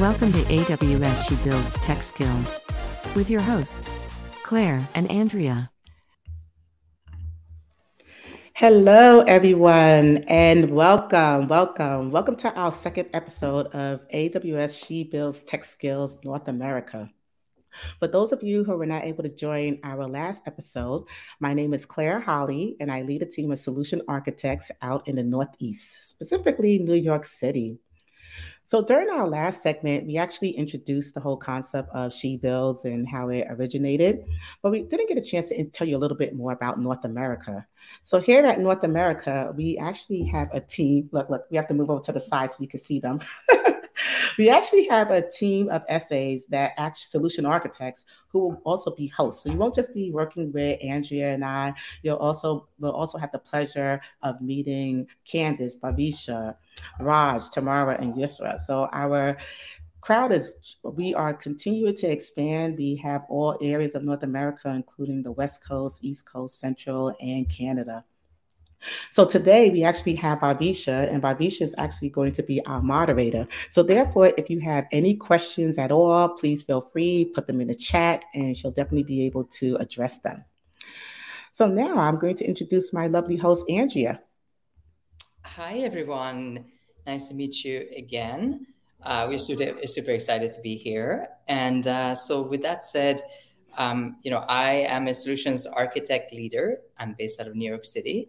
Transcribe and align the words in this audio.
Welcome 0.00 0.32
to 0.32 0.38
AWS 0.44 1.28
She 1.28 1.34
Builds 1.44 1.74
Tech 1.80 2.02
Skills 2.02 2.58
with 3.14 3.28
your 3.28 3.42
host, 3.42 3.86
Claire 4.42 4.88
and 4.94 5.10
Andrea. 5.10 5.70
Hello, 8.54 9.20
everyone, 9.20 10.24
and 10.26 10.70
welcome, 10.70 11.48
welcome, 11.48 12.10
welcome 12.10 12.36
to 12.36 12.50
our 12.54 12.72
second 12.72 13.10
episode 13.12 13.66
of 13.74 14.08
AWS 14.08 14.86
She 14.86 15.04
Builds 15.04 15.42
Tech 15.42 15.64
Skills 15.64 16.16
North 16.24 16.48
America. 16.48 17.10
For 17.98 18.08
those 18.08 18.32
of 18.32 18.42
you 18.42 18.64
who 18.64 18.78
were 18.78 18.86
not 18.86 19.04
able 19.04 19.24
to 19.24 19.28
join 19.28 19.80
our 19.84 20.08
last 20.08 20.40
episode, 20.46 21.04
my 21.40 21.52
name 21.52 21.74
is 21.74 21.84
Claire 21.84 22.20
Holly, 22.20 22.74
and 22.80 22.90
I 22.90 23.02
lead 23.02 23.20
a 23.20 23.26
team 23.26 23.52
of 23.52 23.58
solution 23.58 24.00
architects 24.08 24.70
out 24.80 25.06
in 25.06 25.16
the 25.16 25.22
Northeast, 25.22 26.08
specifically 26.08 26.78
New 26.78 26.94
York 26.94 27.26
City. 27.26 27.80
So 28.70 28.80
during 28.80 29.10
our 29.10 29.26
last 29.26 29.62
segment, 29.62 30.06
we 30.06 30.16
actually 30.16 30.50
introduced 30.50 31.14
the 31.14 31.20
whole 31.20 31.36
concept 31.36 31.88
of 31.92 32.12
she 32.12 32.36
builds 32.36 32.84
and 32.84 33.04
how 33.08 33.28
it 33.28 33.48
originated, 33.50 34.24
but 34.62 34.70
we 34.70 34.82
didn't 34.82 35.08
get 35.08 35.18
a 35.18 35.20
chance 35.20 35.48
to 35.48 35.64
tell 35.64 35.88
you 35.88 35.96
a 35.96 35.98
little 35.98 36.16
bit 36.16 36.36
more 36.36 36.52
about 36.52 36.78
North 36.78 37.04
America. 37.04 37.66
So 38.04 38.20
here 38.20 38.46
at 38.46 38.60
North 38.60 38.84
America, 38.84 39.52
we 39.56 39.76
actually 39.76 40.22
have 40.26 40.50
a 40.52 40.60
team. 40.60 41.08
Look, 41.10 41.28
look, 41.28 41.46
we 41.50 41.56
have 41.56 41.66
to 41.66 41.74
move 41.74 41.90
over 41.90 42.00
to 42.04 42.12
the 42.12 42.20
side 42.20 42.52
so 42.52 42.58
you 42.60 42.68
can 42.68 42.78
see 42.78 43.00
them. 43.00 43.20
we 44.38 44.48
actually 44.48 44.86
have 44.88 45.10
a 45.10 45.28
team 45.30 45.68
of 45.70 45.82
SAs 45.88 46.46
that 46.48 46.72
act 46.76 46.98
solution 46.98 47.46
architects 47.46 48.04
who 48.28 48.40
will 48.40 48.62
also 48.64 48.94
be 48.94 49.06
hosts. 49.08 49.44
So 49.44 49.50
you 49.50 49.56
won't 49.56 49.74
just 49.74 49.92
be 49.94 50.10
working 50.10 50.52
with 50.52 50.78
Andrea 50.82 51.34
and 51.34 51.44
I. 51.44 51.74
You'll 52.02 52.16
also 52.16 52.68
will 52.78 52.92
also 52.92 53.18
have 53.18 53.32
the 53.32 53.38
pleasure 53.38 54.00
of 54.22 54.40
meeting 54.40 55.06
Candice, 55.26 55.78
Bavisha, 55.78 56.56
Raj, 57.00 57.48
Tamara, 57.50 57.96
and 58.00 58.14
Yusra. 58.14 58.58
So 58.58 58.88
our 58.92 59.36
crowd 60.00 60.32
is 60.32 60.78
we 60.82 61.14
are 61.14 61.34
continuing 61.34 61.94
to 61.94 62.06
expand 62.06 62.78
we 62.78 62.96
have 62.96 63.22
all 63.28 63.58
areas 63.60 63.94
of 63.94 64.02
north 64.02 64.22
america 64.22 64.70
including 64.70 65.22
the 65.22 65.32
west 65.32 65.62
coast 65.62 66.02
east 66.02 66.24
coast 66.24 66.58
central 66.58 67.14
and 67.20 67.50
canada 67.50 68.02
so 69.10 69.24
today 69.24 69.70
we 69.70 69.84
actually 69.84 70.14
have 70.16 70.40
Bavisha, 70.40 71.12
and 71.12 71.22
Bavisha 71.22 71.62
is 71.62 71.74
actually 71.78 72.10
going 72.10 72.32
to 72.32 72.42
be 72.42 72.64
our 72.66 72.80
moderator. 72.80 73.46
So 73.70 73.82
therefore, 73.82 74.32
if 74.36 74.48
you 74.48 74.60
have 74.60 74.86
any 74.92 75.14
questions 75.14 75.78
at 75.78 75.92
all, 75.92 76.30
please 76.30 76.62
feel 76.62 76.80
free, 76.80 77.26
put 77.34 77.46
them 77.46 77.60
in 77.60 77.68
the 77.68 77.74
chat, 77.74 78.22
and 78.34 78.56
she'll 78.56 78.70
definitely 78.70 79.04
be 79.04 79.26
able 79.26 79.44
to 79.44 79.76
address 79.76 80.18
them. 80.18 80.44
So 81.52 81.66
now 81.66 81.98
I'm 81.98 82.18
going 82.18 82.36
to 82.36 82.44
introduce 82.44 82.92
my 82.92 83.06
lovely 83.06 83.36
host, 83.36 83.64
Andrea. 83.68 84.20
Hi, 85.44 85.78
everyone. 85.78 86.64
Nice 87.06 87.28
to 87.28 87.34
meet 87.34 87.64
you 87.64 87.86
again. 87.96 88.66
Uh, 89.02 89.26
we're 89.28 89.38
super, 89.38 89.86
super 89.86 90.12
excited 90.12 90.50
to 90.52 90.60
be 90.60 90.76
here. 90.76 91.28
And 91.48 91.86
uh, 91.86 92.14
so, 92.14 92.46
with 92.46 92.62
that 92.62 92.84
said, 92.84 93.22
um, 93.78 94.16
you 94.22 94.30
know, 94.30 94.44
I 94.48 94.72
am 94.88 95.08
a 95.08 95.14
solutions 95.14 95.66
architect 95.66 96.32
leader. 96.34 96.78
I'm 96.98 97.14
based 97.18 97.40
out 97.40 97.46
of 97.46 97.56
New 97.56 97.68
York 97.68 97.84
City 97.84 98.28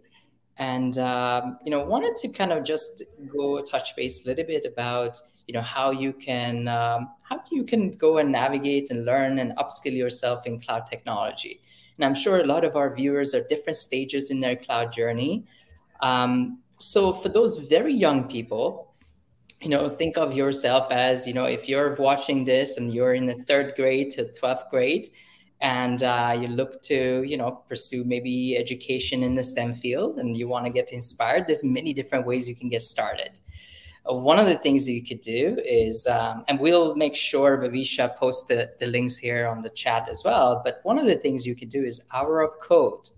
and 0.58 0.98
um, 0.98 1.58
you 1.64 1.70
know 1.70 1.84
wanted 1.84 2.16
to 2.16 2.28
kind 2.28 2.52
of 2.52 2.64
just 2.64 3.02
go 3.32 3.62
touch 3.62 3.96
base 3.96 4.24
a 4.24 4.28
little 4.28 4.44
bit 4.44 4.64
about 4.64 5.18
you 5.46 5.54
know 5.54 5.62
how 5.62 5.90
you 5.90 6.12
can 6.12 6.68
um, 6.68 7.10
how 7.22 7.40
you 7.50 7.64
can 7.64 7.92
go 7.92 8.18
and 8.18 8.30
navigate 8.30 8.90
and 8.90 9.04
learn 9.04 9.38
and 9.38 9.52
upskill 9.56 9.94
yourself 9.94 10.46
in 10.46 10.60
cloud 10.60 10.86
technology. 10.86 11.60
And 11.96 12.04
i'm 12.04 12.14
sure 12.14 12.40
a 12.40 12.46
lot 12.46 12.64
of 12.64 12.76
our 12.76 12.94
viewers 12.94 13.34
are 13.34 13.44
different 13.48 13.76
stages 13.76 14.30
in 14.30 14.40
their 14.40 14.56
cloud 14.56 14.92
journey. 14.92 15.44
Um, 16.00 16.58
so 16.78 17.12
for 17.12 17.28
those 17.28 17.58
very 17.58 17.94
young 17.94 18.28
people 18.28 18.92
you 19.62 19.68
know 19.68 19.88
think 19.88 20.16
of 20.18 20.34
yourself 20.34 20.90
as 20.90 21.26
you 21.26 21.32
know 21.32 21.44
if 21.44 21.68
you're 21.68 21.94
watching 21.96 22.44
this 22.44 22.76
and 22.76 22.92
you're 22.92 23.14
in 23.14 23.26
the 23.26 23.34
third 23.44 23.74
grade 23.76 24.10
to 24.10 24.24
12th 24.24 24.68
grade 24.70 25.06
and 25.62 26.02
uh, 26.02 26.36
you 26.38 26.48
look 26.48 26.82
to 26.82 27.22
you 27.22 27.36
know 27.36 27.62
pursue 27.68 28.04
maybe 28.04 28.56
education 28.56 29.22
in 29.22 29.36
the 29.36 29.44
stem 29.44 29.72
field 29.72 30.18
and 30.18 30.36
you 30.36 30.48
want 30.48 30.66
to 30.66 30.72
get 30.72 30.92
inspired 30.92 31.46
there's 31.46 31.64
many 31.64 31.94
different 31.94 32.26
ways 32.26 32.48
you 32.48 32.56
can 32.56 32.68
get 32.68 32.82
started. 32.82 33.40
Uh, 34.04 34.14
one 34.14 34.38
of 34.40 34.46
the 34.46 34.56
things 34.56 34.84
that 34.84 34.92
you 34.92 35.04
could 35.04 35.20
do 35.20 35.56
is 35.64 36.06
um, 36.08 36.44
and 36.48 36.58
we'll 36.58 36.96
make 36.96 37.14
sure 37.14 37.58
Bavisha 37.58 38.14
post 38.16 38.48
the, 38.48 38.72
the 38.80 38.86
links 38.86 39.16
here 39.16 39.46
on 39.46 39.62
the 39.62 39.70
chat 39.70 40.08
as 40.08 40.22
well 40.24 40.60
but 40.64 40.80
one 40.82 40.98
of 40.98 41.06
the 41.06 41.14
things 41.14 41.46
you 41.46 41.54
could 41.54 41.70
do 41.70 41.84
is 41.84 42.06
hour 42.12 42.42
of 42.42 42.58
code. 42.60 43.08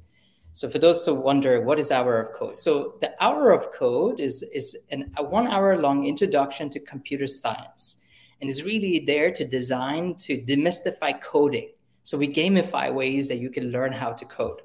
So 0.53 0.69
for 0.69 0.79
those 0.79 1.05
who 1.05 1.15
wonder 1.15 1.63
what 1.63 1.81
is 1.81 1.91
hour 1.91 2.21
of 2.21 2.33
code? 2.35 2.61
So 2.61 2.95
the 3.01 3.13
hour 3.21 3.51
of 3.51 3.73
code 3.73 4.21
is 4.21 4.43
is 4.55 4.87
an, 4.93 5.11
a 5.17 5.23
one 5.23 5.47
hour 5.47 5.79
long 5.79 6.07
introduction 6.07 6.69
to 6.71 6.79
computer 6.79 7.27
science 7.27 8.07
and 8.41 8.51
is 8.51 8.65
really 8.65 8.99
there 8.99 9.31
to 9.33 9.45
design 9.47 10.17
to 10.17 10.37
demystify 10.43 11.19
coding 11.23 11.71
so 12.05 12.19
we 12.19 12.29
gamify 12.29 12.93
ways 12.93 13.29
that 13.29 13.39
you 13.39 13.49
can 13.49 13.73
learn 13.73 13.91
how 13.91 14.13
to 14.13 14.25
code. 14.27 14.61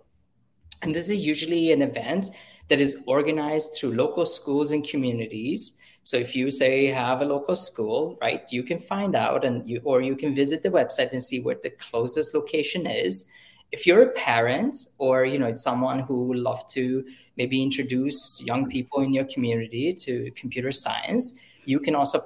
And 0.82 0.94
this 0.94 1.10
is 1.10 1.26
usually 1.26 1.72
an 1.72 1.82
event 1.82 2.28
that 2.68 2.82
is 2.82 3.02
organized 3.08 3.76
through 3.76 3.94
local 3.94 4.26
schools 4.26 4.72
and 4.72 4.88
communities. 4.88 5.82
So 6.04 6.18
if 6.18 6.36
you 6.36 6.52
say 6.52 6.88
have 6.88 7.22
a 7.22 7.26
local 7.26 7.56
school, 7.56 8.18
right, 8.22 8.42
you 8.52 8.64
can 8.64 8.78
find 8.78 9.16
out 9.16 9.46
and 9.46 9.68
you 9.68 9.82
or 9.86 10.02
you 10.02 10.18
can 10.18 10.36
visit 10.36 10.64
the 10.64 10.70
website 10.70 11.14
and 11.14 11.24
see 11.24 11.42
what 11.42 11.64
the 11.64 11.70
closest 11.70 12.34
location 12.36 12.86
is. 12.86 13.26
If 13.72 13.88
you're 13.88 14.04
a 14.04 14.12
parent 14.14 14.76
or 14.98 15.26
you 15.26 15.40
know 15.40 15.48
it's 15.48 15.62
someone 15.62 16.00
who 16.00 16.26
would 16.26 16.40
love 16.40 16.68
to 16.72 17.06
maybe 17.38 17.64
introduce 17.64 18.44
young 18.44 18.68
people 18.70 19.02
in 19.02 19.14
your 19.14 19.26
community 19.26 19.94
to 19.94 20.30
computer 20.32 20.74
science, 20.74 21.40
you 21.66 21.80
can 21.80 21.96
also 21.96 22.20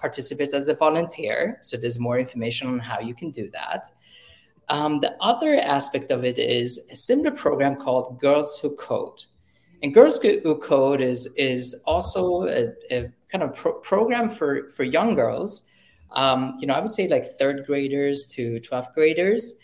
participate 0.00 0.52
as 0.52 0.68
a 0.68 0.74
volunteer. 0.74 1.58
So 1.62 1.76
there's 1.76 1.98
more 1.98 2.18
information 2.18 2.68
on 2.68 2.78
how 2.78 3.00
you 3.00 3.14
can 3.14 3.30
do 3.30 3.50
that. 3.50 3.90
Um, 4.68 5.00
the 5.00 5.16
other 5.20 5.56
aspect 5.56 6.10
of 6.10 6.24
it 6.24 6.38
is 6.38 6.88
a 6.90 6.96
similar 6.96 7.30
program 7.30 7.76
called 7.76 8.18
Girls 8.20 8.58
Who 8.58 8.74
Code. 8.76 9.22
And 9.82 9.94
Girls 9.94 10.20
Who 10.20 10.56
Code 10.56 11.00
is, 11.00 11.32
is 11.36 11.82
also 11.86 12.44
a, 12.44 12.72
a 12.90 13.12
kind 13.30 13.44
of 13.44 13.54
pro- 13.54 13.78
program 13.80 14.28
for, 14.28 14.70
for 14.70 14.82
young 14.82 15.14
girls. 15.14 15.66
Um, 16.12 16.54
you 16.58 16.66
know, 16.66 16.74
I 16.74 16.80
would 16.80 16.92
say 16.92 17.08
like 17.08 17.24
third 17.24 17.66
graders 17.66 18.26
to 18.34 18.60
12th 18.60 18.92
graders. 18.94 19.58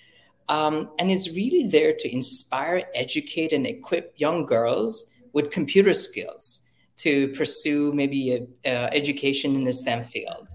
Um, 0.48 0.90
and 0.98 1.10
it's 1.10 1.34
really 1.34 1.68
there 1.68 1.94
to 1.98 2.12
inspire, 2.12 2.84
educate, 2.94 3.52
and 3.52 3.66
equip 3.66 4.14
young 4.16 4.44
girls 4.44 5.10
with 5.32 5.50
computer 5.50 5.94
skills 5.94 6.68
to 6.98 7.28
pursue 7.28 7.92
maybe 7.92 8.46
education 8.64 9.54
in 9.54 9.64
the 9.64 9.72
STEM 9.72 10.04
field 10.04 10.48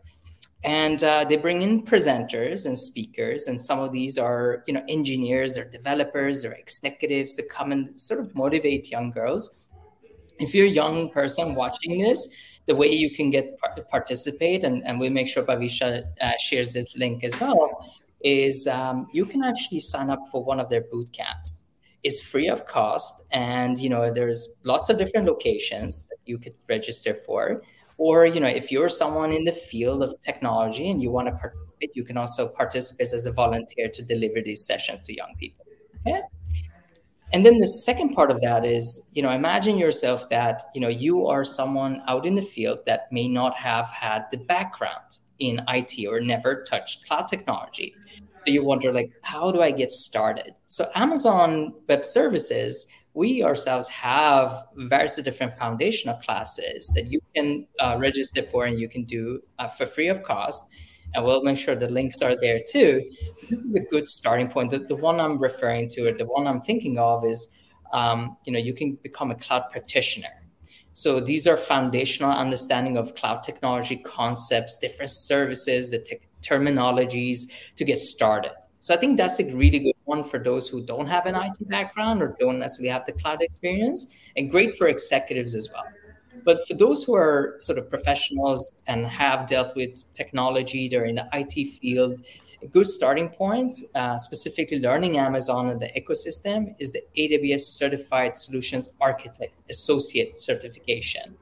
and 0.67 1.01
uh, 1.05 1.23
they 1.23 1.37
bring 1.37 1.61
in 1.61 1.81
presenters 1.81 2.65
and 2.65 2.77
speakers 2.77 3.47
and 3.47 3.59
some 3.59 3.79
of 3.79 3.93
these 3.93 4.17
are 4.17 4.65
you 4.67 4.73
know 4.73 4.83
engineers 4.89 5.55
they're 5.55 5.69
developers 5.69 6.43
they're 6.43 6.59
executives 6.65 7.35
to 7.35 7.43
come 7.47 7.71
and 7.71 7.97
sort 7.99 8.19
of 8.19 8.35
motivate 8.35 8.91
young 8.91 9.09
girls. 9.09 9.65
If 10.39 10.53
you're 10.53 10.67
a 10.67 10.77
young 10.83 11.09
person 11.09 11.55
watching 11.55 12.01
this 12.01 12.35
the 12.65 12.75
way 12.75 12.89
you 12.89 13.09
can 13.15 13.29
get 13.31 13.57
participate 13.89 14.65
and, 14.65 14.85
and 14.85 14.99
we'll 14.99 15.17
make 15.19 15.29
sure 15.29 15.41
Bavisha 15.41 16.03
uh, 16.19 16.33
shares 16.37 16.73
this 16.73 16.93
link 16.97 17.23
as 17.23 17.39
well 17.39 17.89
is 18.19 18.67
um, 18.67 19.07
you 19.13 19.25
can 19.25 19.45
actually 19.45 19.79
sign 19.79 20.09
up 20.09 20.19
for 20.29 20.43
one 20.43 20.59
of 20.59 20.69
their 20.69 20.81
boot 20.91 21.13
camps. 21.13 21.63
It's 22.03 22.19
free 22.19 22.49
of 22.49 22.67
cost 22.67 23.29
and 23.31 23.79
you 23.79 23.89
know 23.89 24.13
there's 24.13 24.57
lots 24.63 24.89
of 24.89 24.97
different 24.97 25.27
locations 25.27 26.09
that 26.09 26.17
you 26.25 26.37
could 26.37 26.55
register 26.67 27.13
for 27.13 27.61
or 27.97 28.25
you 28.25 28.39
know 28.39 28.47
if 28.47 28.71
you're 28.71 28.89
someone 28.89 29.31
in 29.31 29.43
the 29.43 29.51
field 29.51 30.03
of 30.03 30.19
technology 30.21 30.89
and 30.89 31.01
you 31.01 31.11
want 31.11 31.27
to 31.27 31.33
participate 31.35 31.91
you 31.95 32.03
can 32.03 32.17
also 32.17 32.49
participate 32.49 33.13
as 33.13 33.25
a 33.25 33.31
volunteer 33.31 33.89
to 33.89 34.03
deliver 34.03 34.41
these 34.41 34.65
sessions 34.65 35.01
to 35.01 35.15
young 35.15 35.33
people 35.39 35.65
okay? 36.05 36.21
And 37.33 37.45
then 37.45 37.59
the 37.59 37.67
second 37.67 38.13
part 38.13 38.31
of 38.31 38.41
that 38.41 38.65
is 38.65 39.09
you 39.13 39.21
know 39.21 39.31
imagine 39.31 39.77
yourself 39.77 40.29
that 40.29 40.61
you 40.73 40.81
know 40.81 40.87
you 40.87 41.27
are 41.27 41.43
someone 41.43 42.01
out 42.07 42.25
in 42.25 42.35
the 42.35 42.41
field 42.41 42.79
that 42.85 43.11
may 43.11 43.27
not 43.27 43.57
have 43.57 43.89
had 43.89 44.25
the 44.31 44.37
background 44.37 45.19
in 45.39 45.61
IT 45.67 46.07
or 46.07 46.19
never 46.19 46.63
touched 46.63 47.05
cloud 47.05 47.27
technology. 47.27 47.93
So 48.39 48.51
you 48.51 48.63
wonder 48.63 48.93
like 48.93 49.11
how 49.23 49.51
do 49.51 49.61
i 49.61 49.71
get 49.71 49.91
started? 49.91 50.53
So 50.67 50.89
amazon 50.95 51.73
web 51.89 52.05
services 52.05 52.87
we 53.17 53.43
ourselves 53.43 53.87
have 53.87 54.63
various 54.75 55.19
different 55.23 55.51
foundational 55.55 56.15
classes 56.17 56.91
that 56.95 57.07
you 57.11 57.19
can 57.35 57.65
uh, 57.79 57.97
register 57.99 58.43
for 58.43 58.65
and 58.65 58.79
you 58.79 58.87
can 58.87 59.03
do 59.05 59.41
uh, 59.57 59.67
for 59.67 59.87
free 59.87 60.07
of 60.07 60.21
cost. 60.21 60.71
And 61.15 61.25
we'll 61.25 61.41
make 61.41 61.57
sure 61.57 61.75
the 61.75 61.89
links 61.89 62.21
are 62.21 62.35
there 62.39 62.59
too. 62.69 63.09
This 63.49 63.61
is 63.61 63.75
a 63.75 63.83
good 63.89 64.07
starting 64.07 64.49
point. 64.49 64.69
The, 64.69 64.79
the 64.79 64.95
one 64.95 65.19
I'm 65.19 65.39
referring 65.39 65.89
to, 65.93 66.09
or 66.09 66.11
the 66.11 66.25
one 66.25 66.45
I'm 66.45 66.61
thinking 66.61 66.99
of, 66.99 67.25
is 67.25 67.57
um, 67.91 68.37
you 68.45 68.53
know 68.53 68.59
you 68.59 68.73
can 68.73 68.99
become 69.01 69.31
a 69.31 69.35
cloud 69.35 69.63
practitioner. 69.71 70.35
So 70.93 71.19
these 71.19 71.47
are 71.47 71.57
foundational 71.57 72.31
understanding 72.31 72.97
of 72.97 73.15
cloud 73.15 73.43
technology 73.43 73.97
concepts, 73.97 74.77
different 74.77 75.11
services, 75.11 75.89
the 75.89 75.99
te- 75.99 76.19
terminologies 76.47 77.37
to 77.77 77.83
get 77.85 77.97
started. 77.97 78.51
So 78.81 78.93
I 78.93 78.97
think 78.97 79.17
that's 79.17 79.39
a 79.39 79.45
really 79.55 79.79
good 79.79 79.96
one 80.07 80.23
for 80.23 80.39
those 80.39 80.67
who 80.67 80.83
don't 80.83 81.07
have 81.07 81.25
an 81.25 81.35
IT 81.35 81.67
background 81.67 82.21
or 82.21 82.35
don't 82.39 82.59
necessarily 82.59 82.91
have 82.91 83.05
the 83.05 83.13
cloud 83.13 83.41
experience, 83.41 84.15
and 84.35 84.49
great 84.49 84.75
for 84.75 84.87
executives 84.87 85.53
as 85.53 85.69
well. 85.71 85.85
But 86.43 86.67
for 86.67 86.75
those 86.75 87.03
who 87.03 87.13
are 87.15 87.55
sort 87.59 87.77
of 87.77 87.89
professionals 87.89 88.73
and 88.87 89.05
have 89.07 89.47
dealt 89.47 89.75
with 89.75 90.11
technology, 90.13 90.87
they're 90.87 91.05
in 91.05 91.15
the 91.15 91.27
IT 91.33 91.71
field, 91.79 92.25
a 92.61 92.67
good 92.67 92.87
starting 92.87 93.29
point, 93.29 93.75
uh, 93.95 94.17
specifically 94.17 94.79
learning 94.79 95.17
Amazon 95.17 95.69
and 95.69 95.79
the 95.81 95.89
ecosystem, 95.99 96.73
is 96.79 96.91
the 96.91 97.01
AWS 97.17 97.61
Certified 97.61 98.37
Solutions 98.37 98.89
Architect 99.01 99.53
Associate 99.69 100.39
certification. 100.39 101.35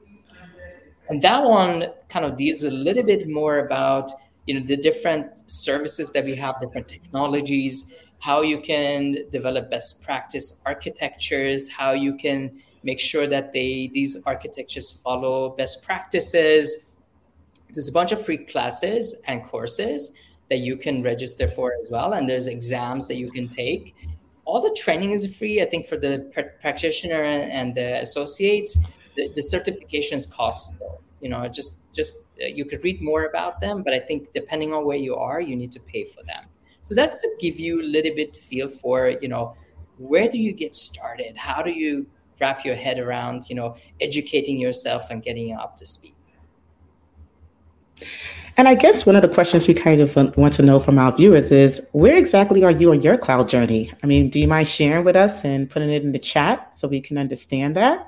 And 1.08 1.22
that 1.22 1.44
one 1.44 1.86
kind 2.08 2.24
of 2.24 2.36
deals 2.36 2.64
a 2.64 2.70
little 2.70 3.04
bit 3.04 3.28
more 3.28 3.60
about 3.60 4.10
you 4.46 4.54
know 4.54 4.66
the 4.66 4.76
different 4.76 5.48
services 5.50 6.12
that 6.12 6.24
we 6.24 6.34
have, 6.36 6.60
different 6.60 6.88
technologies, 6.88 7.94
how 8.20 8.42
you 8.42 8.60
can 8.60 9.16
develop 9.30 9.70
best 9.70 10.02
practice 10.02 10.60
architectures, 10.64 11.70
how 11.70 11.92
you 11.92 12.16
can 12.16 12.60
make 12.82 13.00
sure 13.00 13.26
that 13.26 13.52
they 13.52 13.90
these 13.92 14.22
architectures 14.26 14.90
follow 14.90 15.50
best 15.50 15.84
practices. 15.84 16.96
There's 17.72 17.88
a 17.88 17.92
bunch 17.92 18.12
of 18.12 18.24
free 18.24 18.38
classes 18.38 19.22
and 19.26 19.42
courses 19.44 20.14
that 20.48 20.58
you 20.58 20.76
can 20.76 21.02
register 21.02 21.48
for 21.48 21.72
as 21.78 21.90
well. 21.90 22.12
And 22.12 22.28
there's 22.28 22.46
exams 22.46 23.08
that 23.08 23.16
you 23.16 23.30
can 23.30 23.48
take. 23.48 23.94
All 24.44 24.62
the 24.62 24.74
training 24.74 25.10
is 25.10 25.36
free. 25.36 25.60
I 25.60 25.64
think 25.64 25.88
for 25.88 25.96
the 25.96 26.30
pr- 26.32 26.54
practitioner 26.60 27.24
and 27.24 27.74
the 27.74 28.00
associates, 28.00 28.78
the, 29.16 29.28
the 29.34 29.42
certifications 29.42 30.30
cost 30.30 30.78
though. 30.78 31.00
You 31.20 31.30
know, 31.30 31.48
just 31.48 31.78
just 31.92 32.14
uh, 32.42 32.46
you 32.46 32.64
could 32.64 32.84
read 32.84 33.02
more 33.02 33.24
about 33.24 33.60
them, 33.60 33.82
but 33.82 33.92
I 33.92 33.98
think 33.98 34.32
depending 34.32 34.72
on 34.72 34.84
where 34.84 34.98
you 34.98 35.16
are, 35.16 35.40
you 35.40 35.56
need 35.56 35.72
to 35.72 35.80
pay 35.80 36.04
for 36.04 36.22
them. 36.22 36.44
So 36.86 36.94
that's 36.94 37.20
to 37.22 37.28
give 37.40 37.58
you 37.58 37.82
a 37.82 37.82
little 37.82 38.14
bit 38.14 38.36
feel 38.36 38.68
for 38.68 39.10
you 39.20 39.26
know 39.26 39.56
where 39.98 40.28
do 40.28 40.38
you 40.38 40.52
get 40.52 40.72
started? 40.72 41.36
How 41.36 41.60
do 41.60 41.72
you 41.72 42.06
wrap 42.40 42.64
your 42.64 42.76
head 42.76 43.00
around 43.00 43.50
you 43.50 43.56
know 43.56 43.74
educating 44.00 44.56
yourself 44.56 45.10
and 45.10 45.20
getting 45.20 45.52
up 45.52 45.76
to 45.78 45.84
speed? 45.84 46.14
And 48.56 48.68
I 48.68 48.76
guess 48.76 49.04
one 49.04 49.16
of 49.16 49.22
the 49.22 49.28
questions 49.28 49.66
we 49.66 49.74
kind 49.74 50.00
of 50.00 50.14
want 50.36 50.54
to 50.54 50.62
know 50.62 50.78
from 50.78 50.96
our 51.00 51.10
viewers 51.10 51.50
is 51.50 51.84
where 51.90 52.16
exactly 52.16 52.62
are 52.62 52.70
you 52.70 52.92
on 52.92 53.02
your 53.02 53.18
cloud 53.18 53.48
journey? 53.48 53.92
I 54.04 54.06
mean, 54.06 54.30
do 54.30 54.38
you 54.38 54.46
mind 54.46 54.68
sharing 54.68 55.04
with 55.04 55.16
us 55.16 55.44
and 55.44 55.68
putting 55.68 55.90
it 55.90 56.04
in 56.04 56.12
the 56.12 56.20
chat 56.20 56.76
so 56.76 56.86
we 56.86 57.00
can 57.00 57.18
understand 57.18 57.74
that? 57.74 58.06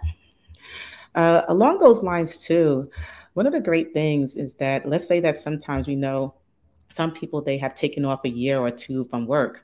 Uh, 1.17 1.43
along 1.49 1.81
those 1.81 2.05
lines, 2.05 2.39
too, 2.39 2.89
one 3.35 3.47
of 3.47 3.53
the 3.53 3.61
great 3.61 3.93
things 3.93 4.37
is 4.37 4.55
that 4.55 4.89
let's 4.89 5.09
say 5.09 5.19
that 5.19 5.41
sometimes 5.41 5.89
we 5.89 5.97
know 5.97 6.35
some 6.91 7.13
people 7.13 7.41
they 7.43 7.59
have 7.59 7.75
taken 7.75 8.05
off 8.05 8.25
a 8.25 8.29
year 8.29 8.59
or 8.59 8.71
two 8.71 9.05
from 9.05 9.27
work 9.27 9.63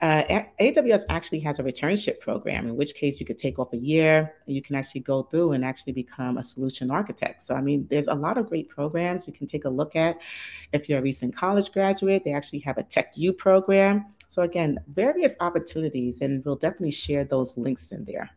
uh, 0.00 0.42
AWS 0.60 1.02
actually 1.08 1.40
has 1.40 1.58
a 1.58 1.62
returnship 1.62 2.20
program, 2.20 2.66
in 2.68 2.76
which 2.76 2.94
case 2.94 3.18
you 3.18 3.26
could 3.26 3.38
take 3.38 3.58
off 3.58 3.72
a 3.72 3.76
year 3.76 4.34
and 4.46 4.54
you 4.54 4.62
can 4.62 4.76
actually 4.76 5.00
go 5.00 5.22
through 5.24 5.52
and 5.52 5.64
actually 5.64 5.92
become 5.92 6.38
a 6.38 6.42
solution 6.42 6.90
architect. 6.90 7.42
So, 7.42 7.54
I 7.54 7.60
mean, 7.60 7.86
there's 7.90 8.06
a 8.06 8.14
lot 8.14 8.38
of 8.38 8.48
great 8.48 8.68
programs 8.68 9.26
we 9.26 9.32
can 9.32 9.46
take 9.46 9.64
a 9.64 9.68
look 9.68 9.96
at. 9.96 10.18
If 10.72 10.88
you're 10.88 11.00
a 11.00 11.02
recent 11.02 11.34
college 11.34 11.72
graduate, 11.72 12.22
they 12.24 12.32
actually 12.32 12.60
have 12.60 12.78
a 12.78 12.82
Tech 12.82 13.12
U 13.16 13.32
program. 13.32 14.06
So, 14.28 14.42
again, 14.42 14.78
various 14.92 15.34
opportunities, 15.40 16.20
and 16.20 16.44
we'll 16.44 16.56
definitely 16.56 16.92
share 16.92 17.24
those 17.24 17.56
links 17.56 17.90
in 17.90 18.04
there. 18.04 18.30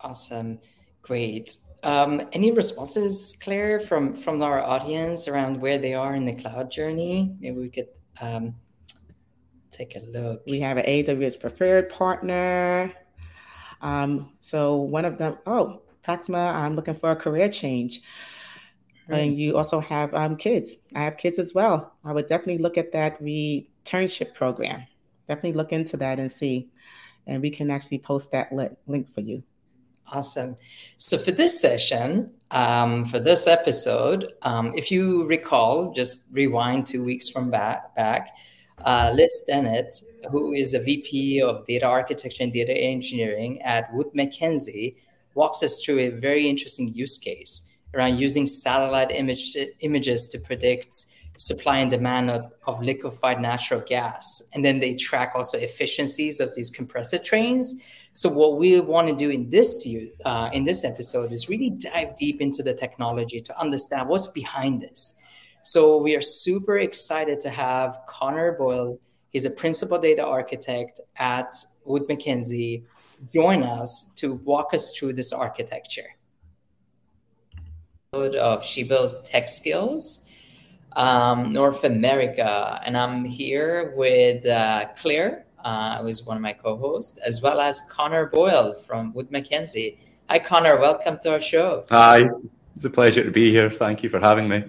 Awesome. 0.00 0.60
Great. 1.04 1.58
Um, 1.82 2.22
any 2.32 2.50
responses, 2.50 3.36
Claire, 3.38 3.78
from 3.78 4.14
from 4.14 4.42
our 4.42 4.64
audience 4.64 5.28
around 5.28 5.60
where 5.60 5.76
they 5.76 5.92
are 5.92 6.14
in 6.14 6.24
the 6.24 6.32
cloud 6.32 6.70
journey? 6.70 7.36
Maybe 7.40 7.58
we 7.58 7.68
could 7.68 7.88
um, 8.22 8.54
take 9.70 9.96
a 9.96 10.00
look. 10.00 10.42
We 10.46 10.60
have 10.60 10.78
an 10.78 10.86
AWS 10.86 11.38
preferred 11.38 11.90
partner. 11.90 12.90
Um, 13.82 14.32
so 14.40 14.76
one 14.76 15.04
of 15.04 15.18
them, 15.18 15.36
oh, 15.44 15.82
Proxima, 16.02 16.38
I'm 16.38 16.74
looking 16.74 16.94
for 16.94 17.10
a 17.10 17.16
career 17.16 17.50
change. 17.50 18.00
And 19.10 19.38
you 19.38 19.58
also 19.58 19.80
have 19.80 20.14
um, 20.14 20.36
kids. 20.36 20.76
I 20.94 21.02
have 21.04 21.18
kids 21.18 21.38
as 21.38 21.52
well. 21.52 21.92
I 22.02 22.12
would 22.12 22.28
definitely 22.28 22.62
look 22.62 22.78
at 22.78 22.92
that 22.92 23.20
returnship 23.20 24.32
program. 24.32 24.86
Definitely 25.28 25.52
look 25.52 25.72
into 25.72 25.98
that 25.98 26.18
and 26.18 26.32
see. 26.32 26.70
And 27.26 27.42
we 27.42 27.50
can 27.50 27.70
actually 27.70 27.98
post 27.98 28.30
that 28.32 28.50
link 28.86 29.12
for 29.12 29.20
you. 29.20 29.42
Awesome. 30.12 30.56
So 30.96 31.18
for 31.18 31.32
this 31.32 31.60
session, 31.60 32.30
um, 32.50 33.04
for 33.06 33.18
this 33.18 33.46
episode, 33.46 34.32
um, 34.42 34.72
if 34.76 34.90
you 34.90 35.26
recall, 35.26 35.92
just 35.92 36.28
rewind 36.32 36.86
two 36.86 37.04
weeks 37.04 37.28
from 37.28 37.50
back, 37.50 37.94
back 37.96 38.36
uh, 38.84 39.12
Liz 39.14 39.44
Dennett, 39.48 39.92
who 40.30 40.52
is 40.52 40.74
a 40.74 40.82
VP 40.82 41.40
of 41.42 41.66
Data 41.66 41.86
Architecture 41.86 42.42
and 42.42 42.52
Data 42.52 42.76
Engineering 42.76 43.62
at 43.62 43.92
Wood 43.92 44.08
Mackenzie, 44.14 44.96
walks 45.34 45.62
us 45.62 45.82
through 45.82 45.98
a 45.98 46.10
very 46.10 46.48
interesting 46.48 46.92
use 46.94 47.18
case 47.18 47.76
around 47.94 48.18
using 48.18 48.46
satellite 48.46 49.10
image, 49.10 49.56
images 49.80 50.28
to 50.28 50.38
predict 50.38 50.94
supply 51.36 51.78
and 51.78 51.90
demand 51.90 52.30
of, 52.30 52.52
of, 52.66 52.80
liquefied 52.82 53.40
natural 53.40 53.80
gas. 53.80 54.48
And 54.54 54.64
then 54.64 54.78
they 54.78 54.94
track 54.94 55.32
also 55.34 55.58
efficiencies 55.58 56.38
of 56.38 56.54
these 56.54 56.70
compressor 56.70 57.18
trains. 57.18 57.82
So 58.14 58.28
what 58.28 58.58
we 58.58 58.80
want 58.80 59.08
to 59.08 59.14
do 59.14 59.30
in 59.30 59.50
this 59.50 59.86
uh, 60.24 60.48
in 60.52 60.64
this 60.64 60.84
episode 60.84 61.32
is 61.32 61.48
really 61.48 61.70
dive 61.70 62.16
deep 62.16 62.40
into 62.40 62.62
the 62.62 62.72
technology 62.72 63.40
to 63.40 63.60
understand 63.60 64.08
what's 64.08 64.28
behind 64.28 64.80
this. 64.80 65.14
So 65.62 65.98
we 65.98 66.14
are 66.14 66.20
super 66.20 66.78
excited 66.78 67.40
to 67.40 67.50
have 67.50 67.98
Connor 68.06 68.52
Boyle. 68.52 68.98
He's 69.30 69.46
a 69.46 69.50
principal 69.50 69.98
data 69.98 70.24
architect 70.24 71.00
at 71.16 71.52
Wood 71.84 72.04
Mackenzie 72.08 72.84
join 73.32 73.62
us 73.62 74.12
to 74.16 74.34
walk 74.34 74.74
us 74.74 74.92
through 74.96 75.14
this 75.14 75.32
architecture. 75.32 76.08
Of 78.12 78.64
She 78.64 78.84
Builds 78.84 79.20
Tech 79.28 79.48
Skills, 79.48 80.30
um, 80.94 81.52
North 81.52 81.82
America. 81.82 82.80
And 82.84 82.96
I'm 82.96 83.24
here 83.24 83.92
with 83.96 84.46
uh, 84.46 84.86
Claire, 84.96 85.43
uh, 85.64 85.98
who 85.98 86.08
is 86.08 86.24
one 86.24 86.36
of 86.36 86.42
my 86.42 86.52
co 86.52 86.76
hosts, 86.76 87.18
as 87.18 87.42
well 87.42 87.60
as 87.60 87.88
Connor 87.90 88.26
Boyle 88.26 88.74
from 88.86 89.12
Wood 89.14 89.30
Mackenzie. 89.30 89.98
Hi, 90.28 90.38
Connor. 90.38 90.78
Welcome 90.78 91.18
to 91.22 91.32
our 91.32 91.40
show. 91.40 91.84
Hi. 91.90 92.24
It's 92.76 92.84
a 92.84 92.90
pleasure 92.90 93.22
to 93.22 93.30
be 93.30 93.50
here. 93.50 93.70
Thank 93.70 94.02
you 94.02 94.08
for 94.08 94.18
having 94.18 94.48
me. 94.48 94.64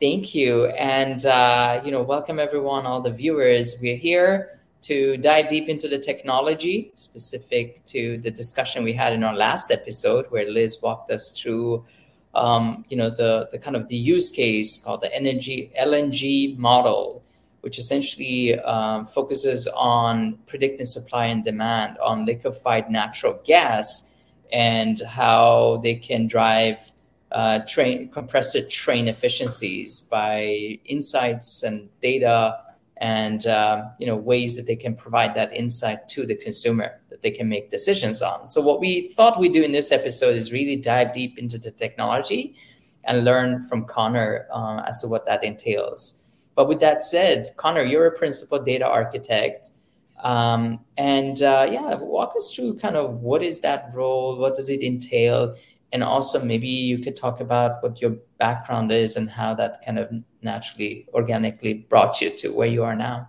Thank 0.00 0.34
you. 0.34 0.66
And, 0.66 1.24
uh, 1.24 1.80
you 1.84 1.90
know, 1.90 2.02
welcome 2.02 2.38
everyone, 2.38 2.84
all 2.84 3.00
the 3.00 3.10
viewers. 3.10 3.76
We're 3.80 3.96
here 3.96 4.60
to 4.82 5.16
dive 5.16 5.48
deep 5.48 5.68
into 5.70 5.88
the 5.88 5.98
technology 5.98 6.92
specific 6.94 7.82
to 7.86 8.18
the 8.18 8.30
discussion 8.30 8.84
we 8.84 8.92
had 8.92 9.14
in 9.14 9.24
our 9.24 9.34
last 9.34 9.70
episode 9.70 10.26
where 10.26 10.50
Liz 10.50 10.78
walked 10.82 11.10
us 11.10 11.32
through, 11.40 11.86
um, 12.34 12.84
you 12.90 12.96
know, 12.98 13.08
the, 13.08 13.48
the 13.50 13.58
kind 13.58 13.76
of 13.76 13.88
the 13.88 13.96
use 13.96 14.28
case 14.28 14.82
called 14.84 15.00
the 15.00 15.14
energy 15.14 15.72
LNG 15.80 16.58
model, 16.58 17.22
which 17.64 17.78
essentially 17.78 18.60
um, 18.60 19.06
focuses 19.06 19.66
on 19.68 20.38
predicting 20.46 20.84
supply 20.84 21.24
and 21.24 21.42
demand 21.42 21.96
on 21.96 22.26
liquefied 22.26 22.90
natural 22.90 23.40
gas 23.42 24.22
and 24.52 25.00
how 25.00 25.80
they 25.82 25.94
can 25.94 26.26
drive 26.26 26.76
uh, 27.32 27.60
train 27.60 28.06
compressor 28.10 28.60
train 28.68 29.08
efficiencies 29.08 30.02
by 30.02 30.78
insights 30.84 31.62
and 31.62 31.88
data 32.02 32.54
and 32.98 33.46
um, 33.46 33.90
you 33.98 34.06
know 34.06 34.14
ways 34.14 34.56
that 34.56 34.66
they 34.66 34.76
can 34.76 34.94
provide 34.94 35.34
that 35.34 35.50
insight 35.56 36.06
to 36.06 36.26
the 36.26 36.36
consumer 36.36 37.00
that 37.08 37.22
they 37.22 37.30
can 37.30 37.48
make 37.48 37.70
decisions 37.70 38.20
on. 38.20 38.46
So 38.46 38.60
what 38.60 38.78
we 38.78 39.08
thought 39.14 39.40
we'd 39.40 39.54
do 39.54 39.62
in 39.62 39.72
this 39.72 39.90
episode 39.90 40.36
is 40.36 40.52
really 40.52 40.76
dive 40.76 41.14
deep 41.14 41.38
into 41.38 41.56
the 41.56 41.70
technology 41.70 42.54
and 43.04 43.24
learn 43.24 43.66
from 43.68 43.86
connor 43.86 44.46
uh, 44.52 44.82
as 44.86 45.00
to 45.00 45.08
what 45.08 45.24
that 45.24 45.42
entails 45.42 46.23
but 46.54 46.68
with 46.68 46.80
that 46.80 47.04
said 47.04 47.46
connor 47.56 47.82
you're 47.82 48.06
a 48.06 48.18
principal 48.18 48.58
data 48.58 48.86
architect. 48.86 49.70
Um, 50.22 50.80
and 50.96 51.42
uh, 51.42 51.68
yeah 51.70 51.94
walk 51.96 52.32
us 52.36 52.52
through 52.54 52.78
kind 52.78 52.96
of 52.96 53.20
what 53.20 53.42
is 53.42 53.60
that 53.60 53.90
role? 53.92 54.38
What 54.38 54.54
does 54.54 54.70
it 54.70 54.82
entail? 54.82 55.56
And 55.92 56.02
also 56.02 56.42
maybe 56.42 56.66
you 56.66 56.98
could 56.98 57.16
talk 57.16 57.40
about 57.40 57.82
what 57.82 58.00
your 58.00 58.16
background 58.38 58.90
is 58.90 59.16
and 59.16 59.30
how 59.30 59.54
that 59.54 59.84
kind 59.84 59.98
of 59.98 60.10
naturally 60.42 61.06
organically 61.14 61.74
brought 61.74 62.20
you 62.20 62.30
to 62.30 62.48
where 62.48 62.68
you 62.68 62.82
are 62.82 62.96
now. 62.96 63.28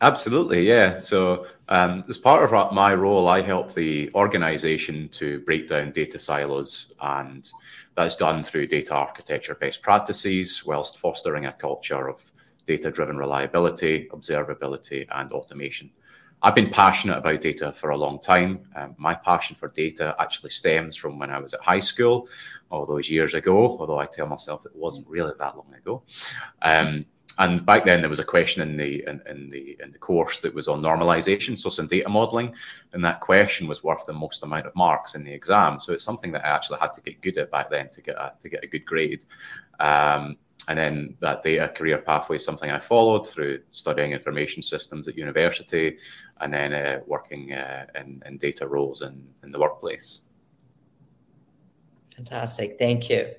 Absolutely 0.00 0.68
yeah. 0.68 0.98
So 0.98 1.46
um, 1.68 2.04
as 2.08 2.18
part 2.18 2.52
of 2.52 2.72
my 2.72 2.94
role 2.94 3.28
i 3.28 3.40
help 3.40 3.72
the 3.72 4.10
organization 4.14 5.08
to 5.10 5.40
break 5.40 5.68
down 5.68 5.92
data 5.92 6.18
silos 6.18 6.92
and 7.00 7.50
that's 7.96 8.16
done 8.16 8.42
through 8.42 8.66
data 8.66 8.94
architecture 8.94 9.54
best 9.54 9.82
practices 9.82 10.64
whilst 10.64 10.98
fostering 10.98 11.46
a 11.46 11.52
culture 11.52 12.08
of 12.08 12.24
data 12.66 12.90
driven 12.90 13.16
reliability 13.16 14.08
observability 14.12 15.06
and 15.10 15.32
automation 15.32 15.90
I've 16.44 16.54
been 16.54 16.68
passionate 16.68 17.16
about 17.16 17.40
data 17.40 17.72
for 17.72 17.88
a 17.88 17.96
long 17.96 18.20
time. 18.20 18.68
Um, 18.76 18.94
my 18.98 19.14
passion 19.14 19.56
for 19.56 19.68
data 19.68 20.14
actually 20.18 20.50
stems 20.50 20.94
from 20.94 21.18
when 21.18 21.30
I 21.30 21.38
was 21.38 21.54
at 21.54 21.62
high 21.62 21.80
school, 21.80 22.28
all 22.68 22.84
those 22.84 23.08
years 23.08 23.32
ago, 23.32 23.78
although 23.78 23.98
I 23.98 24.04
tell 24.04 24.26
myself 24.26 24.66
it 24.66 24.76
wasn't 24.76 25.08
really 25.08 25.32
that 25.38 25.56
long 25.56 25.72
ago. 25.74 26.02
Um, 26.60 27.06
and 27.38 27.66
back 27.66 27.84
then 27.84 28.00
there 28.00 28.10
was 28.10 28.20
a 28.20 28.24
question 28.24 28.62
in 28.62 28.76
the 28.76 29.04
in, 29.08 29.20
in, 29.28 29.50
the 29.50 29.76
in 29.82 29.90
the 29.90 29.98
course 29.98 30.38
that 30.40 30.54
was 30.54 30.68
on 30.68 30.82
normalization, 30.82 31.58
so 31.58 31.68
some 31.68 31.88
data 31.88 32.08
modeling, 32.08 32.54
and 32.92 33.04
that 33.04 33.20
question 33.20 33.66
was 33.66 33.82
worth 33.82 34.04
the 34.04 34.12
most 34.12 34.42
amount 34.42 34.66
of 34.66 34.74
marks 34.76 35.14
in 35.14 35.24
the 35.24 35.32
exam. 35.32 35.80
So 35.80 35.92
it's 35.92 36.04
something 36.04 36.30
that 36.32 36.44
I 36.44 36.48
actually 36.48 36.78
had 36.78 36.94
to 36.94 37.00
get 37.00 37.20
good 37.22 37.38
at 37.38 37.50
back 37.50 37.70
then 37.70 37.88
to 37.90 38.02
get 38.02 38.16
a, 38.16 38.32
to 38.40 38.48
get 38.48 38.62
a 38.62 38.68
good 38.68 38.84
grade. 38.84 39.24
Um, 39.80 40.36
and 40.68 40.78
then 40.78 41.16
that 41.20 41.42
data 41.42 41.68
career 41.68 41.98
pathway 41.98 42.36
is 42.36 42.44
something 42.44 42.70
I 42.70 42.80
followed 42.80 43.28
through 43.28 43.60
studying 43.72 44.12
information 44.12 44.62
systems 44.62 45.08
at 45.08 45.16
university, 45.16 45.98
and 46.40 46.52
then 46.52 46.72
uh, 46.72 47.00
working 47.06 47.52
uh, 47.52 47.86
in, 47.96 48.22
in 48.26 48.38
data 48.38 48.66
roles 48.66 49.02
in, 49.02 49.26
in 49.42 49.50
the 49.50 49.58
workplace. 49.58 50.22
Fantastic, 52.16 52.78
thank 52.78 53.10
you. 53.10 53.34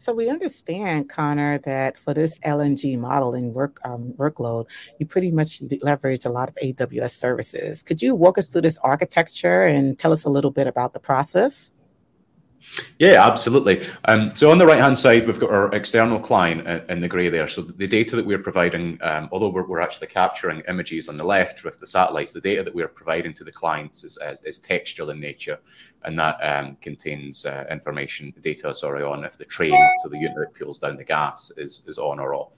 So 0.00 0.14
we 0.14 0.30
understand, 0.30 1.10
Connor, 1.10 1.58
that 1.58 1.98
for 1.98 2.14
this 2.14 2.38
LNG 2.38 2.98
modeling 2.98 3.52
work 3.52 3.78
um, 3.84 4.14
workload, 4.16 4.64
you 4.98 5.04
pretty 5.04 5.30
much 5.30 5.62
leverage 5.82 6.24
a 6.24 6.30
lot 6.30 6.48
of 6.48 6.54
AWS 6.54 7.10
services. 7.10 7.82
Could 7.82 8.00
you 8.00 8.14
walk 8.14 8.38
us 8.38 8.46
through 8.46 8.62
this 8.62 8.78
architecture 8.78 9.64
and 9.64 9.98
tell 9.98 10.10
us 10.10 10.24
a 10.24 10.30
little 10.30 10.52
bit 10.52 10.66
about 10.66 10.94
the 10.94 11.00
process? 11.00 11.74
Yeah, 12.98 13.26
absolutely. 13.26 13.86
Um, 14.04 14.34
so 14.34 14.50
on 14.50 14.58
the 14.58 14.66
right-hand 14.66 14.98
side, 14.98 15.26
we've 15.26 15.40
got 15.40 15.50
our 15.50 15.74
external 15.74 16.20
client 16.20 16.66
in 16.90 17.00
the 17.00 17.08
grey 17.08 17.28
there. 17.28 17.48
So 17.48 17.62
the 17.62 17.86
data 17.86 18.16
that 18.16 18.26
we're 18.26 18.38
providing, 18.38 18.98
um, 19.02 19.28
although 19.32 19.48
we're, 19.48 19.66
we're, 19.66 19.80
actually 19.80 20.08
capturing 20.08 20.62
images 20.68 21.08
on 21.08 21.16
the 21.16 21.24
left 21.24 21.64
with 21.64 21.80
the 21.80 21.86
satellites, 21.86 22.32
the 22.32 22.40
data 22.40 22.62
that 22.62 22.74
we're 22.74 22.88
providing 22.88 23.32
to 23.34 23.44
the 23.44 23.52
clients 23.52 24.04
is, 24.04 24.18
is, 24.22 24.42
is 24.42 24.58
textual 24.58 25.10
in 25.10 25.18
nature, 25.18 25.58
and 26.04 26.18
that 26.18 26.36
um, 26.42 26.76
contains 26.82 27.46
uh, 27.46 27.64
information, 27.70 28.32
data, 28.42 28.74
sorry, 28.74 29.02
on 29.02 29.24
if 29.24 29.38
the 29.38 29.44
train, 29.46 29.74
so 30.02 30.10
the 30.10 30.18
unit 30.18 30.36
that 30.36 30.54
pulls 30.54 30.78
down 30.78 30.96
the 30.96 31.04
gas, 31.04 31.50
is, 31.56 31.82
is 31.86 31.98
on 31.98 32.20
or 32.20 32.34
off. 32.34 32.52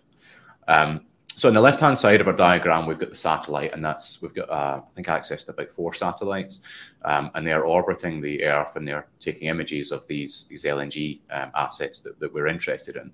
So 1.34 1.48
on 1.48 1.54
the 1.54 1.60
left-hand 1.60 1.98
side 1.98 2.20
of 2.20 2.28
our 2.28 2.36
diagram, 2.36 2.86
we've 2.86 2.98
got 2.98 3.10
the 3.10 3.16
satellite, 3.16 3.72
and 3.72 3.84
that's 3.84 4.20
we've 4.20 4.34
got 4.34 4.50
uh, 4.50 4.80
I 4.86 4.94
think 4.94 5.08
access 5.08 5.44
to 5.44 5.52
about 5.52 5.70
four 5.70 5.94
satellites, 5.94 6.60
um, 7.04 7.30
and 7.34 7.46
they 7.46 7.52
are 7.52 7.64
orbiting 7.64 8.20
the 8.20 8.44
Earth, 8.44 8.76
and 8.76 8.86
they're 8.86 9.08
taking 9.18 9.48
images 9.48 9.92
of 9.92 10.06
these 10.06 10.46
these 10.48 10.64
LNG 10.64 11.20
um, 11.30 11.50
assets 11.56 12.00
that, 12.02 12.20
that 12.20 12.32
we're 12.32 12.46
interested 12.48 12.96
in, 12.96 13.10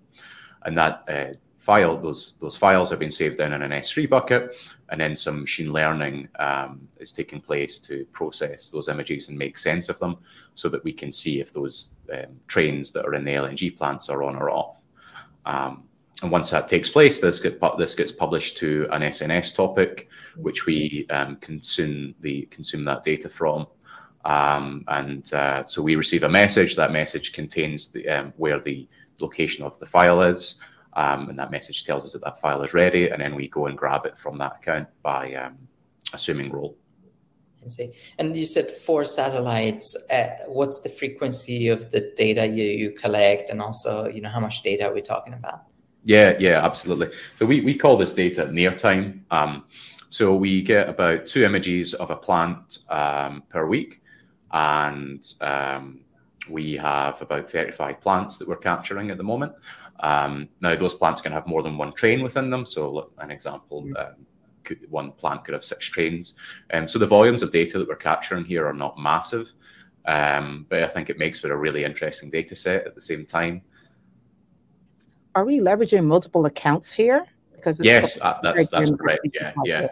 and 0.64 0.76
that 0.76 1.04
uh, 1.08 1.32
file 1.58 1.96
those 1.96 2.34
those 2.40 2.56
files 2.56 2.90
have 2.90 2.98
been 2.98 3.10
saved 3.10 3.38
down 3.38 3.52
in 3.52 3.62
an 3.62 3.70
S3 3.70 4.10
bucket, 4.10 4.56
and 4.90 5.00
then 5.00 5.14
some 5.14 5.40
machine 5.40 5.72
learning 5.72 6.28
um, 6.38 6.86
is 6.98 7.12
taking 7.12 7.40
place 7.40 7.78
to 7.78 8.04
process 8.12 8.68
those 8.68 8.88
images 8.88 9.28
and 9.28 9.38
make 9.38 9.56
sense 9.56 9.88
of 9.88 9.98
them, 10.00 10.16
so 10.54 10.68
that 10.68 10.84
we 10.84 10.92
can 10.92 11.12
see 11.12 11.40
if 11.40 11.52
those 11.52 11.94
um, 12.12 12.36
trains 12.48 12.90
that 12.90 13.06
are 13.06 13.14
in 13.14 13.24
the 13.24 13.32
LNG 13.32 13.74
plants 13.76 14.10
are 14.10 14.24
on 14.24 14.36
or 14.36 14.50
off. 14.50 14.76
Um, 15.46 15.87
and 16.22 16.32
once 16.32 16.50
that 16.50 16.66
takes 16.66 16.90
place, 16.90 17.20
this, 17.20 17.40
get, 17.40 17.60
this 17.78 17.94
gets 17.94 18.10
published 18.10 18.56
to 18.58 18.88
an 18.90 19.02
SNS 19.02 19.54
topic, 19.54 20.08
which 20.36 20.66
we 20.66 21.06
um, 21.10 21.36
consume 21.36 22.14
the 22.20 22.42
consume 22.50 22.84
that 22.86 23.04
data 23.04 23.28
from. 23.28 23.66
Um, 24.24 24.84
and 24.88 25.32
uh, 25.32 25.64
so 25.64 25.80
we 25.80 25.94
receive 25.94 26.24
a 26.24 26.28
message. 26.28 26.74
That 26.74 26.90
message 26.90 27.32
contains 27.32 27.92
the, 27.92 28.08
um, 28.08 28.32
where 28.36 28.58
the 28.58 28.88
location 29.20 29.64
of 29.64 29.78
the 29.78 29.86
file 29.86 30.20
is, 30.22 30.56
um, 30.94 31.28
and 31.28 31.38
that 31.38 31.52
message 31.52 31.84
tells 31.84 32.04
us 32.04 32.14
that 32.14 32.24
that 32.24 32.40
file 32.40 32.62
is 32.62 32.74
ready. 32.74 33.10
And 33.10 33.22
then 33.22 33.36
we 33.36 33.48
go 33.48 33.66
and 33.66 33.78
grab 33.78 34.04
it 34.04 34.18
from 34.18 34.38
that 34.38 34.56
account 34.56 34.88
by 35.02 35.34
um, 35.34 35.56
assuming 36.12 36.50
role. 36.50 36.76
I 37.62 37.68
see. 37.68 37.92
And 38.18 38.36
you 38.36 38.46
said 38.46 38.68
four 38.68 39.04
satellites. 39.04 39.96
Uh, 40.10 40.30
what's 40.46 40.80
the 40.80 40.88
frequency 40.88 41.68
of 41.68 41.92
the 41.92 42.12
data 42.16 42.44
you, 42.44 42.64
you 42.64 42.90
collect, 42.90 43.50
and 43.50 43.62
also, 43.62 44.08
you 44.08 44.20
know, 44.20 44.30
how 44.30 44.40
much 44.40 44.62
data 44.62 44.88
are 44.88 44.94
we 44.94 45.00
talking 45.00 45.34
about? 45.34 45.67
Yeah, 46.08 46.36
yeah, 46.38 46.64
absolutely. 46.64 47.10
So 47.38 47.44
we, 47.44 47.60
we 47.60 47.76
call 47.76 47.98
this 47.98 48.14
data 48.14 48.50
near 48.50 48.74
time. 48.74 49.26
Um, 49.30 49.64
so 50.08 50.34
we 50.34 50.62
get 50.62 50.88
about 50.88 51.26
two 51.26 51.44
images 51.44 51.92
of 51.92 52.10
a 52.10 52.16
plant 52.16 52.78
um, 52.88 53.42
per 53.50 53.66
week, 53.66 54.00
and 54.50 55.22
um, 55.42 56.00
we 56.48 56.76
have 56.78 57.20
about 57.20 57.50
35 57.50 58.00
plants 58.00 58.38
that 58.38 58.48
we're 58.48 58.56
capturing 58.56 59.10
at 59.10 59.18
the 59.18 59.22
moment. 59.22 59.52
Um, 60.00 60.48
now, 60.62 60.74
those 60.76 60.94
plants 60.94 61.20
can 61.20 61.30
have 61.32 61.46
more 61.46 61.62
than 61.62 61.76
one 61.76 61.92
train 61.92 62.22
within 62.22 62.48
them. 62.48 62.64
So, 62.64 62.90
look, 62.90 63.12
an 63.18 63.30
example, 63.30 63.82
mm. 63.82 64.00
um, 64.00 64.14
could, 64.64 64.90
one 64.90 65.12
plant 65.12 65.44
could 65.44 65.52
have 65.52 65.64
six 65.64 65.84
trains. 65.90 66.36
Um, 66.72 66.88
so 66.88 66.98
the 66.98 67.06
volumes 67.06 67.42
of 67.42 67.52
data 67.52 67.78
that 67.78 67.86
we're 67.86 67.96
capturing 67.96 68.46
here 68.46 68.66
are 68.66 68.72
not 68.72 68.98
massive, 68.98 69.52
but 70.06 70.82
I 70.82 70.88
think 70.88 71.10
it 71.10 71.18
makes 71.18 71.40
for 71.40 71.52
a 71.52 71.56
really 71.58 71.84
interesting 71.84 72.30
data 72.30 72.56
set 72.56 72.86
at 72.86 72.94
the 72.94 73.02
same 73.02 73.26
time 73.26 73.60
are 75.38 75.44
we 75.44 75.60
leveraging 75.60 76.04
multiple 76.04 76.46
accounts 76.46 76.92
here? 76.92 77.24
Because 77.54 77.80
yes, 77.80 78.20
uh, 78.20 78.38
that's 78.42 78.68
that's 78.68 78.90
correct. 78.90 79.28
Yeah, 79.32 79.52
yeah. 79.64 79.88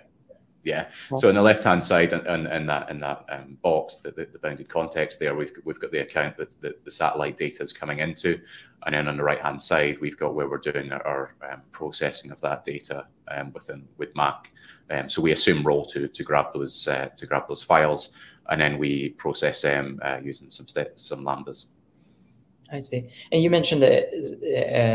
Yeah. 0.67 0.89
So 1.17 1.29
on 1.29 1.37
the 1.37 1.43
left-hand 1.43 1.85
side, 1.85 2.13
and 2.13 2.49
in 2.49 2.67
that 2.67 2.91
in 2.91 2.99
that 2.99 3.25
um, 3.29 3.57
box, 3.63 3.99
the, 3.99 4.11
the, 4.11 4.39
bounded 4.43 4.69
context 4.69 5.21
there, 5.21 5.37
we've 5.37 5.53
we've 5.65 5.79
got 5.79 5.93
the 5.93 6.01
account 6.01 6.37
that 6.39 6.61
the, 6.61 6.75
the 6.85 6.91
satellite 6.91 7.37
data 7.37 7.63
is 7.63 7.73
coming 7.73 8.01
into, 8.01 8.41
and 8.85 8.93
then 8.93 9.07
on 9.07 9.17
the 9.17 9.23
right-hand 9.23 9.63
side, 9.63 9.97
we've 10.01 10.19
got 10.19 10.35
where 10.35 10.49
we're 10.49 10.59
doing 10.59 10.91
our, 10.91 11.07
our 11.07 11.35
um, 11.49 11.63
processing 11.71 12.33
of 12.33 12.41
that 12.41 12.65
data 12.65 13.07
um, 13.29 13.53
within 13.53 13.87
WoodMac. 14.01 14.47
Um, 14.91 15.09
so 15.09 15.23
we 15.23 15.31
assume 15.31 15.63
role 15.63 15.87
to 15.87 16.09
to 16.09 16.25
grab 16.25 16.53
those 16.53 16.89
uh, 16.89 17.11
to 17.17 17.27
grab 17.27 17.47
those 17.47 17.63
files, 17.63 18.11
and 18.49 18.61
then 18.61 18.77
we 18.77 19.11
process 19.11 19.63
them 19.63 20.01
uh, 20.03 20.19
using 20.21 20.51
some 20.51 20.67
some 20.97 21.25
lambdas. 21.25 21.67
I 22.73 22.81
see. 22.81 23.09
And 23.31 23.43
you 23.43 23.51
mentioned 23.51 23.83
the 23.83 24.07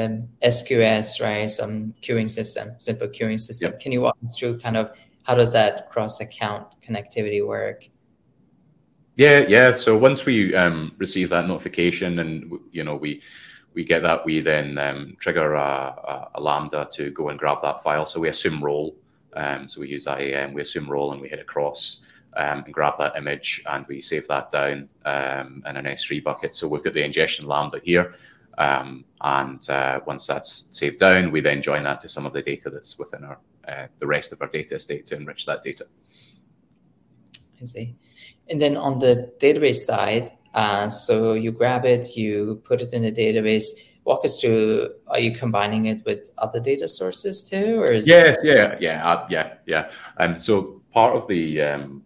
um, 0.05 0.27
SQS, 0.43 1.21
right? 1.21 1.49
Some 1.49 1.93
queuing 2.01 2.29
system, 2.29 2.69
simple 2.79 3.07
queuing 3.07 3.39
system. 3.39 3.71
Yep. 3.71 3.81
Can 3.81 3.91
you 3.91 4.01
walk 4.01 4.17
us 4.23 4.37
through 4.37 4.59
kind 4.59 4.77
of 4.77 4.91
how 5.23 5.35
does 5.35 5.53
that 5.53 5.89
cross-account 5.89 6.67
connectivity 6.81 7.45
work? 7.45 7.87
Yeah, 9.15 9.45
yeah. 9.47 9.75
So 9.75 9.97
once 9.97 10.25
we 10.25 10.55
um, 10.55 10.93
receive 10.97 11.29
that 11.29 11.47
notification, 11.47 12.19
and 12.19 12.59
you 12.71 12.83
know 12.83 12.95
we 12.95 13.21
we 13.73 13.83
get 13.83 14.01
that, 14.01 14.25
we 14.25 14.41
then 14.41 14.77
um, 14.77 15.15
trigger 15.19 15.53
a, 15.53 15.59
a, 15.61 16.29
a, 16.35 16.41
lambda 16.41 16.89
to 16.93 17.11
go 17.11 17.29
and 17.29 17.39
grab 17.39 17.61
that 17.61 17.83
file. 17.83 18.05
So 18.05 18.19
we 18.19 18.29
assume 18.29 18.63
role. 18.63 18.95
Um, 19.33 19.69
so 19.69 19.79
we 19.79 19.87
use 19.87 20.07
IAM, 20.07 20.53
we 20.53 20.61
assume 20.61 20.89
role, 20.89 21.13
and 21.13 21.21
we 21.21 21.29
hit 21.29 21.39
across 21.39 22.01
um, 22.37 22.63
and 22.65 22.73
grab 22.73 22.97
that 22.97 23.15
image 23.15 23.61
and 23.69 23.85
we 23.87 24.01
save 24.01 24.27
that 24.27 24.51
down 24.51 24.87
um, 25.05 25.63
in 25.67 25.77
an 25.77 25.85
S3 25.85 26.23
bucket. 26.23 26.55
So 26.55 26.67
we've 26.67 26.83
got 26.83 26.93
the 26.93 27.03
ingestion 27.03 27.45
lambda 27.45 27.79
here. 27.83 28.15
Um, 28.57 29.05
and 29.21 29.67
uh, 29.69 30.01
once 30.05 30.27
that's 30.27 30.69
saved 30.71 30.99
down, 30.99 31.31
we 31.31 31.41
then 31.41 31.61
join 31.61 31.83
that 31.83 32.01
to 32.01 32.09
some 32.09 32.25
of 32.25 32.33
the 32.33 32.41
data 32.41 32.69
that's 32.69 32.97
within 32.99 33.23
our 33.23 33.39
uh, 33.67 33.87
the 33.99 34.07
rest 34.07 34.31
of 34.31 34.41
our 34.41 34.47
data 34.47 34.75
estate 34.75 35.05
to 35.07 35.15
enrich 35.15 35.45
that 35.45 35.61
data. 35.61 35.85
I 37.61 37.65
see. 37.65 37.95
And 38.49 38.61
then 38.61 38.75
on 38.75 38.99
the 38.99 39.31
database 39.39 39.77
side, 39.77 40.31
uh, 40.53 40.89
so 40.89 41.33
you 41.33 41.51
grab 41.51 41.85
it, 41.85 42.17
you 42.17 42.61
put 42.65 42.81
it 42.81 42.93
in 42.93 43.03
the 43.03 43.11
database. 43.11 43.65
Walk 44.03 44.25
us 44.25 44.41
through. 44.41 44.89
Are 45.07 45.19
you 45.19 45.31
combining 45.31 45.85
it 45.85 46.03
with 46.05 46.31
other 46.39 46.59
data 46.59 46.87
sources 46.87 47.47
too, 47.47 47.79
or 47.79 47.91
is 47.91 48.07
yeah, 48.07 48.31
this- 48.31 48.37
yeah, 48.43 48.75
yeah, 48.79 49.07
uh, 49.07 49.27
yeah, 49.29 49.53
yeah. 49.67 49.91
Um, 50.17 50.41
so 50.41 50.81
part 50.91 51.15
of 51.15 51.27
the 51.27 51.61
um, 51.61 52.03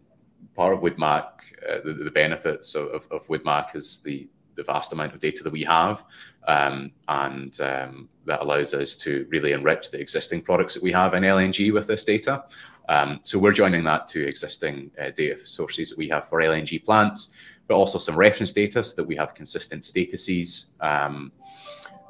part 0.55 0.74
of 0.74 0.79
WoodMac, 0.79 1.24
uh, 1.69 1.79
the, 1.83 1.93
the, 1.93 2.12
benefits 2.12 2.75
of, 2.75 3.07
of, 3.12 3.29
of 3.29 3.75
is 3.75 4.00
the, 4.00 4.27
the 4.55 4.63
vast 4.63 4.93
amount 4.93 5.13
of 5.13 5.19
data 5.19 5.43
that 5.43 5.51
we 5.51 5.63
have. 5.63 6.03
Um, 6.47 6.91
and 7.07 7.59
um, 7.62 8.09
that 8.25 8.41
allows 8.41 8.74
us 8.74 8.95
to 8.97 9.25
really 9.29 9.51
enrich 9.51 9.91
the 9.91 10.00
existing 10.00 10.41
products 10.41 10.74
that 10.75 10.83
we 10.83 10.91
have 10.91 11.13
in 11.13 11.24
LNG 11.24 11.74
with 11.74 11.88
this 11.88 12.03
data. 12.03 12.45
Um, 12.88 13.19
so 13.24 13.39
we're 13.39 13.51
joining 13.51 13.83
that 13.85 14.07
to 14.09 14.27
existing 14.27 14.91
uh, 15.01 15.09
data 15.09 15.43
sources 15.45 15.89
that 15.89 15.97
we 15.97 16.07
have 16.09 16.27
for 16.29 16.41
LNG 16.41 16.83
plants, 16.85 17.33
but 17.67 17.75
also 17.75 17.97
some 17.97 18.15
reference 18.15 18.51
data 18.51 18.83
so 18.83 18.95
that 18.95 19.03
we 19.03 19.15
have 19.15 19.33
consistent 19.33 19.83
statuses. 19.83 20.67
Um, 20.81 21.31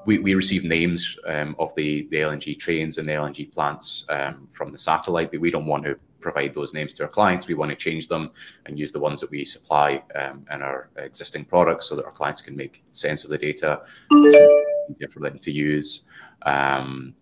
we, 0.06 0.20
we 0.20 0.36
receive 0.36 0.64
names 0.64 1.18
um, 1.26 1.56
of 1.58 1.74
the, 1.76 2.08
the 2.12 2.18
LNG 2.18 2.60
trains 2.60 2.98
and 2.98 3.08
the 3.08 3.14
LNG 3.14 3.52
plants 3.52 4.06
um, 4.10 4.48
from 4.52 4.72
the 4.72 4.78
satellite, 4.78 5.32
but 5.32 5.40
we 5.40 5.50
don't 5.50 5.66
want 5.66 5.86
to 5.86 5.98
provide 6.26 6.56
those 6.56 6.74
names 6.74 6.92
to 6.96 7.04
our 7.04 7.14
clients. 7.20 7.48
We 7.48 7.54
want 7.62 7.70
to 7.70 7.76
change 7.88 8.08
them 8.08 8.32
and 8.66 8.80
use 8.84 8.92
the 8.92 9.04
ones 9.08 9.22
that 9.22 9.30
we 9.30 9.46
supply 9.46 10.02
um, 10.22 10.38
in 10.52 10.60
our 10.64 10.90
existing 10.98 11.46
products 11.46 11.88
so 11.88 11.96
that 11.96 12.06
our 12.06 12.16
clients 12.20 12.42
can 12.42 12.56
make 12.56 12.84
sense 12.92 13.24
of 13.24 13.30
the 13.30 13.38
data, 13.38 13.82
easier 14.12 15.10
for 15.14 15.20
them 15.20 15.38
to 15.38 15.52
use. 15.52 15.90
Um, 16.42 17.14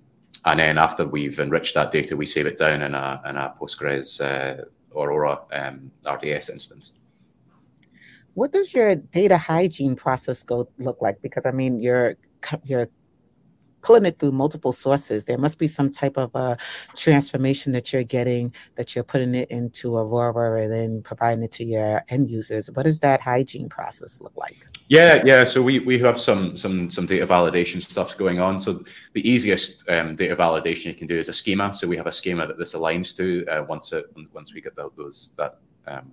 and 0.46 0.58
then 0.60 0.78
after 0.78 1.06
we've 1.06 1.40
enriched 1.40 1.76
that 1.76 1.92
data, 1.92 2.16
we 2.16 2.26
save 2.26 2.48
it 2.48 2.58
down 2.58 2.82
in 2.82 2.94
a, 2.96 3.22
in 3.30 3.36
a 3.36 3.54
Postgres 3.60 4.10
uh, 4.22 4.64
Aurora 4.96 5.36
um, 5.52 5.92
RDS 6.10 6.50
instance. 6.50 6.94
What 8.36 8.52
does 8.52 8.74
your 8.74 8.96
data 8.96 9.38
hygiene 9.38 9.96
process 9.96 10.44
go 10.44 10.70
look 10.78 11.02
like? 11.02 11.22
Because 11.22 11.46
I 11.46 11.52
mean, 11.52 11.80
you're 11.80 12.16
you're 12.64 12.90
pulling 13.84 14.06
it 14.06 14.18
through 14.18 14.32
multiple 14.32 14.72
sources. 14.72 15.26
There 15.26 15.38
must 15.38 15.60
be 15.60 15.68
some 15.68 15.92
type 15.92 16.18
of 16.18 16.34
a 16.34 16.58
transformation 16.96 17.72
that 17.74 17.94
you're 17.94 18.04
getting 18.04 18.54
that 18.76 18.96
you're 18.96 19.04
putting 19.04 19.36
it 19.36 19.52
into 19.52 19.96
Aurora 19.96 20.64
and 20.64 20.74
then 20.74 21.02
providing 21.04 21.44
it 21.44 21.52
to 21.54 21.66
your 21.66 22.02
end 22.10 22.32
users. 22.32 22.72
What 22.72 22.84
does 22.84 23.00
that 23.02 23.22
hygiene 23.22 23.70
process 23.70 24.22
look 24.22 24.36
like? 24.36 24.58
Yeah, 24.88 25.22
yeah. 25.26 25.44
So 25.44 25.62
we, 25.62 25.80
we 25.80 26.00
have 26.00 26.20
some 26.20 26.58
some 26.58 26.90
some 26.90 27.06
data 27.06 27.28
validation 27.28 27.82
stuff 27.82 28.18
going 28.18 28.40
on. 28.40 28.60
So 28.60 28.84
the 29.14 29.28
easiest 29.30 29.88
um, 29.90 30.16
data 30.16 30.36
validation 30.36 30.86
you 30.86 30.94
can 30.94 31.08
do 31.08 31.18
is 31.18 31.30
a 31.30 31.34
schema. 31.34 31.74
So 31.74 31.88
we 31.88 31.98
have 31.98 32.08
a 32.08 32.12
schema 32.12 32.48
that 32.48 32.58
this 32.58 32.74
aligns 32.74 33.16
to 33.18 33.46
uh, 33.48 33.64
once 33.64 33.92
it 33.94 34.06
once 34.34 34.54
we 34.54 34.62
get 34.62 34.76
the, 34.76 34.90
those 34.98 35.34
that 35.38 35.60
um, 35.88 36.12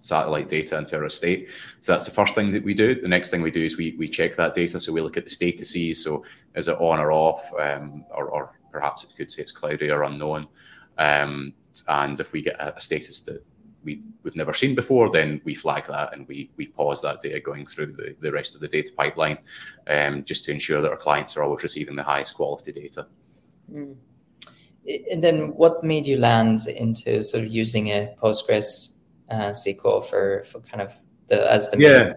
satellite 0.00 0.48
data 0.48 0.76
into 0.76 0.96
our 0.96 1.04
estate. 1.04 1.48
So 1.80 1.92
that's 1.92 2.04
the 2.04 2.10
first 2.10 2.34
thing 2.34 2.52
that 2.52 2.64
we 2.64 2.74
do. 2.74 3.00
The 3.00 3.08
next 3.08 3.30
thing 3.30 3.40
we 3.40 3.50
do 3.50 3.64
is 3.64 3.76
we, 3.76 3.94
we 3.98 4.08
check 4.08 4.36
that 4.36 4.54
data. 4.54 4.80
So 4.80 4.92
we 4.92 5.00
look 5.00 5.16
at 5.16 5.24
the 5.24 5.30
statuses. 5.30 5.96
So 5.96 6.24
is 6.54 6.68
it 6.68 6.76
on 6.78 6.98
or 6.98 7.12
off, 7.12 7.50
um, 7.58 8.04
or, 8.10 8.26
or, 8.26 8.58
perhaps 8.72 9.04
it 9.04 9.14
could 9.14 9.30
say 9.30 9.42
it's 9.42 9.52
cloudy 9.52 9.90
or 9.90 10.02
unknown. 10.02 10.48
Um, 10.96 11.52
and 11.88 12.18
if 12.18 12.32
we 12.32 12.40
get 12.42 12.56
a, 12.58 12.80
status 12.80 13.20
that 13.20 13.44
we, 13.84 14.02
we've 14.22 14.34
never 14.34 14.54
seen 14.54 14.74
before, 14.74 15.10
then 15.10 15.42
we 15.44 15.54
flag 15.54 15.86
that 15.88 16.14
and 16.14 16.26
we, 16.26 16.50
we 16.56 16.66
pause 16.68 17.02
that 17.02 17.20
data 17.20 17.38
going 17.38 17.66
through 17.66 17.92
the, 17.92 18.16
the 18.20 18.32
rest 18.32 18.54
of 18.54 18.62
the 18.62 18.68
data 18.68 18.90
pipeline 18.96 19.38
um, 19.88 20.24
just 20.24 20.46
to 20.46 20.52
ensure 20.52 20.80
that 20.80 20.90
our 20.90 20.96
clients 20.96 21.36
are 21.36 21.42
always 21.42 21.62
receiving 21.62 21.96
the 21.96 22.02
highest 22.02 22.34
quality 22.34 22.72
data. 22.72 23.06
Mm. 23.70 23.96
And 25.10 25.22
then 25.22 25.54
what 25.54 25.84
made 25.84 26.06
you 26.06 26.16
land 26.16 26.60
into 26.66 27.22
sort 27.22 27.44
of 27.44 27.50
using 27.50 27.88
a 27.88 28.14
Postgres 28.20 28.96
uh, 29.32 29.50
SQL 29.52 30.04
for 30.04 30.44
for 30.44 30.60
kind 30.60 30.82
of 30.82 30.94
the 31.28 31.50
as 31.50 31.70
the 31.70 31.78
yeah. 31.78 32.12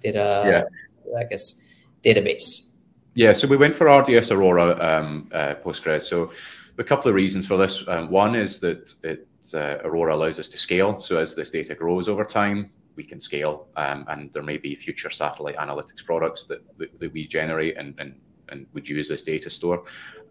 data, 0.00 0.42
yeah. 0.46 1.18
I 1.18 1.24
guess, 1.24 1.66
database. 2.02 2.68
Yeah, 3.14 3.32
so 3.32 3.48
we 3.48 3.56
went 3.56 3.74
for 3.74 3.88
RDS 3.88 4.30
Aurora 4.30 4.78
um, 4.80 5.28
uh, 5.32 5.54
Postgres. 5.64 6.02
So 6.02 6.30
a 6.78 6.84
couple 6.84 7.08
of 7.08 7.14
reasons 7.14 7.46
for 7.46 7.56
this. 7.56 7.86
Um, 7.88 8.10
one 8.10 8.36
is 8.36 8.60
that 8.60 8.94
it, 9.02 9.26
uh, 9.54 9.78
Aurora 9.84 10.14
allows 10.14 10.38
us 10.38 10.46
to 10.48 10.58
scale. 10.58 11.00
So 11.00 11.18
as 11.18 11.34
this 11.34 11.50
data 11.50 11.74
grows 11.74 12.08
over 12.08 12.24
time, 12.24 12.70
we 12.94 13.04
can 13.04 13.20
scale, 13.20 13.68
um, 13.76 14.04
and 14.08 14.32
there 14.32 14.42
may 14.42 14.58
be 14.58 14.74
future 14.74 15.10
satellite 15.10 15.56
analytics 15.56 16.04
products 16.04 16.44
that, 16.46 16.60
that, 16.78 16.98
that 17.00 17.12
we 17.12 17.26
generate 17.26 17.76
and, 17.76 17.94
and, 17.98 18.14
and 18.50 18.66
would 18.72 18.88
use 18.88 19.08
this 19.08 19.22
data 19.22 19.50
store. 19.50 19.84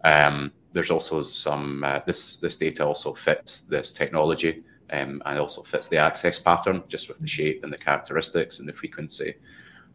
Um, 0.04 0.52
there's 0.72 0.92
also 0.92 1.24
some 1.24 1.84
uh, 1.84 2.00
this 2.06 2.38
this 2.38 2.56
data 2.56 2.86
also 2.86 3.14
fits 3.14 3.62
this 3.62 3.92
technology 3.92 4.62
um, 4.92 5.22
and 5.26 5.40
also 5.40 5.64
fits 5.64 5.88
the 5.88 5.98
access 5.98 6.40
pattern 6.40 6.84
just 6.88 7.08
with 7.08 7.20
the 7.20 7.28
shape 7.28 7.64
and 7.64 7.72
the 7.72 7.78
characteristics 7.78 8.60
and 8.60 8.68
the 8.68 8.74
frequency. 8.74 9.36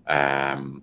Um, 0.07 0.83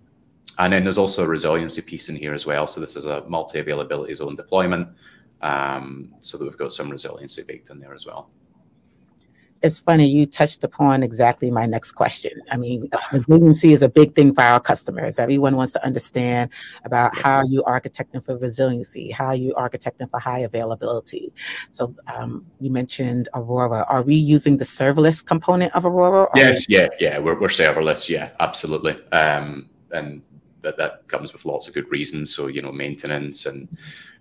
and 0.58 0.74
then 0.74 0.84
there's 0.84 0.98
also 0.98 1.24
a 1.24 1.28
resiliency 1.28 1.82
piece 1.82 2.10
in 2.10 2.16
here 2.16 2.34
as 2.34 2.46
well. 2.46 2.68
So 2.68 2.82
this 2.82 2.96
is 2.96 3.06
a 3.06 3.24
multi-availability 3.28 4.14
zone 4.16 4.36
deployment, 4.36 4.90
um, 5.42 6.14
so 6.20 6.38
that 6.38 6.44
we've 6.44 6.58
got 6.58 6.74
some 6.74 6.90
resiliency 6.90 7.44
baked 7.44 7.70
in 7.70 7.80
there 7.80 7.94
as 7.94 8.06
well 8.06 8.30
it's 9.62 9.80
funny 9.80 10.08
you 10.08 10.26
touched 10.26 10.64
upon 10.64 11.04
exactly 11.04 11.52
my 11.52 11.66
next 11.66 11.92
question. 11.94 12.32
I 12.52 12.58
mean, 12.58 12.90
resiliency 13.12 13.74
is 13.74 13.82
a 13.82 13.90
big 13.90 14.16
thing 14.16 14.34
for 14.34 14.42
our 14.42 14.60
customers. 14.60 15.20
Everyone 15.20 15.56
wants 15.58 15.74
to 15.74 15.86
understand 15.86 16.50
about 16.86 17.18
how 17.18 17.44
you 17.44 17.64
architecting 17.64 18.24
for 18.24 18.38
resiliency, 18.38 19.12
how 19.12 19.32
you 19.32 19.54
architecting 19.54 20.10
for 20.10 20.20
high 20.20 20.40
availability. 20.40 21.34
So 21.70 21.94
um, 22.18 22.46
you 22.62 22.70
mentioned 22.72 23.28
Aurora. 23.34 23.86
Are 23.90 24.02
we 24.02 24.16
using 24.16 24.58
the 24.58 24.66
serverless 24.66 25.26
component 25.26 25.76
of 25.76 25.86
Aurora? 25.86 26.30
Yes, 26.36 26.66
we- 26.68 26.76
yeah, 26.76 26.88
yeah, 27.00 27.20
we're, 27.20 27.40
we're 27.40 27.50
serverless. 27.50 28.08
Yeah, 28.08 28.32
absolutely. 28.40 28.98
Um, 29.12 29.70
and 29.92 30.22
that 30.62 30.78
that 30.78 31.08
comes 31.08 31.34
with 31.34 31.46
lots 31.46 31.68
of 31.68 31.74
good 31.74 31.92
reasons. 31.92 32.34
So 32.34 32.48
you 32.48 32.62
know, 32.62 32.72
maintenance 32.72 33.46
and 33.46 33.68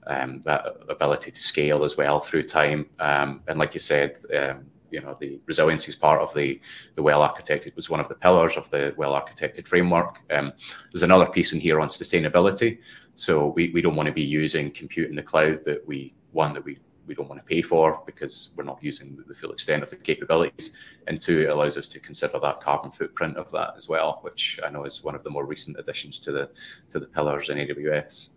um, 0.09 0.41
that 0.43 0.65
ability 0.89 1.31
to 1.31 1.43
scale 1.43 1.85
as 1.85 1.97
well 1.97 2.19
through 2.19 2.45
time. 2.45 2.87
Um, 2.99 3.43
and 3.47 3.59
like 3.59 3.75
you 3.75 3.81
said 3.81 4.17
um, 4.37 4.67
you 4.91 5.01
know 5.01 5.17
the 5.21 5.41
resiliency 5.47 5.91
is 5.91 5.97
part 5.97 6.21
of 6.21 6.33
the 6.35 6.61
the 6.95 7.03
well 7.03 7.21
architected 7.21 7.75
was 7.77 7.91
one 7.91 8.01
of 8.01 8.09
the 8.09 8.15
pillars 8.15 8.57
of 8.57 8.71
the 8.71 8.95
well 8.97 9.13
architected 9.13 9.67
framework. 9.67 10.19
Um, 10.31 10.53
there's 10.93 11.03
another 11.03 11.27
piece 11.27 11.53
in 11.53 11.61
here 11.61 11.81
on 11.81 11.89
sustainability. 11.89 12.79
So 13.15 13.49
we, 13.49 13.71
we 13.71 13.83
don't 13.83 13.97
want 13.97 14.07
to 14.07 14.13
be 14.13 14.23
using 14.23 14.71
compute 14.71 15.11
in 15.11 15.17
the 15.17 15.23
cloud 15.23 15.65
that 15.65 15.87
we 15.87 16.15
one 16.33 16.53
that 16.55 16.65
we 16.65 16.79
we 17.09 17.15
don't 17.15 17.29
want 17.29 17.41
to 17.41 17.47
pay 17.47 17.63
for 17.63 18.03
because 18.07 18.51
we're 18.55 18.65
not 18.65 18.79
using 18.83 19.19
the 19.27 19.35
full 19.35 19.51
extent 19.51 19.83
of 19.83 19.91
the 19.91 19.97
capabilities. 19.97 20.77
And 21.07 21.21
two, 21.21 21.41
it 21.41 21.49
allows 21.49 21.79
us 21.79 21.89
to 21.89 22.01
consider 22.01 22.39
that 22.39 22.61
carbon 22.61 22.93
footprint 22.93 23.39
of 23.39 23.51
that 23.53 23.73
as 23.77 23.89
well, 23.89 24.19
which 24.23 24.61
I 24.65 24.69
know 24.69 24.85
is 24.85 25.03
one 25.03 25.15
of 25.15 25.25
the 25.25 25.31
more 25.31 25.47
recent 25.47 25.79
additions 25.79 26.21
to 26.21 26.33
the 26.33 26.51
to 26.91 27.01
the 27.01 27.07
pillars 27.07 27.49
in 27.49 27.59
AWS. 27.59 28.31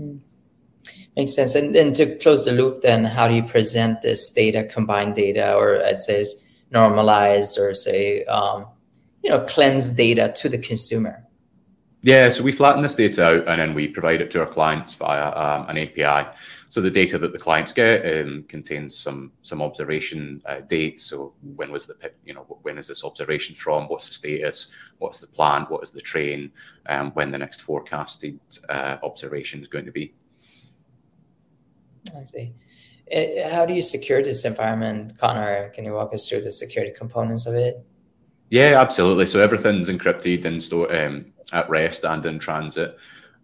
Mm. 0.00 0.20
Makes 1.16 1.34
sense. 1.34 1.54
And 1.54 1.74
then 1.74 1.92
to 1.94 2.16
close 2.16 2.44
the 2.44 2.52
loop, 2.52 2.82
then 2.82 3.04
how 3.04 3.28
do 3.28 3.34
you 3.34 3.42
present 3.42 4.02
this 4.02 4.30
data, 4.32 4.64
combined 4.64 5.14
data, 5.14 5.54
or 5.54 5.84
I'd 5.84 6.00
say 6.00 6.24
normalized 6.70 7.58
or 7.58 7.74
say, 7.74 8.24
um, 8.24 8.66
you 9.22 9.30
know, 9.30 9.40
cleansed 9.40 9.96
data 9.96 10.32
to 10.36 10.48
the 10.48 10.58
consumer? 10.58 11.24
Yeah, 12.02 12.28
so 12.28 12.42
we 12.42 12.52
flatten 12.52 12.82
this 12.82 12.96
data 12.96 13.24
out 13.24 13.48
and 13.48 13.58
then 13.58 13.72
we 13.72 13.88
provide 13.88 14.20
it 14.20 14.30
to 14.32 14.40
our 14.40 14.46
clients 14.46 14.92
via 14.92 15.28
um, 15.28 15.70
an 15.70 15.78
API. 15.78 16.28
So 16.68 16.82
the 16.82 16.90
data 16.90 17.16
that 17.18 17.32
the 17.32 17.38
clients 17.38 17.72
get 17.72 18.04
um, 18.04 18.44
contains 18.48 18.94
some 18.94 19.32
some 19.42 19.62
observation 19.62 20.42
uh, 20.44 20.60
dates. 20.68 21.04
So 21.04 21.32
when 21.54 21.70
was 21.70 21.86
the 21.86 21.94
you 22.26 22.34
know 22.34 22.42
when 22.62 22.76
is 22.76 22.88
this 22.88 23.04
observation 23.04 23.54
from? 23.54 23.84
What's 23.84 24.08
the 24.08 24.14
status? 24.14 24.68
What's 24.98 25.18
the 25.18 25.28
plan? 25.28 25.62
What 25.68 25.82
is 25.82 25.90
the 25.90 26.02
train? 26.02 26.50
Um, 26.86 27.12
when 27.12 27.30
the 27.30 27.38
next 27.38 27.62
forecasted 27.62 28.38
uh, 28.68 28.98
observation 29.02 29.62
is 29.62 29.68
going 29.68 29.86
to 29.86 29.92
be? 29.92 30.12
I 32.16 32.24
see. 32.24 32.54
Uh, 33.14 33.48
how 33.50 33.66
do 33.66 33.74
you 33.74 33.82
secure 33.82 34.22
this 34.22 34.44
environment, 34.44 35.18
Connor? 35.18 35.70
Can 35.70 35.84
you 35.84 35.92
walk 35.92 36.14
us 36.14 36.28
through 36.28 36.42
the 36.42 36.52
security 36.52 36.94
components 36.96 37.46
of 37.46 37.54
it? 37.54 37.84
Yeah, 38.50 38.80
absolutely. 38.80 39.26
So 39.26 39.40
everything's 39.40 39.88
encrypted 39.88 40.44
and 40.44 40.62
stored 40.62 40.94
um, 40.94 41.26
at 41.52 41.68
rest 41.68 42.04
and 42.04 42.24
in 42.24 42.38
transit. 42.38 42.96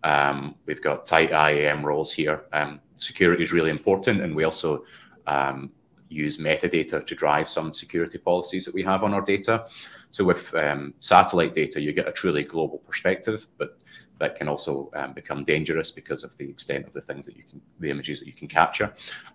Um, 0.03 0.55
we've 0.67 0.83
got 0.83 1.05
tight 1.05 1.31
IAM 1.31 1.85
roles 1.85 2.13
here. 2.13 2.45
Um, 2.53 2.81
security 2.95 3.43
is 3.43 3.53
really 3.53 3.71
important, 3.71 4.23
and 4.23 4.35
we 4.35 4.45
also 4.45 4.85
um, 5.27 5.71
use 6.09 6.39
metadata 6.39 7.07
to 7.07 7.15
drive 7.15 7.49
some 7.49 7.75
security 7.75 8.19
policies 8.19 8.65
that 8.65 8.75
we 8.75 8.83
have 8.83 9.05
on 9.05 9.15
our 9.15 9.21
data. 9.21 9.67
So 10.11 10.25
with 10.25 10.53
um, 10.55 10.95
satellite 11.01 11.55
data, 11.55 11.81
you 11.81 11.93
get 11.93 12.09
a 12.09 12.13
truly 12.13 12.43
global 12.43 12.79
perspective, 12.79 13.47
but 13.59 13.83
that 14.21 14.37
can 14.37 14.49
also 14.49 14.91
um, 14.95 15.13
become 15.13 15.45
dangerous 15.45 15.91
because 15.91 16.23
of 16.23 16.37
the 16.37 16.49
extent 16.49 16.87
of 16.87 16.93
the 16.93 17.01
things 17.01 17.27
that 17.27 17.37
you 17.37 17.43
can, 17.51 17.61
the 17.81 17.91
images 17.91 18.21
that 18.21 18.27
you 18.27 18.35
can 18.35 18.47
capture. 18.47 18.93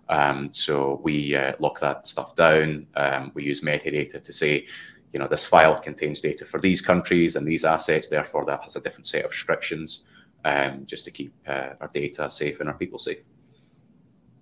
Um, 0.08 0.52
so 0.52 1.00
we 1.02 1.36
uh, 1.36 1.52
lock 1.58 1.78
that 1.80 2.06
stuff 2.06 2.34
down. 2.36 2.86
Um, 2.94 3.32
we 3.34 3.44
use 3.44 3.60
metadata 3.60 4.22
to 4.22 4.32
say, 4.32 4.66
you 5.12 5.18
know, 5.18 5.28
this 5.28 5.44
file 5.44 5.78
contains 5.78 6.20
data 6.20 6.46
for 6.46 6.60
these 6.60 6.80
countries 6.80 7.36
and 7.36 7.46
these 7.46 7.64
assets, 7.64 8.08
therefore 8.08 8.44
that 8.46 8.62
has 8.62 8.76
a 8.76 8.80
different 8.80 9.06
set 9.06 9.24
of 9.24 9.32
restrictions, 9.32 10.04
um, 10.44 10.84
just 10.86 11.04
to 11.04 11.10
keep 11.10 11.34
uh, 11.48 11.70
our 11.80 11.90
data 11.92 12.30
safe 12.30 12.60
and 12.60 12.68
our 12.68 12.76
people 12.76 12.98
safe. 12.98 13.18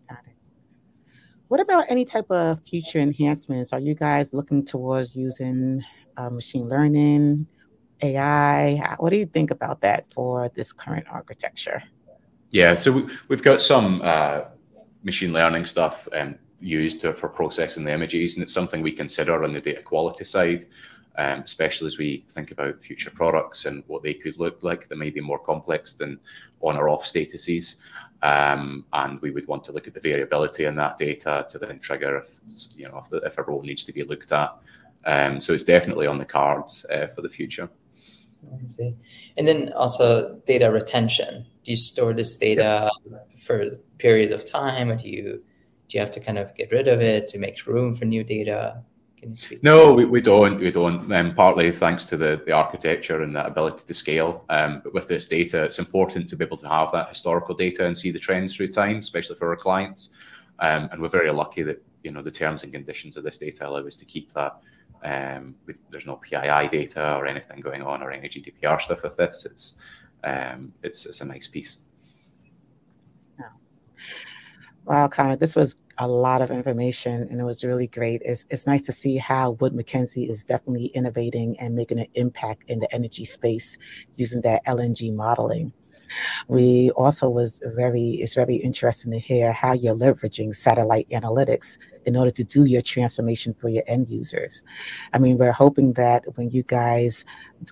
Got 0.09 0.18
it. 0.26 0.35
What 1.48 1.61
about 1.61 1.87
any 1.88 2.04
type 2.04 2.30
of 2.30 2.61
future 2.61 2.98
enhancements? 2.98 3.72
Are 3.72 3.80
you 3.80 3.94
guys 3.94 4.35
looking 4.35 4.64
towards 4.64 5.16
using 5.16 5.83
uh, 6.18 6.28
machine 6.28 6.68
learning? 6.68 7.46
AI? 8.02 8.96
What 8.98 9.11
do 9.11 9.16
you 9.16 9.26
think 9.26 9.50
about 9.50 9.80
that 9.83 10.11
for 10.12 10.50
this 10.54 10.72
current 10.72 11.07
architecture? 11.11 11.83
Yeah, 12.50 12.74
so 12.76 12.92
we, 12.92 13.02
have 13.30 13.42
got 13.42 13.61
some 13.61 14.00
uh, 14.02 14.42
machine 15.02 15.33
learning 15.33 15.66
stuff 15.66 16.09
um, 16.12 16.37
used 16.61 17.00
to, 17.00 17.12
for 17.12 17.28
processing 17.28 17.85
the 17.85 17.92
images, 17.92 18.37
and 18.37 18.42
it's 18.42 18.52
something 18.52 18.80
we 18.80 18.92
consider 18.92 19.42
on 19.42 19.52
the 19.52 19.61
data 19.61 19.83
quality 19.83 20.24
side, 20.24 20.66
um, 21.16 21.40
especially 21.40 21.87
as 21.88 21.98
we 21.98 22.24
think 22.28 22.50
about 22.50 22.83
future 22.83 23.11
products 23.11 23.66
and 23.66 23.85
what 23.87 24.02
they 24.02 24.14
could 24.14 24.38
look 24.38 24.62
like 24.62 24.88
They 24.88 24.96
may 24.96 25.11
be 25.11 25.20
more 25.20 25.38
complex 25.38 25.94
than 25.94 26.18
on 26.61 26.76
or 26.76 26.88
off 26.88 27.04
statuses. 27.04 27.76
Um, 28.22 28.87
and 28.92 29.20
we 29.20 29.30
would 29.30 29.46
want 29.46 29.64
to 29.64 29.72
look 29.72 29.87
at 29.87 29.94
the 29.94 30.00
variability 30.00 30.64
in 30.64 30.76
that 30.76 30.96
data 30.96 31.46
to 31.50 31.59
then 31.59 31.78
trigger 31.78 32.18
if 32.18 32.30
you 32.76 32.88
know 32.88 33.02
if, 33.04 33.11
the, 33.11 33.18
if 33.18 33.37
a 33.37 33.42
role 33.42 33.62
needs 33.62 33.85
to 33.85 33.92
be 33.92 34.02
looked 34.02 34.33
at. 34.33 34.57
Um, 35.04 35.40
so 35.40 35.52
it's 35.52 35.64
definitely 35.64 36.07
on 36.07 36.18
the 36.18 36.24
cards 36.24 36.87
uh, 36.90 37.09
for 37.09 37.20
the 37.20 37.28
future. 37.28 37.68
I 38.52 38.66
see. 38.66 38.94
And 39.37 39.46
then 39.46 39.72
also 39.74 40.40
data 40.46 40.70
retention. 40.70 41.46
Do 41.64 41.70
you 41.70 41.76
store 41.76 42.12
this 42.12 42.37
data 42.37 42.90
yeah. 43.11 43.18
for 43.38 43.61
a 43.62 43.70
period 43.98 44.33
of 44.33 44.44
time, 44.44 44.90
or 44.90 44.96
do 44.96 45.09
you 45.09 45.42
do 45.88 45.98
you 45.98 46.00
have 46.00 46.11
to 46.12 46.20
kind 46.20 46.38
of 46.38 46.54
get 46.54 46.70
rid 46.72 46.88
of 46.88 47.00
it 47.00 47.28
to 47.28 47.38
make 47.38 47.66
room 47.66 47.94
for 47.94 48.04
new 48.04 48.24
data? 48.24 48.83
Can 49.16 49.30
you 49.30 49.37
speak? 49.37 49.62
No, 49.62 49.92
we, 49.92 50.04
we 50.04 50.20
don't. 50.20 50.59
We 50.59 50.70
don't. 50.70 51.11
Um, 51.12 51.35
partly 51.35 51.72
thanks 51.72 52.04
to 52.07 52.16
the, 52.16 52.42
the 52.44 52.52
architecture 52.52 53.22
and 53.22 53.35
that 53.37 53.46
ability 53.46 53.85
to 53.87 53.94
scale. 53.94 54.44
Um, 54.50 54.80
but 54.85 54.92
with 54.92 55.09
this 55.09 55.28
data, 55.28 55.62
it's 55.64 55.78
important 55.78 56.28
to 56.28 56.37
be 56.37 56.44
able 56.44 56.59
to 56.59 56.68
have 56.68 56.92
that 56.92 57.09
historical 57.09 57.54
data 57.54 57.87
and 57.87 57.96
see 57.96 58.11
the 58.11 58.18
trends 58.18 58.54
through 58.54 58.68
time, 58.68 58.98
especially 58.98 59.37
for 59.37 59.48
our 59.48 59.57
clients. 59.57 60.11
Um, 60.59 60.88
and 60.92 61.00
we're 61.00 61.09
very 61.09 61.30
lucky 61.30 61.62
that 61.62 61.83
you 62.02 62.11
know 62.11 62.22
the 62.22 62.30
terms 62.30 62.62
and 62.62 62.72
conditions 62.72 63.16
of 63.16 63.24
this 63.24 63.38
data 63.38 63.66
allow 63.66 63.87
us 63.87 63.96
to 63.96 64.04
keep 64.04 64.33
that 64.35 64.61
um, 65.05 65.55
we, 65.67 65.75
there's 65.90 66.07
no 66.07 66.17
PII 66.17 66.69
data 66.69 67.14
or 67.17 67.27
anything 67.27 67.61
going 67.61 67.83
on 67.83 68.03
or 68.03 68.11
any 68.11 68.29
GDPR 68.29 68.81
stuff 68.81 69.03
with 69.03 69.17
this. 69.17 69.47
It's 69.47 69.79
um, 70.25 70.73
it's 70.83 71.07
it's 71.07 71.21
a 71.21 71.27
nice 71.27 71.47
piece. 71.47 71.79
Wow, 74.87 75.09
Connor, 75.09 75.37
this 75.37 75.57
was 75.57 75.77
a 75.97 76.07
lot 76.07 76.43
of 76.43 76.51
information 76.51 77.27
and 77.31 77.40
it 77.40 77.45
was 77.45 77.64
really 77.64 77.87
great. 77.87 78.21
It's, 78.23 78.45
it's 78.51 78.67
nice 78.67 78.83
to 78.83 78.93
see 78.93 79.17
how 79.17 79.53
Wood 79.53 79.75
Mackenzie 79.75 80.29
is 80.29 80.45
definitely 80.45 80.87
innovating 80.87 81.59
and 81.59 81.75
making 81.75 82.01
an 82.01 82.07
impact 82.14 82.64
in 82.69 82.81
the 82.81 82.95
energy 82.95 83.25
space 83.25 83.79
using 84.14 84.43
that 84.43 84.64
LNG 84.67 85.14
modeling. 85.14 85.73
We 86.48 86.90
also 86.90 87.29
was 87.29 87.61
very, 87.64 88.14
it's 88.22 88.35
very 88.35 88.57
interesting 88.57 89.12
to 89.12 89.18
hear 89.18 89.53
how 89.53 89.72
you're 89.72 89.94
leveraging 89.94 90.55
satellite 90.55 91.09
analytics 91.11 91.79
in 92.05 92.16
order 92.16 92.31
to 92.31 92.44
do 92.44 92.64
your 92.64 92.81
transformation 92.81 93.55
for 93.55 93.68
your 93.68 93.83
end 93.87 94.09
users. 94.09 94.62
I 95.12 95.18
mean, 95.18 95.38
we're 95.38 95.53
hoping 95.53 95.94
that 95.94 96.24
when 96.37 96.50
you 96.50 96.62
guys 96.62 97.24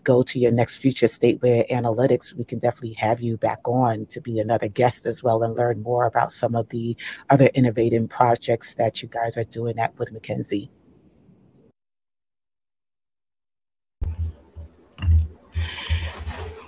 go 0.04 0.22
to 0.22 0.38
your 0.38 0.52
next 0.52 0.76
future 0.76 1.06
stateware 1.06 1.68
analytics, 1.70 2.34
we 2.34 2.44
can 2.44 2.58
definitely 2.58 2.94
have 2.94 3.20
you 3.20 3.36
back 3.36 3.66
on 3.68 4.06
to 4.06 4.20
be 4.20 4.38
another 4.38 4.68
guest 4.68 5.06
as 5.06 5.22
well 5.22 5.42
and 5.42 5.56
learn 5.56 5.82
more 5.82 6.06
about 6.06 6.32
some 6.32 6.54
of 6.54 6.68
the 6.70 6.96
other 7.30 7.50
innovative 7.54 8.08
projects 8.08 8.74
that 8.74 9.02
you 9.02 9.08
guys 9.08 9.36
are 9.36 9.44
doing 9.44 9.78
at 9.78 9.98
Wood 9.98 10.12
Mackenzie. 10.12 10.70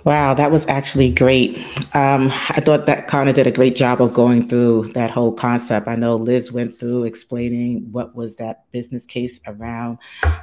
Wow, 0.05 0.35
that 0.35 0.51
was 0.51 0.67
actually 0.67 1.09
great. 1.09 1.57
Um, 1.95 2.31
I 2.49 2.61
thought 2.61 2.85
that 2.85 3.07
Connor 3.07 3.33
did 3.33 3.47
a 3.47 3.51
great 3.51 3.75
job 3.75 4.03
of 4.03 4.13
going 4.13 4.47
through 4.47 4.93
that 4.93 5.09
whole 5.09 5.33
concept. 5.33 5.87
I 5.87 5.95
know 5.95 6.15
Liz 6.15 6.51
went 6.51 6.79
through 6.79 7.05
explaining 7.05 7.91
what 7.91 8.15
was 8.15 8.35
that 8.35 8.71
business 8.71 9.03
case 9.03 9.39
around 9.47 9.97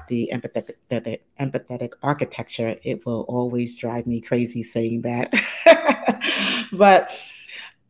the 0.09 0.33
empathetic, 0.33 0.75
the, 0.88 0.98
the 0.98 1.20
empathetic 1.38 1.92
architecture. 2.03 2.75
It 2.83 3.07
will 3.07 3.20
always 3.29 3.77
drive 3.77 4.09
me 4.09 4.20
crazy 4.20 4.64
saying 4.64 5.03
that, 5.03 5.33
but 6.72 7.12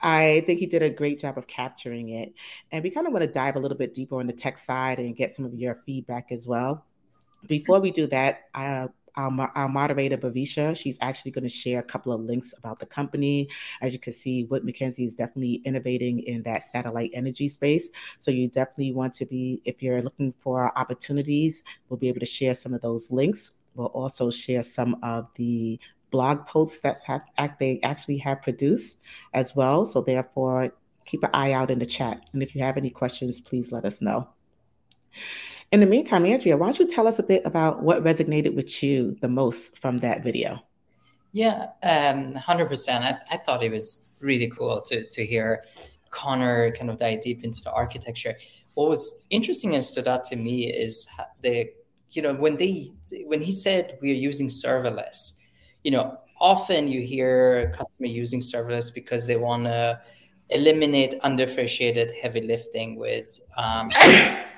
I 0.03 0.43
think 0.45 0.61
he 0.61 0.67
did 0.67 0.83
a 0.83 0.91
great 0.91 1.21
job 1.21 1.39
of 1.39 1.47
capturing 1.47 2.11
it. 2.11 2.35
And 2.71 2.85
we 2.85 2.91
kind 2.91 3.07
of 3.07 3.15
want 3.15 3.23
to 3.23 3.33
dive 3.33 3.57
a 3.57 3.61
little 3.61 3.79
bit 3.79 3.95
deeper 3.95 4.21
on 4.21 4.27
the 4.27 4.35
tech 4.35 4.59
side 4.59 4.99
and 4.99 5.17
get 5.17 5.33
some 5.33 5.47
of 5.47 5.55
your 5.55 5.77
feedback 5.87 6.33
as 6.33 6.47
well. 6.47 6.85
Before 7.47 7.81
we 7.81 7.91
do 7.91 8.07
that, 8.09 8.43
I 8.55 8.89
our, 9.17 9.53
our 9.55 9.69
moderator, 9.69 10.17
Bavisha, 10.17 10.77
she's 10.77 10.99
actually 11.01 11.31
going 11.31 11.43
to 11.43 11.49
share 11.49 11.81
a 11.81 11.83
couple 11.83 12.13
of 12.13 12.21
links 12.21 12.55
about 12.57 12.81
the 12.81 12.87
company. 12.87 13.49
As 13.81 13.93
you 13.93 13.99
can 13.99 14.13
see, 14.13 14.45
Wood 14.45 14.65
Mackenzie 14.65 15.05
is 15.05 15.15
definitely 15.15 15.63
innovating 15.65 16.21
in 16.21 16.43
that 16.45 16.63
satellite 16.63 17.11
energy 17.15 17.49
space. 17.49 17.91
So 18.19 18.31
you 18.31 18.49
definitely 18.49 18.93
want 18.93 19.15
to 19.15 19.27
be, 19.27 19.61
if 19.65 19.83
you're 19.83 20.03
looking 20.03 20.33
for 20.39 20.77
opportunities, 20.79 21.63
we'll 21.89 21.99
be 21.99 22.09
able 22.09 22.21
to 22.21 22.27
share 22.27 22.55
some 22.55 22.75
of 22.75 22.81
those 22.81 23.11
links. 23.11 23.53
We'll 23.75 23.87
also 23.89 24.31
share 24.31 24.63
some 24.63 24.99
of 25.03 25.29
the 25.35 25.79
blog 26.11 26.47
posts 26.47 26.81
that 26.81 26.99
they 27.59 27.81
actually 27.83 28.19
have 28.19 28.43
produced 28.43 28.99
as 29.33 29.57
well. 29.57 29.87
So 29.87 30.03
therefore, 30.03 30.73
keep 31.05 31.23
an 31.25 31.31
eye 31.33 31.53
out 31.53 31.71
in 31.71 31.79
the 31.79 31.87
chat. 31.87 32.23
And 32.33 32.43
if 32.43 32.55
you 32.55 32.63
have 32.63 32.77
any 32.77 32.91
questions, 32.91 33.41
please 33.41 33.73
let 33.73 33.85
us 33.85 34.01
know. 34.01 34.29
In 35.73 35.81
the 35.81 35.87
meantime, 35.87 36.27
Andrea, 36.27 36.55
why 36.59 36.67
don't 36.67 36.79
you 36.79 36.87
tell 36.87 37.09
us 37.09 37.19
a 37.19 37.23
bit 37.23 37.43
about 37.47 37.83
what 37.83 38.05
resonated 38.05 38.55
with 38.55 38.83
you 38.83 39.17
the 39.23 39.29
most 39.29 39.79
from 39.79 40.01
that 40.01 40.23
video? 40.23 40.63
Yeah, 41.33 41.69
um, 41.83 42.35
100%. 42.35 42.89
I, 42.91 43.17
I 43.31 43.39
thought 43.39 43.63
it 43.63 43.73
was 43.73 44.05
really 44.21 44.49
cool 44.49 44.83
to, 44.83 45.09
to 45.09 45.25
hear 45.25 45.65
Connor 46.11 46.73
kind 46.73 46.91
of 46.91 46.99
dive 46.99 47.23
deep 47.23 47.43
into 47.43 47.63
the 47.63 47.73
architecture. 47.73 48.35
What 48.75 48.91
was 48.91 49.27
interesting 49.31 49.75
and 49.75 49.83
stood 49.83 50.07
out 50.07 50.25
to 50.25 50.37
me 50.37 50.71
is 50.71 51.09
the, 51.41 51.71
you 52.11 52.21
know, 52.21 52.35
when 52.35 52.59
they, 52.59 52.93
when 53.25 53.41
he 53.41 53.51
said 53.51 53.97
we 54.03 54.11
are 54.11 54.15
using 54.15 54.49
serverless, 54.49 55.43
you 55.85 55.91
know, 55.91 56.19
often 56.39 56.87
you 56.87 57.01
hear 57.01 57.61
a 57.61 57.77
customer 57.79 58.09
using 58.09 58.41
serverless 58.41 58.95
because 58.95 59.27
they 59.27 59.37
want 59.37 59.65
to 59.65 59.99
eliminate 60.51 61.15
undifferentiated 61.23 62.13
heavy 62.13 62.43
lifting 62.43 62.97
with 62.97 63.41
um, 63.57 63.89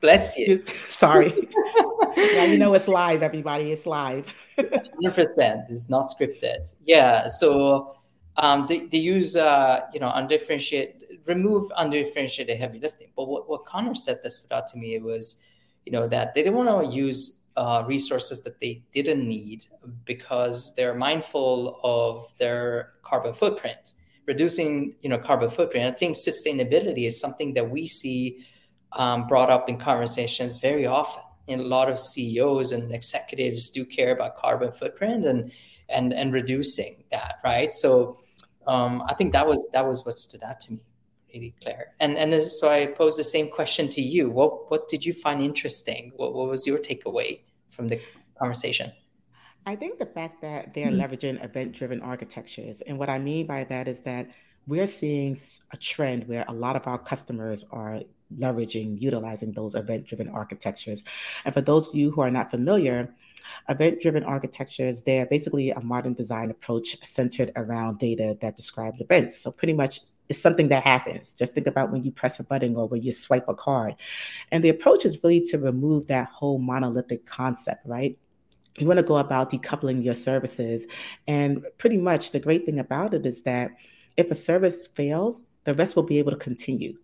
Bless 0.00 0.36
you. 0.38 0.58
Sorry. 0.90 1.34
yeah, 2.16 2.44
you 2.44 2.58
know 2.58 2.72
it's 2.74 2.88
live, 2.88 3.22
everybody. 3.22 3.72
It's 3.72 3.86
live. 3.86 4.26
100%. 4.58 5.70
It's 5.70 5.90
not 5.90 6.08
scripted. 6.08 6.72
Yeah. 6.84 7.26
So 7.28 7.96
um, 8.36 8.66
they, 8.68 8.86
they 8.86 8.98
use, 8.98 9.36
uh, 9.36 9.80
you 9.92 9.98
know, 9.98 10.10
undifferentiated, 10.14 11.20
remove 11.26 11.70
undifferentiated 11.76 12.56
heavy 12.56 12.78
lifting. 12.78 13.08
But 13.16 13.28
what, 13.28 13.48
what 13.48 13.66
Connor 13.66 13.96
said 13.96 14.18
that 14.22 14.30
stood 14.30 14.52
out 14.52 14.68
to 14.68 14.78
me 14.78 14.98
was, 15.00 15.44
you 15.84 15.92
know, 15.92 16.06
that 16.06 16.34
they 16.34 16.42
didn't 16.42 16.56
want 16.56 16.90
to 16.90 16.96
use 16.96 17.42
uh, 17.56 17.82
resources 17.86 18.44
that 18.44 18.60
they 18.60 18.84
didn't 18.92 19.26
need 19.26 19.64
because 20.04 20.74
they're 20.76 20.94
mindful 20.94 21.80
of 21.82 22.28
their 22.38 22.92
carbon 23.02 23.32
footprint. 23.32 23.94
Reducing, 24.26 24.94
you 25.00 25.08
know, 25.08 25.18
carbon 25.18 25.50
footprint. 25.50 25.92
I 25.92 25.96
think 25.96 26.16
sustainability 26.16 27.06
is 27.06 27.18
something 27.18 27.54
that 27.54 27.68
we 27.68 27.86
see 27.86 28.46
um, 28.92 29.26
brought 29.26 29.50
up 29.50 29.68
in 29.68 29.78
conversations 29.78 30.56
very 30.56 30.86
often. 30.86 31.22
And 31.46 31.60
a 31.62 31.64
lot 31.64 31.88
of 31.88 31.98
CEOs 31.98 32.72
and 32.72 32.92
executives 32.92 33.70
do 33.70 33.84
care 33.84 34.12
about 34.12 34.36
carbon 34.36 34.72
footprint 34.72 35.24
and 35.24 35.50
and 35.88 36.12
and 36.12 36.32
reducing 36.32 37.04
that, 37.10 37.36
right? 37.42 37.72
So 37.72 38.18
um, 38.66 39.02
I 39.08 39.14
think 39.14 39.32
that 39.32 39.46
was 39.46 39.70
that 39.72 39.86
was 39.86 40.04
what 40.04 40.18
stood 40.18 40.42
out 40.42 40.60
to 40.62 40.72
me, 40.74 40.80
really, 41.32 41.54
Claire. 41.62 41.94
And 42.00 42.18
and 42.18 42.42
so 42.42 42.68
I 42.68 42.86
pose 42.86 43.16
the 43.16 43.24
same 43.24 43.50
question 43.50 43.88
to 43.90 44.02
you. 44.02 44.28
What 44.28 44.70
what 44.70 44.88
did 44.88 45.06
you 45.06 45.14
find 45.14 45.40
interesting? 45.40 46.12
What 46.16 46.34
what 46.34 46.48
was 46.48 46.66
your 46.66 46.78
takeaway 46.78 47.40
from 47.70 47.88
the 47.88 47.98
conversation? 48.38 48.92
I 49.64 49.76
think 49.76 49.98
the 49.98 50.06
fact 50.06 50.40
that 50.42 50.74
they're 50.74 50.88
mm-hmm. 50.88 51.00
leveraging 51.00 51.44
event 51.44 51.72
driven 51.72 52.00
architectures. 52.00 52.80
And 52.80 52.98
what 52.98 53.10
I 53.10 53.18
mean 53.18 53.46
by 53.46 53.64
that 53.64 53.88
is 53.88 54.00
that 54.00 54.28
we're 54.66 54.86
seeing 54.86 55.36
a 55.72 55.76
trend 55.76 56.28
where 56.28 56.44
a 56.48 56.52
lot 56.52 56.76
of 56.76 56.86
our 56.86 56.98
customers 56.98 57.64
are 57.70 58.02
leveraging, 58.36 59.00
utilizing 59.00 59.52
those 59.52 59.74
event 59.74 60.06
driven 60.06 60.28
architectures. 60.28 61.02
And 61.44 61.54
for 61.54 61.60
those 61.60 61.88
of 61.88 61.94
you 61.94 62.10
who 62.10 62.20
are 62.20 62.30
not 62.30 62.50
familiar, 62.50 63.14
event 63.68 64.00
driven 64.00 64.24
architectures, 64.24 65.02
they're 65.02 65.26
basically 65.26 65.70
a 65.70 65.80
modern 65.80 66.14
design 66.14 66.50
approach 66.50 66.96
centered 67.04 67.52
around 67.56 67.98
data 67.98 68.36
that 68.40 68.56
describes 68.56 69.00
events. 69.00 69.40
So, 69.40 69.50
pretty 69.50 69.72
much 69.72 70.00
it's 70.28 70.40
something 70.40 70.68
that 70.68 70.82
happens. 70.82 71.32
Just 71.32 71.54
think 71.54 71.66
about 71.66 71.90
when 71.90 72.02
you 72.02 72.10
press 72.10 72.38
a 72.38 72.44
button 72.44 72.76
or 72.76 72.86
when 72.86 73.02
you 73.02 73.12
swipe 73.12 73.48
a 73.48 73.54
card. 73.54 73.96
And 74.52 74.62
the 74.62 74.68
approach 74.68 75.04
is 75.06 75.22
really 75.24 75.40
to 75.42 75.58
remove 75.58 76.06
that 76.08 76.28
whole 76.28 76.58
monolithic 76.58 77.24
concept, 77.26 77.86
right? 77.86 78.18
You 78.76 78.86
want 78.86 78.98
to 78.98 79.02
go 79.02 79.16
about 79.16 79.50
decoupling 79.50 80.04
your 80.04 80.14
services. 80.14 80.86
And 81.26 81.64
pretty 81.78 81.96
much 81.96 82.30
the 82.30 82.40
great 82.40 82.66
thing 82.66 82.78
about 82.78 83.14
it 83.14 83.26
is 83.26 83.42
that 83.42 83.70
if 84.16 84.30
a 84.30 84.34
service 84.34 84.86
fails, 84.86 85.42
the 85.64 85.74
rest 85.74 85.96
will 85.96 86.02
be 86.02 86.18
able 86.18 86.32
to 86.32 86.36
continue. 86.36 86.98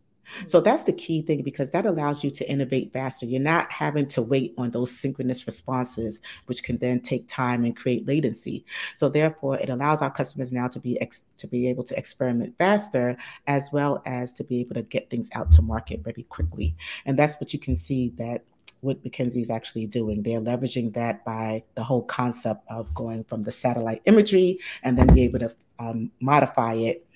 So 0.47 0.61
that's 0.61 0.83
the 0.85 0.93
key 0.93 1.23
thing 1.23 1.43
because 1.43 1.71
that 1.71 1.87
allows 1.87 2.25
you 2.25 2.31
to 2.31 2.51
innovate 2.51 2.93
faster. 2.93 3.27
You're 3.27 3.41
not 3.41 3.71
having 3.71 4.07
to 4.09 4.23
wait 4.23 4.55
on 4.59 4.71
those 4.71 4.91
synchronous 4.91 5.47
responses, 5.47 6.21
which 6.47 6.63
can 6.63 6.79
then 6.79 7.01
take 7.01 7.29
time 7.29 7.65
and 7.65 7.77
create 7.77 8.07
latency. 8.07 8.65
So 8.95 9.09
therefore, 9.09 9.59
it 9.59 9.71
allows 9.71 10.03
our 10.03 10.11
customers 10.11 10.53
now 10.53 10.69
to 10.69 10.81
be 10.81 11.01
ex- 11.01 11.23
to 11.39 11.47
be 11.47 11.69
able 11.69 11.85
to 11.85 11.99
experiment 11.99 12.55
faster, 12.59 13.17
as 13.47 13.71
well 13.73 14.03
as 14.07 14.33
to 14.35 14.45
be 14.45 14.61
able 14.61 14.75
to 14.75 14.83
get 14.83 15.11
things 15.11 15.29
out 15.35 15.53
to 15.53 15.63
market 15.63 16.03
very 16.03 16.25
quickly. 16.25 16.77
And 17.07 17.19
that's 17.19 17.41
what 17.41 17.53
you 17.53 17.59
can 17.59 17.77
see 17.77 18.13
that 18.17 18.45
Wood 18.85 19.01
Mackenzie 19.03 19.41
is 19.41 19.51
actually 19.51 19.87
doing. 19.87 20.23
They're 20.23 20.41
leveraging 20.41 20.93
that 20.95 21.25
by 21.25 21.65
the 21.75 21.83
whole 21.83 22.03
concept 22.03 22.65
of 22.69 22.95
going 22.95 23.25
from 23.25 23.43
the 23.43 23.53
satellite 23.53 24.03
imagery 24.05 24.59
and 24.83 24.97
then 24.97 25.07
be 25.09 25.23
able 25.25 25.41
to 25.41 25.57
um, 25.79 26.11
modify 26.21 26.75
it 26.75 27.07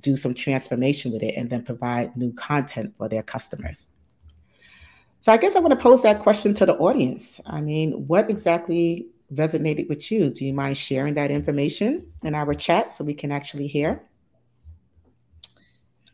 do 0.00 0.16
some 0.16 0.34
transformation 0.34 1.12
with 1.12 1.22
it, 1.22 1.34
and 1.36 1.50
then 1.50 1.62
provide 1.62 2.16
new 2.16 2.32
content 2.32 2.94
for 2.96 3.08
their 3.08 3.22
customers. 3.22 3.88
So 5.20 5.32
I 5.32 5.36
guess 5.38 5.56
I 5.56 5.60
want 5.60 5.72
to 5.72 5.82
pose 5.82 6.02
that 6.02 6.20
question 6.20 6.54
to 6.54 6.66
the 6.66 6.76
audience. 6.76 7.40
I 7.46 7.60
mean, 7.60 8.06
what 8.06 8.30
exactly 8.30 9.08
resonated 9.32 9.88
with 9.88 10.12
you? 10.12 10.30
Do 10.30 10.44
you 10.44 10.52
mind 10.52 10.76
sharing 10.76 11.14
that 11.14 11.30
information 11.30 12.12
in 12.22 12.34
our 12.34 12.54
chat 12.54 12.92
so 12.92 13.02
we 13.02 13.14
can 13.14 13.32
actually 13.32 13.66
hear? 13.66 14.02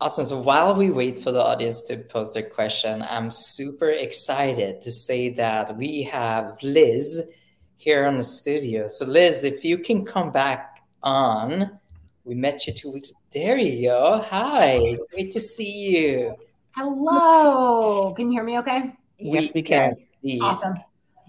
Awesome. 0.01 0.25
So 0.25 0.41
while 0.41 0.75
we 0.75 0.91
wait 0.91 1.19
for 1.19 1.31
the 1.31 1.43
audience 1.43 1.83
to 1.83 1.97
pose 1.97 2.33
their 2.33 2.43
question, 2.43 3.03
I'm 3.03 3.31
super 3.31 3.91
excited 3.91 4.81
to 4.81 4.91
say 4.91 5.29
that 5.35 5.77
we 5.77 6.03
have 6.05 6.57
Liz 6.63 7.31
here 7.77 8.07
on 8.07 8.17
the 8.17 8.23
studio. 8.23 8.89
So 8.89 9.05
Liz, 9.05 9.45
if 9.45 9.65
you 9.65 9.79
can 9.79 10.05
come 10.05 10.33
back 10.33 10.81
on, 11.03 11.79
we 12.25 12.35
met 12.35 12.67
you 12.67 12.73
two 12.73 12.93
weeks. 12.93 13.13
There 13.33 13.59
you 13.59 13.89
go. 13.89 14.25
Hi. 14.31 14.97
Great 15.13 15.33
to 15.33 15.41
see 15.41 15.97
you. 15.97 16.37
Hello. 16.77 18.15
Can 18.15 18.29
you 18.29 18.33
hear 18.33 18.45
me 18.45 18.59
okay? 18.59 18.93
Yes, 19.19 19.53
we 19.55 19.63
can. 19.63 19.97
Awesome. 20.41 20.75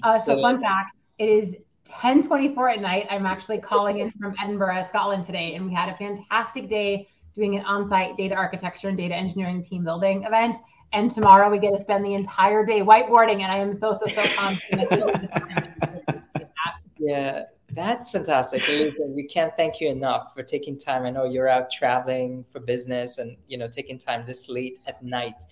Uh, 0.04 0.18
so, 0.18 0.36
so, 0.36 0.42
fun 0.42 0.62
fact 0.62 1.02
it 1.18 1.30
is 1.30 1.56
1024 1.86 2.70
at 2.70 2.82
night. 2.82 3.08
I'm 3.10 3.26
actually 3.26 3.60
calling 3.60 4.00
in 4.00 4.12
from 4.12 4.36
Edinburgh, 4.42 4.84
Scotland 4.88 5.24
today, 5.24 5.56
and 5.56 5.66
we 5.66 5.74
had 5.74 5.90
a 5.90 5.98
fantastic 5.98 6.68
day 6.68 7.08
doing 7.36 7.58
an 7.58 7.66
on-site 7.66 8.16
data 8.16 8.36
architecture 8.36 8.90
and 8.90 8.98
data 8.98 9.16
engineering 9.16 9.62
team 9.62 9.84
building 9.84 10.24
event. 10.24 10.58
And 10.92 11.10
tomorrow 11.10 11.50
we 11.50 11.60
get 11.60 11.72
to 11.72 11.78
spend 11.78 12.06
the 12.06 12.14
entire 12.14 12.66
day 12.66 12.82
whiteboarding, 12.82 13.42
and 13.42 13.52
I 13.52 13.58
am 13.58 13.74
so 13.74 13.94
so 13.94 14.06
so 14.08 14.24
pumped. 14.36 14.64
yeah, 17.00 17.44
That's 17.74 18.12
fantastic. 18.12 18.68
Listen, 18.68 19.14
we 19.16 19.26
can't 19.26 19.56
thank 19.58 19.82
you 19.82 19.90
enough 19.90 20.34
for 20.36 20.44
taking 20.44 20.78
time. 20.78 21.06
I 21.06 21.10
know 21.10 21.26
you're 21.26 21.48
out 21.48 21.72
traveling 21.72 22.44
for 22.44 22.60
business 22.60 23.18
and 23.18 23.36
you 23.48 23.58
know 23.58 23.68
taking 23.68 23.98
time 23.98 24.26
this 24.28 24.48
late 24.48 24.80
at 24.86 25.04
night. 25.04 25.44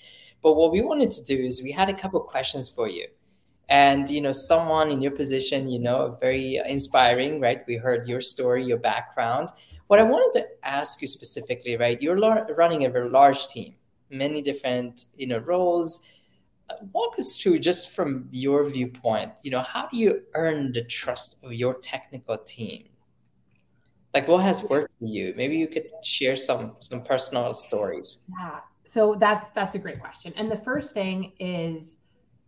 But 0.43 0.53
what 0.53 0.71
we 0.71 0.81
wanted 0.81 1.09
to 1.11 1.23
do 1.23 1.35
is 1.35 1.63
we 1.63 1.71
had 1.71 1.89
a 1.89 1.93
couple 1.93 2.19
questions 2.21 2.69
for 2.69 2.87
you. 2.87 3.07
And 3.69 4.07
you 4.09 4.21
know, 4.21 4.31
someone 4.31 4.91
in 4.91 5.01
your 5.01 5.11
position, 5.11 5.67
you 5.67 5.79
know, 5.79 6.17
very 6.21 6.61
inspiring, 6.67 7.41
right? 7.41 7.63
We 7.67 7.77
heard 7.77 8.07
your 8.07 8.21
story, 8.21 8.65
your 8.65 8.77
background. 8.77 9.49
What 9.87 9.99
I 9.99 10.03
wanted 10.03 10.39
to 10.39 10.47
ask 10.63 11.01
you 11.01 11.07
specifically, 11.07 11.75
right? 11.75 11.99
You're 11.99 12.17
running 12.55 12.85
a 12.85 12.89
very 12.89 13.09
large 13.09 13.47
team, 13.47 13.73
many 14.11 14.43
different, 14.43 15.05
you 15.15 15.25
know, 15.25 15.39
roles 15.39 16.05
walk 16.91 17.17
us 17.19 17.37
through 17.37 17.59
just 17.59 17.89
from 17.89 18.27
your 18.31 18.67
viewpoint 18.69 19.31
you 19.43 19.51
know 19.51 19.61
how 19.61 19.87
do 19.87 19.97
you 19.97 20.21
earn 20.33 20.71
the 20.71 20.83
trust 20.83 21.43
of 21.43 21.53
your 21.53 21.75
technical 21.79 22.37
team? 22.37 22.85
Like 24.13 24.27
what 24.27 24.43
has 24.43 24.63
worked 24.63 24.93
for 24.99 25.05
you? 25.05 25.33
Maybe 25.37 25.57
you 25.57 25.67
could 25.67 25.87
share 26.03 26.35
some 26.35 26.75
some 26.79 27.03
personal 27.03 27.53
stories. 27.53 28.25
Yeah. 28.39 28.59
So 28.83 29.15
that's 29.15 29.49
that's 29.49 29.75
a 29.75 29.79
great 29.79 29.99
question. 29.99 30.33
And 30.35 30.51
the 30.51 30.57
first 30.57 30.93
thing 30.93 31.33
is 31.39 31.95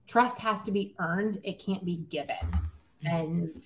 trust 0.07 0.39
has 0.39 0.61
to 0.63 0.71
be 0.71 0.95
earned. 0.99 1.39
It 1.43 1.59
can't 1.59 1.85
be 1.85 1.97
given. 2.09 2.37
And 3.05 3.61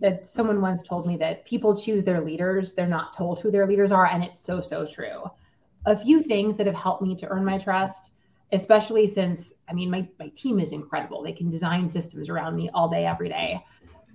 that 0.00 0.26
someone 0.26 0.62
once 0.62 0.82
told 0.82 1.06
me 1.06 1.16
that 1.18 1.44
people 1.44 1.76
choose 1.76 2.02
their 2.02 2.22
leaders. 2.22 2.72
They're 2.72 2.86
not 2.86 3.14
told 3.14 3.40
who 3.40 3.50
their 3.50 3.66
leaders 3.66 3.92
are. 3.92 4.06
And 4.06 4.24
it's 4.24 4.42
so 4.42 4.60
so 4.60 4.86
true. 4.86 5.24
A 5.86 5.96
few 5.96 6.22
things 6.22 6.56
that 6.56 6.66
have 6.66 6.74
helped 6.74 7.02
me 7.02 7.14
to 7.16 7.28
earn 7.28 7.44
my 7.44 7.58
trust 7.58 8.12
especially 8.52 9.06
since 9.06 9.52
I 9.68 9.72
mean 9.72 9.90
my 9.90 10.08
my 10.18 10.28
team 10.28 10.58
is 10.58 10.72
incredible. 10.72 11.22
They 11.22 11.32
can 11.32 11.50
design 11.50 11.88
systems 11.88 12.28
around 12.28 12.56
me 12.56 12.70
all 12.74 12.88
day 12.88 13.06
every 13.06 13.28
day. 13.28 13.64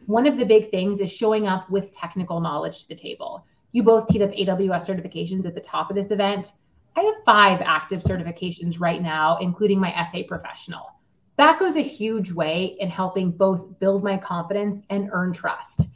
One 0.05 0.27
of 0.27 0.37
the 0.37 0.45
big 0.45 0.69
things 0.69 1.01
is 1.01 1.11
showing 1.11 1.47
up 1.47 1.69
with 1.69 1.91
technical 1.91 2.39
knowledge 2.39 2.81
to 2.81 2.87
the 2.87 2.95
table. 2.95 3.45
You 3.71 3.83
both 3.83 4.07
teed 4.07 4.21
up 4.21 4.31
AWS 4.31 4.87
certifications 4.87 5.45
at 5.45 5.55
the 5.55 5.61
top 5.61 5.89
of 5.89 5.95
this 5.95 6.11
event. 6.11 6.53
I 6.95 7.01
have 7.01 7.15
5 7.25 7.61
active 7.61 8.01
certifications 8.01 8.79
right 8.79 9.01
now 9.01 9.37
including 9.37 9.79
my 9.79 10.03
SA 10.03 10.19
professional. 10.27 10.91
That 11.37 11.59
goes 11.59 11.75
a 11.75 11.81
huge 11.81 12.31
way 12.31 12.77
in 12.79 12.89
helping 12.89 13.31
both 13.31 13.77
build 13.79 14.03
my 14.03 14.17
confidence 14.17 14.83
and 14.89 15.09
earn 15.11 15.33
trust 15.33 15.87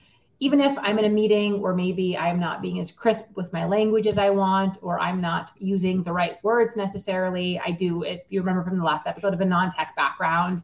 even 0.41 0.61
if 0.61 0.77
I'm 0.79 0.97
in 0.97 1.05
a 1.05 1.09
meeting 1.09 1.55
or 1.55 1.73
maybe 1.73 2.17
I'm 2.17 2.39
not 2.39 2.61
being 2.61 2.79
as 2.79 2.91
crisp 2.91 3.25
with 3.35 3.51
my 3.51 3.65
language 3.65 4.07
as 4.07 4.17
I 4.17 4.29
want, 4.29 4.77
or 4.81 4.99
I'm 4.99 5.19
not 5.19 5.51
using 5.57 6.01
the 6.01 6.13
right 6.13 6.41
words 6.43 6.77
necessarily, 6.77 7.59
I 7.59 7.71
do, 7.71 8.03
if 8.03 8.21
you 8.29 8.39
remember 8.39 8.63
from 8.63 8.77
the 8.77 8.85
last 8.85 9.05
episode 9.05 9.33
of 9.33 9.41
a 9.41 9.45
non 9.45 9.69
tech 9.69 9.93
background, 9.97 10.63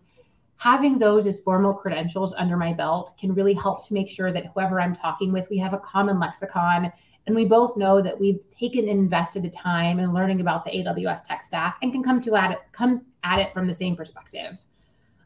having 0.57 0.97
those 0.97 1.27
as 1.27 1.41
formal 1.41 1.73
credentials 1.73 2.33
under 2.35 2.55
my 2.55 2.71
belt 2.71 3.17
can 3.19 3.33
really 3.33 3.53
help 3.53 3.85
to 3.88 3.93
make 3.93 4.09
sure 4.09 4.31
that 4.31 4.45
whoever 4.53 4.79
I'm 4.79 4.95
talking 4.95 5.33
with, 5.33 5.49
we 5.49 5.57
have 5.57 5.73
a 5.73 5.79
common 5.79 6.19
lexicon. 6.19 6.91
And 7.27 7.35
we 7.35 7.43
both 7.43 7.75
know 7.75 8.01
that 8.01 8.17
we've 8.17 8.47
taken 8.51 8.88
and 8.88 8.99
invested 8.99 9.41
the 9.43 9.49
time 9.49 9.99
in 9.99 10.13
learning 10.13 10.41
about 10.41 10.63
the 10.63 10.69
AWS 10.71 11.25
tech 11.25 11.43
stack 11.43 11.77
and 11.81 11.91
can 11.91 12.03
come 12.03 12.21
to 12.21 12.35
at 12.35 12.51
it, 12.51 12.59
come 12.71 13.01
at 13.23 13.39
it 13.39 13.51
from 13.51 13.67
the 13.67 13.73
same 13.73 13.95
perspective. 13.95 14.57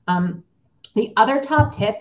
Um, 0.08 0.44
the 0.96 1.14
other 1.18 1.42
top 1.42 1.76
tip 1.76 1.98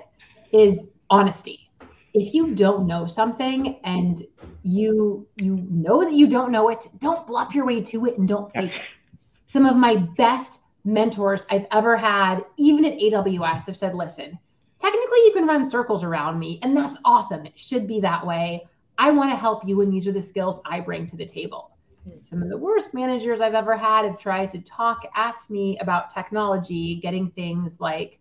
is 0.53 0.85
honesty 1.11 1.68
if 2.15 2.35
you 2.35 2.55
don't 2.55 2.87
know 2.87 3.07
something 3.07 3.81
and 3.85 4.27
you 4.63 5.27
you 5.37 5.67
know 5.71 6.03
that 6.03 6.13
you 6.13 6.27
don't 6.27 6.53
know 6.53 6.69
it, 6.69 6.87
don't 6.99 7.27
bluff 7.27 7.55
your 7.55 7.67
way 7.67 7.81
to 7.83 8.07
it 8.07 8.19
and 8.19 8.27
don't 8.27 8.53
fake 8.53 8.77
it. 8.77 8.83
Some 9.47 9.67
of 9.67 9.77
my 9.77 9.97
best 10.17 10.61
mentors 10.85 11.47
I've 11.51 11.67
ever 11.71 11.97
had, 11.97 12.45
even 12.57 12.85
at 12.85 12.99
AWS, 12.99 13.67
have 13.67 13.77
said, 13.77 13.95
listen, 13.95 14.39
technically 14.79 15.19
you 15.25 15.33
can 15.35 15.47
run 15.47 15.69
circles 15.69 16.05
around 16.05 16.39
me, 16.39 16.59
and 16.63 16.77
that's 16.77 16.99
awesome. 17.05 17.47
It 17.47 17.59
should 17.59 17.87
be 17.87 18.01
that 18.01 18.27
way. 18.27 18.67
I 18.99 19.11
want 19.11 19.31
to 19.31 19.37
help 19.37 19.67
you, 19.67 19.81
and 19.81 19.93
these 19.93 20.07
are 20.07 20.13
the 20.13 20.21
skills 20.21 20.61
I 20.67 20.81
bring 20.81 21.07
to 21.07 21.17
the 21.17 21.25
table. 21.25 21.71
Hmm. 22.05 22.19
Some 22.23 22.43
of 22.43 22.49
the 22.49 22.59
worst 22.59 22.95
managers 22.95 23.41
I've 23.41 23.55
ever 23.55 23.77
had 23.77 24.05
have 24.05 24.19
tried 24.19 24.51
to 24.51 24.61
talk 24.61 25.03
at 25.15 25.43
me 25.49 25.79
about 25.79 26.13
technology, 26.13 26.97
getting 26.97 27.31
things 27.31 27.81
like 27.81 28.19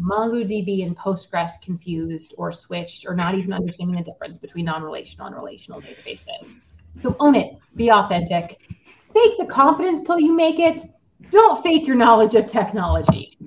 MongoDB 0.00 0.84
and 0.84 0.96
Postgres 0.96 1.60
confused 1.62 2.34
or 2.36 2.52
switched 2.52 3.06
or 3.06 3.14
not 3.14 3.34
even 3.34 3.52
understanding 3.52 3.96
the 3.96 4.02
difference 4.02 4.38
between 4.38 4.66
non-relational 4.66 5.26
and 5.26 5.36
relational 5.36 5.80
databases. 5.80 6.60
So 7.02 7.16
own 7.20 7.34
it, 7.34 7.58
be 7.74 7.90
authentic, 7.90 8.60
fake 9.12 9.34
the 9.38 9.46
confidence 9.46 10.02
till 10.02 10.20
you 10.20 10.32
make 10.34 10.58
it. 10.58 10.78
Don't 11.30 11.62
fake 11.62 11.86
your 11.86 11.96
knowledge 11.96 12.34
of 12.34 12.46
technology. 12.46 13.38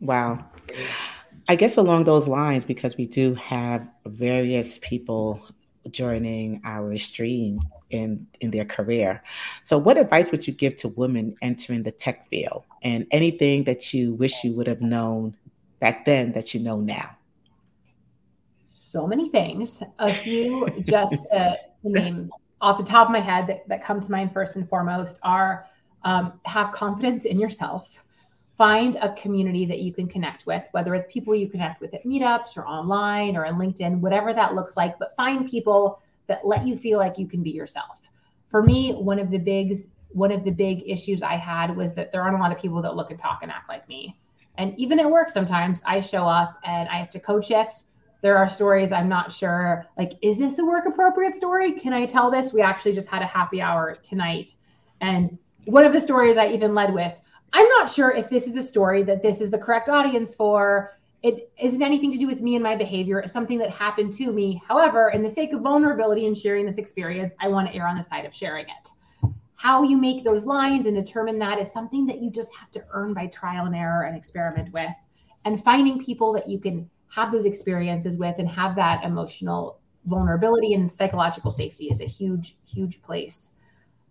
Wow. 0.00 0.44
I 1.48 1.56
guess 1.56 1.76
along 1.76 2.04
those 2.04 2.26
lines, 2.26 2.64
because 2.64 2.96
we 2.96 3.06
do 3.06 3.34
have 3.34 3.86
various 4.06 4.78
people 4.80 5.42
joining 5.90 6.60
our 6.64 6.96
stream 6.96 7.60
in 7.92 8.26
in 8.40 8.50
their 8.50 8.64
career. 8.64 9.22
So, 9.62 9.78
what 9.78 9.96
advice 9.96 10.30
would 10.30 10.46
you 10.46 10.52
give 10.52 10.76
to 10.76 10.88
women 10.88 11.36
entering 11.42 11.82
the 11.82 11.92
tech 11.92 12.28
field, 12.28 12.64
and 12.82 13.06
anything 13.10 13.64
that 13.64 13.94
you 13.94 14.14
wish 14.14 14.42
you 14.42 14.54
would 14.54 14.66
have 14.66 14.80
known 14.80 15.36
back 15.78 16.04
then 16.04 16.32
that 16.32 16.54
you 16.54 16.60
know 16.60 16.80
now? 16.80 17.16
So 18.66 19.06
many 19.06 19.28
things. 19.30 19.82
A 19.98 20.12
few 20.12 20.68
just 20.82 21.26
to, 21.26 21.58
name 21.84 22.30
off 22.60 22.78
the 22.78 22.84
top 22.84 23.08
of 23.08 23.12
my 23.12 23.20
head 23.20 23.46
that, 23.48 23.66
that 23.68 23.82
come 23.82 24.00
to 24.00 24.10
mind 24.10 24.32
first 24.32 24.54
and 24.56 24.68
foremost 24.68 25.18
are 25.22 25.66
um, 26.04 26.40
have 26.44 26.72
confidence 26.72 27.24
in 27.24 27.40
yourself. 27.40 28.04
Find 28.58 28.96
a 29.00 29.14
community 29.14 29.64
that 29.66 29.80
you 29.80 29.92
can 29.92 30.06
connect 30.06 30.46
with, 30.46 30.62
whether 30.72 30.94
it's 30.94 31.08
people 31.10 31.34
you 31.34 31.48
connect 31.48 31.80
with 31.80 31.94
at 31.94 32.04
meetups 32.04 32.56
or 32.56 32.66
online 32.66 33.34
or 33.34 33.46
on 33.46 33.54
LinkedIn, 33.54 34.00
whatever 34.00 34.34
that 34.34 34.54
looks 34.54 34.76
like. 34.76 34.98
But 34.98 35.16
find 35.16 35.48
people 35.48 36.01
that 36.26 36.46
let 36.46 36.66
you 36.66 36.76
feel 36.76 36.98
like 36.98 37.18
you 37.18 37.26
can 37.26 37.42
be 37.42 37.50
yourself. 37.50 38.00
For 38.48 38.62
me, 38.62 38.92
one 38.92 39.18
of 39.18 39.30
the 39.30 39.38
big 39.38 39.76
one 40.10 40.30
of 40.30 40.44
the 40.44 40.50
big 40.50 40.82
issues 40.86 41.22
I 41.22 41.36
had 41.36 41.74
was 41.74 41.94
that 41.94 42.12
there 42.12 42.22
aren't 42.22 42.36
a 42.36 42.38
lot 42.38 42.52
of 42.52 42.58
people 42.58 42.82
that 42.82 42.96
look 42.96 43.10
and 43.10 43.18
talk 43.18 43.40
and 43.42 43.50
act 43.50 43.68
like 43.68 43.88
me. 43.88 44.18
And 44.58 44.78
even 44.78 45.00
at 45.00 45.10
work, 45.10 45.30
sometimes 45.30 45.80
I 45.86 46.00
show 46.00 46.26
up 46.26 46.58
and 46.64 46.88
I 46.88 46.98
have 46.98 47.08
to 47.10 47.20
code 47.20 47.44
shift. 47.44 47.84
There 48.20 48.36
are 48.36 48.48
stories 48.48 48.92
I'm 48.92 49.08
not 49.08 49.32
sure, 49.32 49.86
like, 49.96 50.12
is 50.20 50.38
this 50.38 50.58
a 50.58 50.64
work 50.64 50.86
appropriate 50.86 51.34
story? 51.34 51.72
Can 51.72 51.92
I 51.92 52.06
tell 52.06 52.30
this? 52.30 52.52
We 52.52 52.60
actually 52.60 52.92
just 52.92 53.08
had 53.08 53.22
a 53.22 53.26
happy 53.26 53.60
hour 53.60 53.96
tonight. 54.02 54.54
And 55.00 55.38
one 55.64 55.84
of 55.84 55.92
the 55.92 56.00
stories 56.00 56.36
I 56.36 56.48
even 56.48 56.74
led 56.74 56.92
with, 56.92 57.18
I'm 57.52 57.68
not 57.68 57.90
sure 57.90 58.10
if 58.10 58.28
this 58.28 58.46
is 58.46 58.56
a 58.56 58.62
story 58.62 59.02
that 59.04 59.22
this 59.22 59.40
is 59.40 59.50
the 59.50 59.58
correct 59.58 59.88
audience 59.88 60.34
for 60.34 60.98
it 61.22 61.52
isn't 61.56 61.82
anything 61.82 62.10
to 62.10 62.18
do 62.18 62.26
with 62.26 62.40
me 62.40 62.56
and 62.56 62.64
my 62.64 62.74
behavior. 62.74 63.20
It's 63.20 63.32
something 63.32 63.58
that 63.58 63.70
happened 63.70 64.12
to 64.14 64.32
me. 64.32 64.60
However, 64.66 65.10
in 65.10 65.22
the 65.22 65.30
sake 65.30 65.52
of 65.52 65.60
vulnerability 65.60 66.26
and 66.26 66.36
sharing 66.36 66.66
this 66.66 66.78
experience, 66.78 67.32
I 67.40 67.48
want 67.48 67.68
to 67.68 67.74
err 67.74 67.86
on 67.86 67.96
the 67.96 68.02
side 68.02 68.24
of 68.24 68.34
sharing 68.34 68.66
it. 68.66 69.32
How 69.54 69.84
you 69.84 69.96
make 69.96 70.24
those 70.24 70.44
lines 70.44 70.86
and 70.86 70.96
determine 70.96 71.38
that 71.38 71.60
is 71.60 71.72
something 71.72 72.06
that 72.06 72.20
you 72.20 72.30
just 72.30 72.52
have 72.56 72.72
to 72.72 72.84
earn 72.90 73.14
by 73.14 73.28
trial 73.28 73.66
and 73.66 73.76
error 73.76 74.02
and 74.02 74.16
experiment 74.16 74.72
with. 74.72 74.90
And 75.44 75.62
finding 75.62 76.02
people 76.02 76.32
that 76.32 76.48
you 76.48 76.58
can 76.58 76.90
have 77.08 77.30
those 77.30 77.44
experiences 77.44 78.16
with 78.16 78.36
and 78.38 78.48
have 78.48 78.74
that 78.74 79.04
emotional 79.04 79.78
vulnerability 80.06 80.74
and 80.74 80.90
psychological 80.90 81.52
safety 81.52 81.88
is 81.88 82.00
a 82.00 82.06
huge, 82.06 82.56
huge 82.66 83.00
place. 83.02 83.50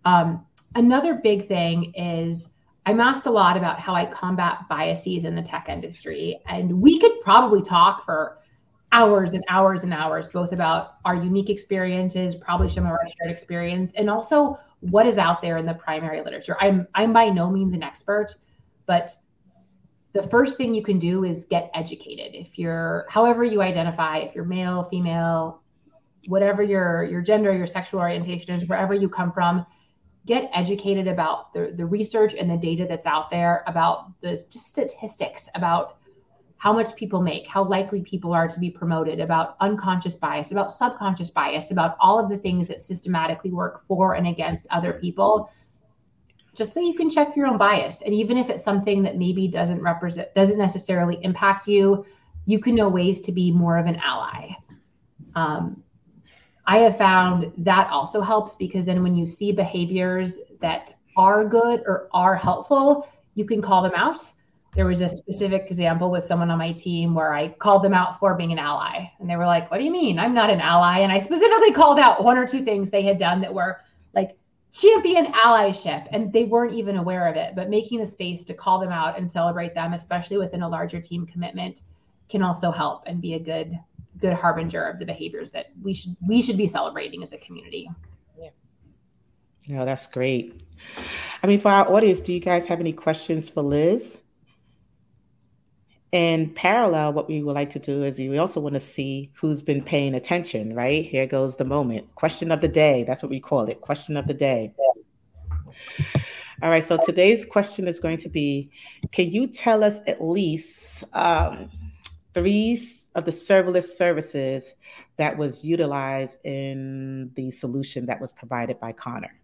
Um, 0.06 0.46
another 0.74 1.14
big 1.14 1.48
thing 1.48 1.92
is 1.94 2.48
I'm 2.84 3.00
asked 3.00 3.26
a 3.26 3.30
lot 3.30 3.56
about 3.56 3.78
how 3.78 3.94
I 3.94 4.06
combat 4.06 4.68
biases 4.68 5.24
in 5.24 5.36
the 5.36 5.42
tech 5.42 5.68
industry. 5.68 6.40
And 6.46 6.80
we 6.80 6.98
could 6.98 7.20
probably 7.20 7.62
talk 7.62 8.04
for 8.04 8.38
hours 8.90 9.32
and 9.32 9.44
hours 9.48 9.84
and 9.84 9.94
hours, 9.94 10.28
both 10.28 10.52
about 10.52 10.94
our 11.04 11.14
unique 11.14 11.48
experiences, 11.48 12.34
probably 12.34 12.68
some 12.68 12.84
of 12.84 12.90
our 12.90 13.06
shared 13.06 13.30
experience, 13.30 13.92
and 13.94 14.10
also 14.10 14.58
what 14.80 15.06
is 15.06 15.16
out 15.16 15.40
there 15.40 15.56
in 15.56 15.66
the 15.66 15.74
primary 15.74 16.22
literature. 16.22 16.56
I'm 16.60 16.86
I'm 16.94 17.12
by 17.12 17.30
no 17.30 17.50
means 17.50 17.72
an 17.72 17.82
expert, 17.82 18.34
but 18.86 19.10
the 20.12 20.22
first 20.24 20.58
thing 20.58 20.74
you 20.74 20.82
can 20.82 20.98
do 20.98 21.24
is 21.24 21.46
get 21.46 21.70
educated. 21.74 22.34
If 22.34 22.58
you're 22.58 23.06
however 23.08 23.44
you 23.44 23.62
identify, 23.62 24.18
if 24.18 24.34
you're 24.34 24.44
male, 24.44 24.84
female, 24.84 25.62
whatever 26.26 26.62
your 26.62 27.04
your 27.04 27.22
gender, 27.22 27.54
your 27.56 27.66
sexual 27.66 28.00
orientation 28.00 28.54
is, 28.54 28.66
wherever 28.66 28.92
you 28.92 29.08
come 29.08 29.32
from, 29.32 29.64
get 30.26 30.50
educated 30.54 31.08
about 31.08 31.52
the, 31.52 31.72
the 31.76 31.84
research 31.84 32.34
and 32.34 32.50
the 32.50 32.56
data 32.56 32.86
that's 32.88 33.06
out 33.06 33.30
there 33.30 33.64
about 33.66 34.20
the 34.20 34.30
just 34.30 34.68
statistics 34.68 35.48
about 35.54 35.96
how 36.58 36.72
much 36.72 36.94
people 36.94 37.20
make, 37.20 37.44
how 37.48 37.64
likely 37.64 38.02
people 38.02 38.32
are 38.32 38.46
to 38.46 38.60
be 38.60 38.70
promoted, 38.70 39.18
about 39.18 39.56
unconscious 39.58 40.14
bias, 40.14 40.52
about 40.52 40.70
subconscious 40.70 41.28
bias, 41.28 41.72
about 41.72 41.96
all 41.98 42.20
of 42.20 42.30
the 42.30 42.38
things 42.38 42.68
that 42.68 42.80
systematically 42.80 43.50
work 43.50 43.84
for 43.88 44.14
and 44.14 44.28
against 44.28 44.68
other 44.70 44.92
people, 44.92 45.50
just 46.54 46.72
so 46.72 46.78
you 46.78 46.94
can 46.94 47.10
check 47.10 47.34
your 47.34 47.48
own 47.48 47.58
bias. 47.58 48.00
And 48.02 48.14
even 48.14 48.36
if 48.36 48.48
it's 48.48 48.62
something 48.62 49.02
that 49.02 49.16
maybe 49.16 49.48
doesn't 49.48 49.82
represent, 49.82 50.32
doesn't 50.36 50.58
necessarily 50.58 51.18
impact 51.24 51.66
you, 51.66 52.06
you 52.46 52.60
can 52.60 52.76
know 52.76 52.88
ways 52.88 53.20
to 53.22 53.32
be 53.32 53.50
more 53.50 53.76
of 53.76 53.86
an 53.86 53.96
ally. 53.96 54.50
Um, 55.34 55.82
I 56.66 56.78
have 56.78 56.96
found 56.96 57.52
that 57.58 57.90
also 57.90 58.20
helps 58.20 58.54
because 58.54 58.84
then 58.84 59.02
when 59.02 59.14
you 59.14 59.26
see 59.26 59.52
behaviors 59.52 60.38
that 60.60 60.92
are 61.16 61.44
good 61.44 61.82
or 61.86 62.08
are 62.12 62.36
helpful, 62.36 63.08
you 63.34 63.44
can 63.44 63.60
call 63.60 63.82
them 63.82 63.92
out. 63.94 64.20
there 64.74 64.86
was 64.86 65.02
a 65.02 65.08
specific 65.08 65.66
example 65.66 66.10
with 66.10 66.24
someone 66.24 66.50
on 66.50 66.58
my 66.58 66.72
team 66.72 67.14
where 67.14 67.34
I 67.34 67.48
called 67.48 67.82
them 67.84 67.92
out 67.92 68.18
for 68.18 68.34
being 68.34 68.52
an 68.52 68.58
ally. 68.58 69.06
And 69.18 69.28
they 69.28 69.36
were 69.36 69.44
like, 69.44 69.70
What 69.70 69.78
do 69.78 69.84
you 69.84 69.90
mean? 69.90 70.18
I'm 70.18 70.32
not 70.32 70.50
an 70.50 70.60
ally. 70.60 71.00
And 71.00 71.12
I 71.12 71.18
specifically 71.18 71.72
called 71.72 71.98
out 71.98 72.24
one 72.24 72.38
or 72.38 72.46
two 72.46 72.64
things 72.64 72.88
they 72.88 73.02
had 73.02 73.18
done 73.18 73.42
that 73.42 73.52
were 73.52 73.80
like 74.14 74.38
champion 74.72 75.26
allyship. 75.32 76.06
And 76.10 76.32
they 76.32 76.44
weren't 76.44 76.72
even 76.72 76.96
aware 76.96 77.26
of 77.26 77.36
it. 77.36 77.54
But 77.54 77.68
making 77.68 77.98
the 77.98 78.06
space 78.06 78.44
to 78.44 78.54
call 78.54 78.78
them 78.78 78.92
out 78.92 79.18
and 79.18 79.30
celebrate 79.30 79.74
them, 79.74 79.92
especially 79.92 80.38
within 80.38 80.62
a 80.62 80.68
larger 80.68 81.00
team 81.00 81.26
commitment, 81.26 81.82
can 82.30 82.42
also 82.42 82.70
help 82.70 83.02
and 83.06 83.20
be 83.20 83.34
a 83.34 83.38
good 83.38 83.78
good 84.22 84.32
harbinger 84.32 84.82
of 84.84 84.98
the 84.98 85.04
behaviors 85.04 85.50
that 85.50 85.66
we 85.82 85.92
should 85.92 86.16
we 86.26 86.40
should 86.40 86.56
be 86.56 86.66
celebrating 86.66 87.22
as 87.22 87.32
a 87.32 87.38
community. 87.38 87.90
Yeah. 88.40 88.50
No, 89.66 89.84
that's 89.84 90.06
great. 90.06 90.62
I 91.42 91.46
mean, 91.46 91.58
for 91.58 91.70
our 91.70 91.90
audience, 91.92 92.20
do 92.20 92.32
you 92.32 92.40
guys 92.40 92.66
have 92.68 92.80
any 92.80 92.92
questions 92.92 93.50
for 93.50 93.62
Liz? 93.62 94.16
And 96.14 96.54
parallel, 96.54 97.14
what 97.14 97.28
we 97.28 97.42
would 97.42 97.54
like 97.54 97.70
to 97.70 97.78
do 97.78 98.04
is 98.04 98.18
we 98.18 98.38
also 98.38 98.60
want 98.60 98.74
to 98.74 98.80
see 98.80 99.30
who's 99.34 99.62
been 99.62 99.82
paying 99.82 100.14
attention, 100.14 100.74
right? 100.74 101.04
Here 101.04 101.26
goes 101.26 101.56
the 101.56 101.64
moment. 101.64 102.14
Question 102.14 102.52
of 102.52 102.60
the 102.60 102.68
day. 102.68 103.02
That's 103.04 103.22
what 103.22 103.30
we 103.30 103.40
call 103.40 103.66
it. 103.68 103.80
Question 103.80 104.16
of 104.16 104.26
the 104.26 104.34
day. 104.34 104.74
All 106.62 106.68
right. 106.68 106.86
So 106.86 106.98
today's 107.04 107.44
question 107.44 107.88
is 107.88 107.98
going 107.98 108.18
to 108.18 108.28
be 108.28 108.70
Can 109.10 109.32
you 109.32 109.46
tell 109.46 109.82
us 109.82 110.00
at 110.06 110.22
least 110.22 111.02
um, 111.12 111.70
three 112.34 112.76
of 113.14 113.24
the 113.24 113.30
serverless 113.30 113.88
services 113.96 114.74
that 115.16 115.36
was 115.36 115.64
utilized 115.64 116.38
in 116.44 117.30
the 117.34 117.50
solution 117.50 118.06
that 118.06 118.20
was 118.20 118.32
provided 118.32 118.80
by 118.80 118.92
Connor? 118.92 119.40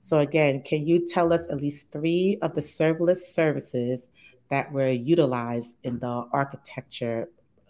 So, 0.00 0.20
again, 0.20 0.62
can 0.62 0.86
you 0.86 1.06
tell 1.06 1.32
us 1.32 1.48
at 1.50 1.60
least 1.60 1.90
three 1.90 2.38
of 2.40 2.54
the 2.54 2.60
serverless 2.60 3.18
services 3.18 4.08
that 4.48 4.72
were 4.72 4.90
utilized 4.90 5.76
in 5.82 5.98
the 5.98 6.26
architecture 6.32 7.28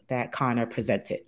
that 0.09 0.33
Connor 0.33 0.67
presented. 0.67 1.21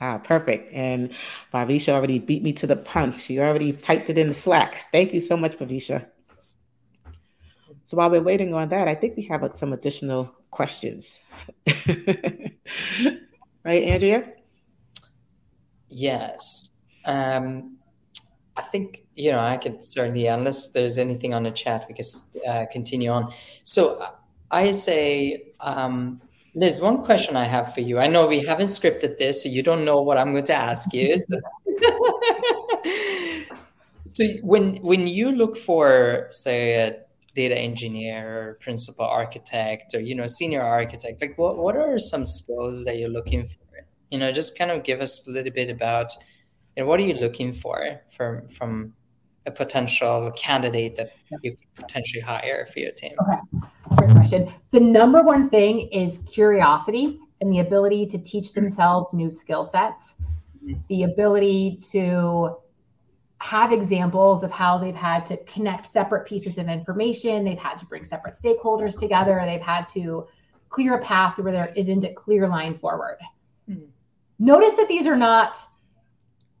Ah, 0.00 0.18
perfect. 0.18 0.72
And 0.74 1.14
Bhavisha 1.54 1.92
already 1.92 2.18
beat 2.18 2.42
me 2.42 2.52
to 2.54 2.66
the 2.66 2.76
punch. 2.76 3.20
She 3.20 3.38
already 3.38 3.72
typed 3.72 4.10
it 4.10 4.18
in 4.18 4.28
the 4.28 4.34
Slack. 4.34 4.90
Thank 4.92 5.14
you 5.14 5.20
so 5.20 5.36
much, 5.36 5.58
Bhavisha. 5.58 6.06
So 7.86 7.96
while 7.96 8.10
we're 8.10 8.20
waiting 8.20 8.52
on 8.52 8.68
that, 8.70 8.88
I 8.88 8.94
think 8.94 9.16
we 9.16 9.22
have 9.24 9.48
some 9.54 9.72
additional 9.72 10.34
questions. 10.50 11.20
right, 11.86 12.52
Andrea? 13.64 14.32
Yes. 15.88 16.84
Um, 17.04 17.76
I 18.56 18.62
think 18.62 19.04
you 19.14 19.32
know 19.32 19.40
I 19.40 19.56
could 19.56 19.84
certainly, 19.84 20.26
unless 20.26 20.72
there's 20.72 20.98
anything 20.98 21.34
on 21.34 21.42
the 21.42 21.50
chat, 21.50 21.86
we 21.88 21.94
can 21.94 22.04
uh, 22.48 22.66
continue 22.72 23.10
on. 23.10 23.32
So 23.64 24.04
I 24.50 24.70
say, 24.70 25.52
um, 25.60 26.20
Liz, 26.54 26.80
one 26.80 27.04
question 27.04 27.36
I 27.36 27.44
have 27.44 27.74
for 27.74 27.82
you. 27.82 27.98
I 27.98 28.06
know 28.06 28.26
we 28.26 28.40
haven't 28.40 28.66
scripted 28.66 29.18
this, 29.18 29.42
so 29.42 29.48
you 29.48 29.62
don't 29.62 29.84
know 29.84 30.00
what 30.00 30.16
I'm 30.16 30.32
going 30.32 30.44
to 30.44 30.54
ask 30.54 30.92
you. 30.94 31.16
So, 31.18 31.38
so 34.04 34.24
when 34.42 34.76
when 34.76 35.06
you 35.06 35.32
look 35.32 35.58
for, 35.58 36.26
say, 36.30 36.74
a 36.74 37.05
data 37.36 37.56
engineer, 37.56 38.58
principal 38.60 39.04
architect, 39.04 39.94
or 39.94 40.00
you 40.00 40.14
know, 40.14 40.26
senior 40.26 40.62
architect, 40.62 41.20
like 41.20 41.36
what 41.38 41.58
what 41.58 41.76
are 41.76 41.98
some 41.98 42.26
skills 42.26 42.84
that 42.84 42.98
you're 42.98 43.08
looking 43.10 43.46
for? 43.46 43.84
You 44.10 44.18
know, 44.18 44.32
just 44.32 44.58
kind 44.58 44.70
of 44.70 44.82
give 44.82 45.00
us 45.00 45.26
a 45.28 45.30
little 45.30 45.52
bit 45.52 45.70
about 45.70 46.12
and 46.76 46.86
what 46.86 47.00
are 47.00 47.04
you 47.04 47.14
looking 47.14 47.52
for 47.52 48.00
from 48.10 48.48
from 48.48 48.92
a 49.46 49.50
potential 49.50 50.30
candidate 50.32 50.96
that 50.96 51.12
you 51.30 51.38
could 51.52 51.58
potentially 51.76 52.20
hire 52.20 52.66
for 52.66 52.80
your 52.80 52.90
team? 52.92 53.12
Okay, 53.22 53.66
great 53.96 54.10
question. 54.10 54.52
The 54.72 54.80
number 54.80 55.22
one 55.22 55.48
thing 55.48 55.88
is 55.92 56.18
curiosity 56.26 57.18
and 57.40 57.52
the 57.52 57.60
ability 57.60 58.06
to 58.06 58.18
teach 58.18 58.52
themselves 58.52 59.14
new 59.14 59.30
skill 59.30 59.64
sets, 59.64 60.14
mm-hmm. 60.64 60.74
the 60.88 61.04
ability 61.04 61.80
to 61.92 62.56
have 63.38 63.72
examples 63.72 64.42
of 64.42 64.50
how 64.50 64.78
they've 64.78 64.94
had 64.94 65.26
to 65.26 65.36
connect 65.44 65.86
separate 65.86 66.26
pieces 66.26 66.58
of 66.58 66.68
information, 66.68 67.44
they've 67.44 67.58
had 67.58 67.76
to 67.78 67.86
bring 67.86 68.04
separate 68.04 68.34
stakeholders 68.34 68.98
together, 68.98 69.42
they've 69.44 69.60
had 69.60 69.88
to 69.90 70.26
clear 70.68 70.94
a 70.94 71.04
path 71.04 71.38
where 71.38 71.52
there 71.52 71.72
isn't 71.76 72.04
a 72.04 72.12
clear 72.14 72.48
line 72.48 72.74
forward. 72.74 73.18
Mm-hmm. 73.68 73.84
Notice 74.38 74.74
that 74.74 74.88
these 74.88 75.06
are 75.06 75.16
not 75.16 75.58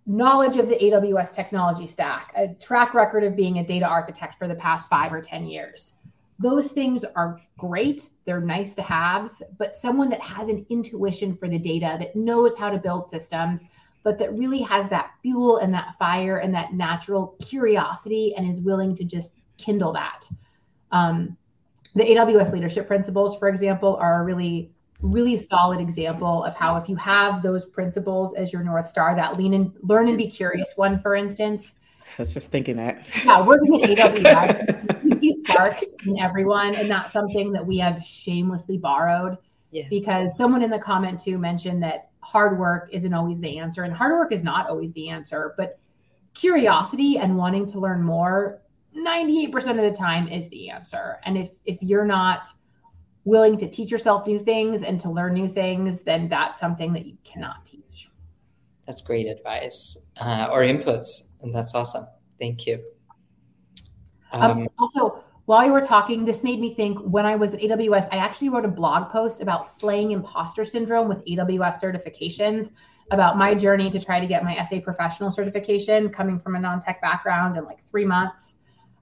knowledge 0.06 0.56
of 0.56 0.68
the 0.68 0.76
AWS 0.76 1.34
technology 1.34 1.86
stack, 1.86 2.32
a 2.36 2.48
track 2.54 2.94
record 2.94 3.24
of 3.24 3.34
being 3.34 3.58
a 3.58 3.66
data 3.66 3.86
architect 3.86 4.36
for 4.38 4.46
the 4.46 4.54
past 4.54 4.88
five 4.88 5.12
or 5.12 5.20
10 5.20 5.46
years. 5.46 5.94
Those 6.38 6.68
things 6.68 7.04
are 7.16 7.40
great. 7.58 8.10
They're 8.24 8.40
nice 8.40 8.74
to 8.76 8.82
haves, 8.82 9.42
but 9.58 9.74
someone 9.74 10.10
that 10.10 10.20
has 10.20 10.48
an 10.48 10.64
intuition 10.68 11.34
for 11.34 11.48
the 11.48 11.58
data, 11.58 11.96
that 11.98 12.14
knows 12.14 12.56
how 12.56 12.70
to 12.70 12.78
build 12.78 13.08
systems, 13.08 13.64
but 14.06 14.18
that 14.18 14.32
really 14.34 14.62
has 14.62 14.88
that 14.88 15.10
fuel 15.20 15.56
and 15.56 15.74
that 15.74 15.96
fire 15.98 16.36
and 16.36 16.54
that 16.54 16.72
natural 16.72 17.34
curiosity 17.44 18.32
and 18.36 18.48
is 18.48 18.60
willing 18.60 18.94
to 18.94 19.02
just 19.02 19.34
kindle 19.56 19.92
that. 19.92 20.28
Um, 20.92 21.36
the 21.96 22.04
AWS 22.04 22.52
leadership 22.52 22.86
principles, 22.86 23.36
for 23.36 23.48
example, 23.48 23.96
are 23.96 24.22
a 24.22 24.24
really 24.24 24.70
really 25.02 25.36
solid 25.36 25.80
example 25.80 26.44
of 26.44 26.54
how 26.54 26.76
if 26.76 26.88
you 26.88 26.96
have 26.96 27.42
those 27.42 27.66
principles 27.66 28.32
as 28.34 28.50
your 28.50 28.62
north 28.62 28.86
star 28.86 29.14
that 29.14 29.36
lean 29.36 29.52
and 29.52 29.70
learn 29.82 30.08
and 30.08 30.16
be 30.16 30.30
curious 30.30 30.72
one 30.76 30.98
for 30.98 31.14
instance 31.14 31.74
I 32.16 32.22
was 32.22 32.32
just 32.32 32.48
thinking 32.48 32.76
that. 32.76 33.04
Yeah, 33.26 33.42
working 33.42 33.82
at 33.82 33.90
AWS, 33.90 35.04
you 35.04 35.16
see 35.18 35.32
sparks 35.32 35.84
in 36.06 36.18
everyone, 36.18 36.74
and 36.76 36.90
that's 36.90 37.12
something 37.12 37.52
that 37.52 37.66
we 37.66 37.76
have 37.78 38.02
shamelessly 38.02 38.78
borrowed. 38.78 39.36
Yeah. 39.70 39.84
Because 39.90 40.34
someone 40.34 40.62
in 40.62 40.70
the 40.70 40.78
comment 40.78 41.20
too 41.20 41.36
mentioned 41.36 41.82
that 41.82 42.10
hard 42.26 42.58
work 42.58 42.88
isn't 42.92 43.14
always 43.14 43.38
the 43.40 43.58
answer, 43.58 43.84
and 43.84 43.94
hard 43.94 44.12
work 44.12 44.32
is 44.32 44.42
not 44.42 44.68
always 44.68 44.92
the 44.92 45.08
answer, 45.08 45.54
but 45.56 45.78
curiosity 46.34 47.18
and 47.18 47.36
wanting 47.36 47.64
to 47.64 47.78
learn 47.78 48.02
more 48.02 48.60
98% 48.96 49.54
of 49.70 49.76
the 49.76 49.92
time 49.96 50.26
is 50.28 50.48
the 50.48 50.70
answer. 50.70 51.18
And 51.24 51.36
if 51.36 51.50
if 51.64 51.78
you're 51.82 52.06
not 52.06 52.48
willing 53.24 53.58
to 53.58 53.68
teach 53.68 53.90
yourself 53.90 54.26
new 54.26 54.38
things 54.38 54.82
and 54.82 54.98
to 55.00 55.10
learn 55.10 55.34
new 55.34 55.48
things, 55.48 56.02
then 56.02 56.28
that's 56.28 56.58
something 56.58 56.92
that 56.94 57.04
you 57.06 57.16
cannot 57.24 57.66
teach. 57.66 58.08
That's 58.86 59.02
great 59.02 59.26
advice 59.26 60.12
uh, 60.20 60.48
or 60.50 60.60
inputs. 60.60 61.34
And 61.42 61.54
that's 61.54 61.74
awesome. 61.74 62.06
Thank 62.38 62.66
you. 62.66 62.82
Um, 64.32 64.42
um, 64.42 64.68
also, 64.78 65.24
while 65.46 65.64
you 65.64 65.72
were 65.72 65.80
talking, 65.80 66.24
this 66.24 66.42
made 66.42 66.60
me 66.60 66.74
think 66.74 66.98
when 66.98 67.24
I 67.24 67.36
was 67.36 67.54
at 67.54 67.60
AWS, 67.60 68.08
I 68.12 68.16
actually 68.16 68.48
wrote 68.48 68.64
a 68.64 68.68
blog 68.68 69.10
post 69.10 69.40
about 69.40 69.66
slaying 69.66 70.10
imposter 70.10 70.64
syndrome 70.64 71.08
with 71.08 71.24
AWS 71.24 71.80
certifications, 71.80 72.70
about 73.12 73.38
my 73.38 73.54
journey 73.54 73.88
to 73.90 74.00
try 74.00 74.18
to 74.18 74.26
get 74.26 74.42
my 74.42 74.60
SA 74.62 74.80
professional 74.80 75.30
certification 75.30 76.08
coming 76.08 76.40
from 76.40 76.56
a 76.56 76.60
non 76.60 76.80
tech 76.80 77.00
background 77.00 77.56
in 77.56 77.64
like 77.64 77.78
three 77.88 78.04
months. 78.04 78.54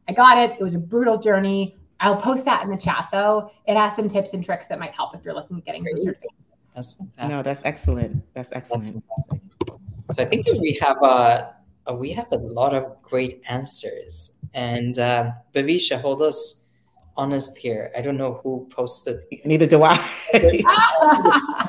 I 0.07 0.12
got 0.12 0.37
it. 0.37 0.57
It 0.61 0.62
was 0.62 0.74
a 0.74 0.78
brutal 0.78 1.18
journey. 1.18 1.78
I'll 2.00 2.16
post 2.16 2.44
that 2.44 2.62
in 2.62 2.70
the 2.70 2.76
chat 2.76 3.09
though. 3.11 3.50
It 3.66 3.76
has 3.76 3.96
some 3.96 4.09
tips 4.09 4.35
and 4.35 4.44
tricks 4.44 4.66
that 4.66 4.78
might 4.78 4.92
help 4.92 5.14
if 5.14 5.24
you're 5.24 5.35
looking 5.35 5.57
at 5.59 5.64
getting 5.64 5.87
some 5.87 5.98
certifications. 5.98 6.74
That's 6.74 6.92
fantastic. 6.92 7.37
No, 7.37 7.42
that's 7.42 7.64
excellent. 7.64 8.35
That's 8.35 8.52
excellent. 8.52 9.02
That's 9.28 10.16
so 10.16 10.22
I 10.22 10.26
think 10.26 10.46
we 10.46 10.78
have 10.83 11.02
a, 11.02 11.54
a, 11.87 11.94
we 11.94 12.12
have 12.12 12.30
a 12.33 12.37
lot 12.37 12.74
of 12.74 13.00
great 13.00 13.40
answers. 13.48 14.34
And 14.55 14.99
uh, 14.99 15.33
Bhavisha, 15.53 16.01
hold 16.01 16.23
us 16.23 16.69
honest 17.17 17.59
here. 17.59 17.90
I 17.97 18.01
don't 18.01 18.17
know 18.17 18.40
who 18.43 18.69
posted. 18.71 19.19
Neither 19.45 19.67
do 19.67 19.83
I. 19.83 20.03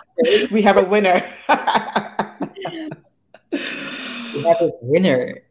we 0.51 0.61
have 0.61 0.77
a 0.77 0.83
winner. 0.83 1.25
we 3.51 4.43
have 4.43 4.61
a 4.61 4.71
winner. 4.81 5.41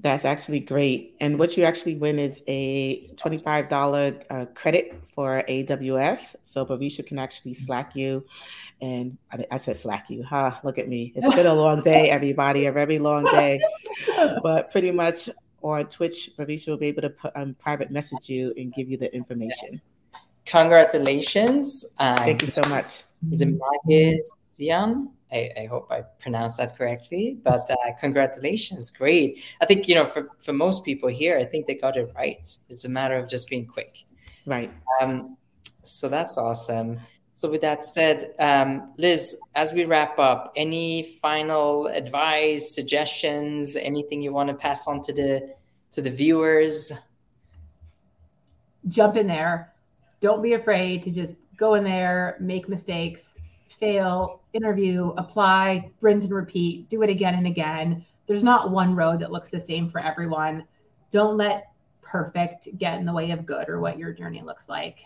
That's 0.00 0.24
actually 0.24 0.60
great. 0.60 1.16
And 1.20 1.38
what 1.38 1.56
you 1.56 1.64
actually 1.64 1.96
win 1.96 2.20
is 2.20 2.42
a 2.46 3.08
$25 3.16 4.22
uh, 4.30 4.44
credit 4.54 4.94
for 5.12 5.42
AWS. 5.48 6.36
So 6.44 6.64
Bhavisha 6.64 7.04
can 7.04 7.18
actually 7.18 7.54
Slack 7.54 7.96
you. 7.96 8.24
And 8.80 9.18
I, 9.32 9.44
I 9.50 9.56
said 9.56 9.76
Slack 9.76 10.08
you. 10.10 10.22
Huh, 10.22 10.54
look 10.62 10.78
at 10.78 10.86
me. 10.86 11.12
It's 11.16 11.34
been 11.34 11.46
a 11.46 11.54
long 11.54 11.82
day, 11.82 12.10
everybody, 12.10 12.66
a 12.66 12.72
very 12.72 13.00
long 13.00 13.24
day. 13.24 13.58
But 14.42 14.70
pretty 14.70 14.92
much 14.92 15.28
on 15.74 15.86
Twitch, 15.88 16.30
Bhavisha 16.38 16.68
will 16.68 16.76
be 16.76 16.86
able 16.86 17.02
to 17.02 17.10
put, 17.10 17.32
um, 17.36 17.54
private 17.58 17.90
message 17.90 18.28
you 18.28 18.52
and 18.56 18.72
give 18.72 18.88
you 18.88 18.96
the 18.96 19.14
information. 19.14 19.80
Congratulations. 20.46 21.94
Uh, 21.98 22.16
Thank 22.16 22.42
you 22.42 22.48
so 22.48 22.62
much. 22.68 23.04
Is 23.30 23.40
it 23.40 23.58
Mahid 23.58 24.20
Sian? 24.46 25.10
I, 25.32 25.50
I, 25.58 25.66
hope 25.66 25.90
I 25.90 26.02
pronounced 26.20 26.58
that 26.58 26.78
correctly. 26.78 27.38
But 27.42 27.68
uh, 27.68 27.92
congratulations, 27.98 28.90
great. 28.90 29.42
I 29.60 29.66
think 29.66 29.88
you 29.88 29.94
know 29.96 30.06
for 30.06 30.28
for 30.38 30.52
most 30.52 30.84
people 30.84 31.08
here, 31.08 31.36
I 31.36 31.44
think 31.44 31.66
they 31.66 31.74
got 31.74 31.96
it 31.96 32.12
right. 32.14 32.46
It's 32.68 32.84
a 32.84 32.88
matter 32.88 33.16
of 33.16 33.28
just 33.28 33.50
being 33.50 33.66
quick. 33.66 34.04
Right. 34.46 34.72
Um, 35.00 35.36
so 35.82 36.08
that's 36.08 36.38
awesome. 36.38 37.00
So 37.34 37.50
with 37.50 37.60
that 37.60 37.84
said, 37.84 38.32
um, 38.38 38.94
Liz, 38.96 39.38
as 39.54 39.74
we 39.74 39.84
wrap 39.84 40.18
up, 40.18 40.52
any 40.56 41.02
final 41.20 41.86
advice, 41.88 42.74
suggestions, 42.74 43.76
anything 43.76 44.22
you 44.22 44.32
want 44.32 44.48
to 44.48 44.54
pass 44.54 44.86
on 44.86 45.02
to 45.02 45.12
the 45.12 45.54
to 45.96 46.02
the 46.02 46.10
viewers? 46.10 46.92
jump 48.88 49.16
in 49.16 49.26
there. 49.26 49.72
Don't 50.20 50.42
be 50.42 50.54
afraid 50.54 51.02
to 51.02 51.10
just 51.10 51.34
go 51.56 51.74
in 51.74 51.84
there, 51.84 52.36
make 52.40 52.68
mistakes, 52.68 53.34
fail, 53.68 54.42
interview, 54.52 55.12
apply, 55.16 55.90
rinse 56.00 56.24
and 56.24 56.34
repeat, 56.34 56.88
do 56.88 57.02
it 57.02 57.10
again 57.10 57.34
and 57.34 57.46
again. 57.46 58.04
There's 58.26 58.44
not 58.44 58.70
one 58.70 58.94
road 58.94 59.20
that 59.20 59.32
looks 59.32 59.50
the 59.50 59.60
same 59.60 59.88
for 59.88 60.00
everyone. 60.00 60.64
Don't 61.10 61.36
let 61.36 61.72
perfect 62.02 62.68
get 62.78 62.98
in 62.98 63.06
the 63.06 63.12
way 63.12 63.30
of 63.30 63.46
good 63.46 63.68
or 63.68 63.80
what 63.80 63.98
your 63.98 64.12
journey 64.12 64.42
looks 64.42 64.68
like. 64.68 65.00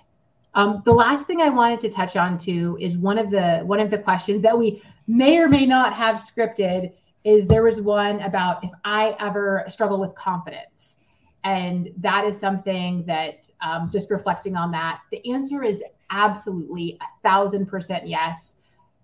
Um, 0.55 0.83
the 0.85 0.93
last 0.93 1.27
thing 1.27 1.41
I 1.41 1.49
wanted 1.49 1.81
to 1.81 1.91
touch 1.91 2.17
on 2.17 2.37
too 2.37 2.77
is 2.81 2.99
one 2.99 3.19
of 3.19 3.31
the 3.31 3.61
one 3.65 3.79
of 3.79 3.89
the 3.89 3.99
questions 3.99 4.43
that 4.43 4.59
we 4.59 4.83
may 5.07 5.39
or 5.39 5.49
may 5.49 5.65
not 5.65 5.93
have 5.93 6.17
scripted 6.17 6.93
is 7.25 7.47
there 7.47 7.63
was 7.63 7.81
one 7.81 8.21
about 8.21 8.65
if 8.65 8.71
I 8.85 9.17
ever 9.21 9.65
struggle 9.67 10.01
with 10.01 10.15
confidence. 10.15 10.97
And 11.45 11.91
that 11.99 12.25
is 12.25 12.39
something 12.39 13.05
that 13.07 13.51
um, 13.63 13.91
just 13.91 14.11
reflecting 14.11 14.57
on 14.57 14.71
that, 14.73 15.01
the 15.11 15.27
answer 15.31 15.63
is 15.63 15.83
absolutely 16.11 16.99
a 17.01 17.07
thousand 17.23 17.67
percent 17.67 18.07
yes. 18.07 18.55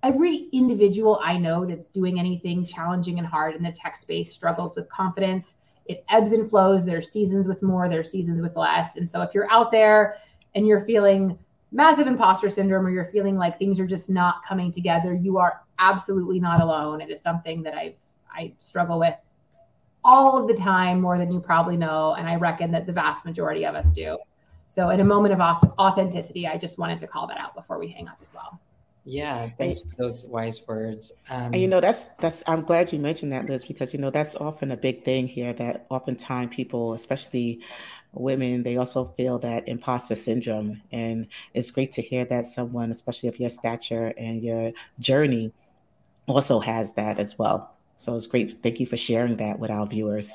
Every 0.02 0.48
individual 0.52 1.20
I 1.22 1.38
know 1.38 1.64
that's 1.64 1.88
doing 1.88 2.18
anything 2.18 2.66
challenging 2.66 3.18
and 3.18 3.26
hard 3.26 3.54
in 3.54 3.62
the 3.62 3.72
tech 3.72 3.96
space 3.96 4.32
struggles 4.32 4.74
with 4.76 4.88
confidence. 4.88 5.54
It 5.86 6.04
ebbs 6.10 6.32
and 6.32 6.48
flows. 6.48 6.84
There's 6.84 7.10
seasons 7.10 7.48
with 7.48 7.62
more, 7.62 7.88
there's 7.88 8.10
seasons 8.10 8.42
with 8.42 8.56
less. 8.56 8.96
And 8.96 9.08
so 9.08 9.22
if 9.22 9.34
you're 9.34 9.50
out 9.50 9.72
there 9.72 10.16
and 10.54 10.66
you're 10.66 10.84
feeling 10.84 11.38
massive 11.72 12.06
imposter 12.06 12.50
syndrome 12.50 12.86
or 12.86 12.90
you're 12.90 13.10
feeling 13.12 13.36
like 13.36 13.58
things 13.58 13.80
are 13.80 13.86
just 13.86 14.10
not 14.10 14.44
coming 14.46 14.70
together, 14.70 15.14
you 15.14 15.38
are 15.38 15.62
absolutely 15.78 16.40
not 16.40 16.60
alone. 16.60 17.00
It 17.00 17.10
is 17.10 17.22
something 17.22 17.62
that 17.62 17.74
I 17.74 17.94
I 18.36 18.52
struggle 18.58 18.98
with 18.98 19.14
all 20.04 20.38
of 20.38 20.46
the 20.46 20.54
time 20.54 21.00
more 21.00 21.18
than 21.18 21.32
you 21.32 21.40
probably 21.40 21.76
know 21.76 22.14
and 22.14 22.28
I 22.28 22.36
reckon 22.36 22.70
that 22.72 22.86
the 22.86 22.92
vast 22.92 23.24
majority 23.24 23.64
of 23.64 23.74
us 23.74 23.90
do. 23.90 24.18
So 24.68 24.90
in 24.90 25.00
a 25.00 25.04
moment 25.04 25.34
of 25.34 25.40
authenticity, 25.78 26.46
I 26.46 26.56
just 26.58 26.78
wanted 26.78 26.98
to 27.00 27.06
call 27.06 27.26
that 27.28 27.38
out 27.38 27.54
before 27.54 27.78
we 27.78 27.88
hang 27.88 28.08
up 28.08 28.18
as 28.20 28.34
well. 28.34 28.60
Yeah, 29.08 29.48
thanks 29.56 29.88
for 29.88 29.96
those 30.02 30.28
wise 30.32 30.66
words. 30.66 31.22
Um, 31.30 31.52
and 31.52 31.56
you 31.56 31.68
know, 31.68 31.80
that's 31.80 32.08
that's. 32.18 32.42
I'm 32.48 32.62
glad 32.62 32.92
you 32.92 32.98
mentioned 32.98 33.30
that, 33.30 33.46
Liz, 33.46 33.64
because 33.64 33.94
you 33.94 34.00
know 34.00 34.10
that's 34.10 34.34
often 34.34 34.72
a 34.72 34.76
big 34.76 35.04
thing 35.04 35.28
here. 35.28 35.52
That 35.52 35.86
oftentimes 35.90 36.54
people, 36.54 36.92
especially 36.92 37.60
women, 38.12 38.64
they 38.64 38.76
also 38.76 39.04
feel 39.16 39.38
that 39.38 39.68
imposter 39.68 40.16
syndrome, 40.16 40.82
and 40.90 41.28
it's 41.54 41.70
great 41.70 41.92
to 41.92 42.02
hear 42.02 42.24
that 42.24 42.46
someone, 42.46 42.90
especially 42.90 43.28
of 43.28 43.38
your 43.38 43.50
stature 43.50 44.12
and 44.18 44.42
your 44.42 44.72
journey, 44.98 45.52
also 46.26 46.58
has 46.58 46.94
that 46.94 47.20
as 47.20 47.38
well. 47.38 47.75
So 47.98 48.14
it's 48.14 48.26
great. 48.26 48.62
Thank 48.62 48.80
you 48.80 48.86
for 48.86 48.96
sharing 48.96 49.36
that 49.36 49.58
with 49.58 49.70
our 49.70 49.86
viewers. 49.86 50.30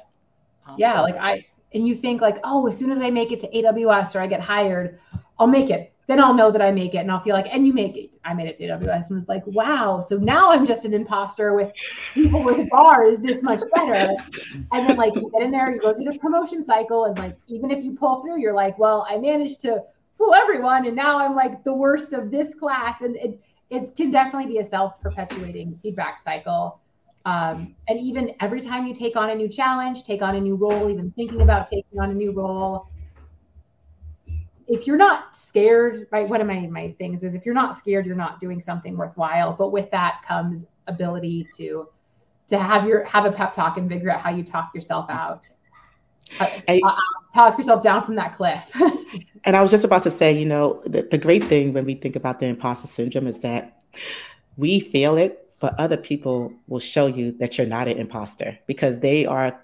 Awesome. 0.66 0.78
Yeah, 0.80 1.02
like 1.02 1.16
I 1.16 1.46
and 1.74 1.88
you 1.88 1.96
think 1.96 2.22
like, 2.22 2.38
oh, 2.44 2.68
as 2.68 2.78
soon 2.78 2.92
as 2.92 3.00
I 3.00 3.10
make 3.10 3.32
it 3.32 3.40
to 3.42 3.48
AWS 3.50 4.16
or 4.16 4.20
I 4.20 4.28
get 4.28 4.42
hired, 4.42 5.00
I'll 5.40 5.48
make 5.48 5.70
it. 5.70 5.94
Then 6.08 6.20
I'll 6.20 6.34
know 6.34 6.52
that 6.52 6.62
I 6.62 6.72
make 6.72 6.94
it 6.94 6.98
and 6.98 7.12
I'll 7.12 7.22
feel 7.22 7.36
like, 7.36 7.48
and 7.50 7.66
you 7.66 7.72
make 7.72 7.96
it. 7.96 8.12
I 8.26 8.34
made 8.34 8.48
it 8.48 8.58
to 8.58 8.64
AWS 8.64 9.08
and 9.08 9.16
was 9.16 9.30
like, 9.30 9.46
wow. 9.48 10.02
So 10.02 10.18
now 10.18 10.52
I'm 10.52 10.66
just 10.66 10.84
an 10.84 10.94
imposter 10.94 11.54
with 11.54 11.72
people 12.14 12.44
with 12.44 12.70
bars 12.70 13.20
this 13.20 13.42
much 13.42 13.62
better. 13.74 14.14
And 14.74 14.90
then 14.90 14.98
like 14.98 15.16
you 15.16 15.32
get 15.32 15.44
in 15.44 15.52
there, 15.52 15.72
you 15.72 15.80
go 15.80 15.94
through 15.94 16.12
the 16.12 16.20
promotion 16.20 16.64
cycle, 16.64 17.06
and 17.06 17.18
like 17.18 17.38
even 17.48 17.72
if 17.72 17.84
you 17.84 17.96
pull 17.96 18.22
through, 18.22 18.42
you're 18.42 18.54
like, 18.54 18.78
well, 18.78 19.06
I 19.10 19.18
managed 19.18 19.62
to 19.62 19.84
fool 20.18 20.34
everyone, 20.34 20.86
and 20.86 20.96
now 20.96 21.18
I'm 21.18 21.36
like 21.36 21.64
the 21.64 21.74
worst 21.74 22.12
of 22.12 22.30
this 22.30 22.54
class. 22.56 23.02
And 23.02 23.16
it 23.16 23.40
it 23.70 23.96
can 23.96 24.12
definitely 24.12 24.48
be 24.48 24.58
a 24.58 24.66
self-perpetuating 24.66 25.80
feedback 25.82 26.20
cycle. 26.20 26.82
Um, 27.26 27.76
and 27.88 28.00
even 28.00 28.34
every 28.40 28.62
time 28.62 28.88
you 28.88 28.96
take 28.96 29.16
on 29.16 29.30
a 29.30 29.36
new 29.36 29.48
challenge, 29.48 30.04
take 30.04 30.22
on 30.22 30.36
a 30.36 30.42
new 30.42 30.56
role, 30.56 30.90
even 30.90 31.12
thinking 31.12 31.42
about 31.42 31.68
taking 31.68 32.00
on 32.00 32.12
a 32.12 32.14
new 32.14 32.32
role, 32.32 32.88
if 34.68 34.88
you're 34.88 34.98
not 34.98 35.36
scared, 35.36 36.08
right? 36.12 36.28
One 36.28 36.42
of 36.42 36.48
my 36.48 36.62
my 36.68 36.96
things 36.98 37.24
is 37.24 37.36
if 37.36 37.46
you're 37.46 37.56
not 37.56 37.78
scared, 37.78 38.06
you're 38.06 38.16
not 38.16 38.40
doing 38.40 38.62
something 38.62 38.98
worthwhile. 38.98 39.54
But 39.54 39.72
with 39.72 39.92
that 39.92 40.22
comes 40.28 40.66
ability 40.88 41.48
to 41.58 41.90
to 42.48 42.58
have 42.58 42.88
your 42.88 43.04
have 43.06 43.26
a 43.26 43.32
pep 43.32 43.54
talk 43.54 43.78
and 43.78 43.90
figure 43.90 44.10
out 44.10 44.22
how 44.22 44.30
you 44.30 44.44
talk 44.44 44.72
yourself 44.74 45.10
out. 45.10 45.50
Uh, 46.40 46.48
uh, 46.68 46.80
talk 47.34 47.58
yourself 47.58 47.84
down 47.84 48.06
from 48.06 48.16
that 48.16 48.36
cliff. 48.36 48.72
and 49.44 49.56
I 49.56 49.62
was 49.62 49.72
just 49.72 49.84
about 49.84 50.04
to 50.04 50.12
say, 50.12 50.32
you 50.32 50.46
know, 50.46 50.82
the, 50.86 51.02
the 51.02 51.18
great 51.18 51.44
thing 51.44 51.74
when 51.74 51.84
we 51.84 51.96
think 51.96 52.16
about 52.16 52.40
the 52.40 52.46
imposter 52.46 52.88
syndrome 52.88 53.28
is 53.28 53.42
that 53.42 53.82
we 54.56 54.80
feel 54.80 55.18
it 55.18 55.41
but 55.62 55.80
other 55.80 55.96
people 55.96 56.52
will 56.68 56.80
show 56.80 57.06
you 57.06 57.32
that 57.34 57.58
you're 57.58 57.68
not 57.68 57.88
an 57.88 57.98
imposter 57.98 58.60
because 58.68 59.00
they 59.00 59.26
are 59.26 59.58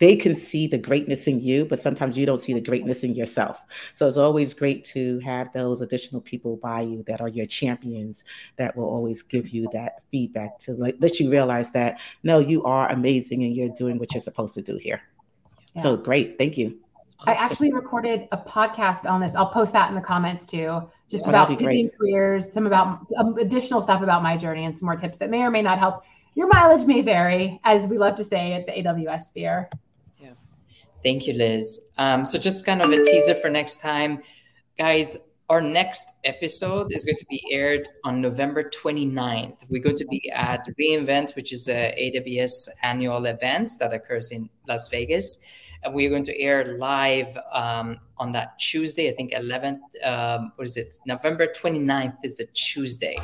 they 0.00 0.16
can 0.16 0.34
see 0.34 0.66
the 0.66 0.76
greatness 0.76 1.28
in 1.28 1.40
you 1.40 1.64
but 1.64 1.78
sometimes 1.78 2.18
you 2.18 2.26
don't 2.26 2.40
see 2.40 2.52
the 2.52 2.60
greatness 2.60 3.04
in 3.04 3.14
yourself. 3.14 3.60
So 3.94 4.08
it's 4.08 4.16
always 4.16 4.52
great 4.52 4.84
to 4.86 5.20
have 5.20 5.52
those 5.52 5.80
additional 5.80 6.20
people 6.20 6.56
by 6.56 6.80
you 6.80 7.04
that 7.06 7.20
are 7.20 7.28
your 7.28 7.46
champions 7.46 8.24
that 8.56 8.76
will 8.76 8.88
always 8.88 9.22
give 9.22 9.50
you 9.50 9.68
that 9.72 10.02
feedback 10.10 10.58
to 10.60 10.72
like, 10.72 10.96
let 10.98 11.20
you 11.20 11.30
realize 11.30 11.70
that 11.72 11.98
no 12.24 12.40
you 12.40 12.64
are 12.64 12.90
amazing 12.90 13.44
and 13.44 13.54
you're 13.54 13.68
doing 13.68 13.98
what 13.98 14.12
you're 14.12 14.20
supposed 14.20 14.54
to 14.54 14.62
do 14.62 14.76
here. 14.78 15.02
Yeah. 15.76 15.82
so 15.82 15.96
great. 15.96 16.38
Thank 16.38 16.58
you 16.58 16.83
I 17.26 17.32
actually 17.32 17.72
recorded 17.72 18.28
a 18.32 18.38
podcast 18.38 19.08
on 19.08 19.20
this. 19.20 19.34
I'll 19.34 19.50
post 19.50 19.72
that 19.72 19.88
in 19.88 19.94
the 19.94 20.00
comments 20.00 20.46
too, 20.46 20.82
just 21.08 21.26
oh, 21.26 21.30
about 21.30 21.48
pivoting 21.48 21.90
careers, 21.98 22.52
some 22.52 22.66
about 22.66 23.06
um, 23.16 23.36
additional 23.38 23.82
stuff 23.82 24.02
about 24.02 24.22
my 24.22 24.36
journey, 24.36 24.64
and 24.64 24.76
some 24.76 24.86
more 24.86 24.96
tips 24.96 25.18
that 25.18 25.30
may 25.30 25.42
or 25.42 25.50
may 25.50 25.62
not 25.62 25.78
help. 25.78 26.04
Your 26.34 26.48
mileage 26.48 26.84
may 26.86 27.00
vary, 27.00 27.60
as 27.64 27.86
we 27.86 27.98
love 27.98 28.16
to 28.16 28.24
say 28.24 28.54
at 28.54 28.66
the 28.66 28.72
AWS 28.72 29.22
sphere. 29.22 29.70
Yeah. 30.18 30.30
Thank 31.02 31.26
you, 31.26 31.34
Liz. 31.34 31.90
Um, 31.96 32.26
so, 32.26 32.38
just 32.38 32.66
kind 32.66 32.82
of 32.82 32.90
a 32.90 33.04
teaser 33.04 33.34
for 33.34 33.50
next 33.50 33.80
time, 33.80 34.22
guys. 34.76 35.18
Our 35.50 35.60
next 35.60 36.20
episode 36.24 36.92
is 36.92 37.04
going 37.04 37.18
to 37.18 37.26
be 37.28 37.42
aired 37.52 37.88
on 38.04 38.20
November 38.20 38.64
29th. 38.64 39.58
We're 39.68 39.82
going 39.82 39.96
to 39.96 40.06
be 40.06 40.30
at 40.30 40.66
reInvent, 40.80 41.36
which 41.36 41.52
is 41.52 41.68
a 41.68 41.94
AWS 42.00 42.68
annual 42.82 43.26
event 43.26 43.72
that 43.78 43.92
occurs 43.92 44.30
in 44.30 44.48
Las 44.66 44.88
Vegas 44.88 45.44
and 45.84 45.94
we're 45.94 46.10
going 46.10 46.24
to 46.24 46.40
air 46.40 46.76
live 46.78 47.36
um, 47.52 48.00
on 48.18 48.32
that 48.32 48.58
Tuesday, 48.58 49.10
I 49.10 49.12
think 49.12 49.32
11th, 49.32 49.80
um, 50.04 50.52
what 50.56 50.66
is 50.66 50.76
it? 50.76 50.96
November 51.06 51.46
29th 51.46 52.16
is 52.24 52.40
a 52.40 52.46
Tuesday. 52.46 53.18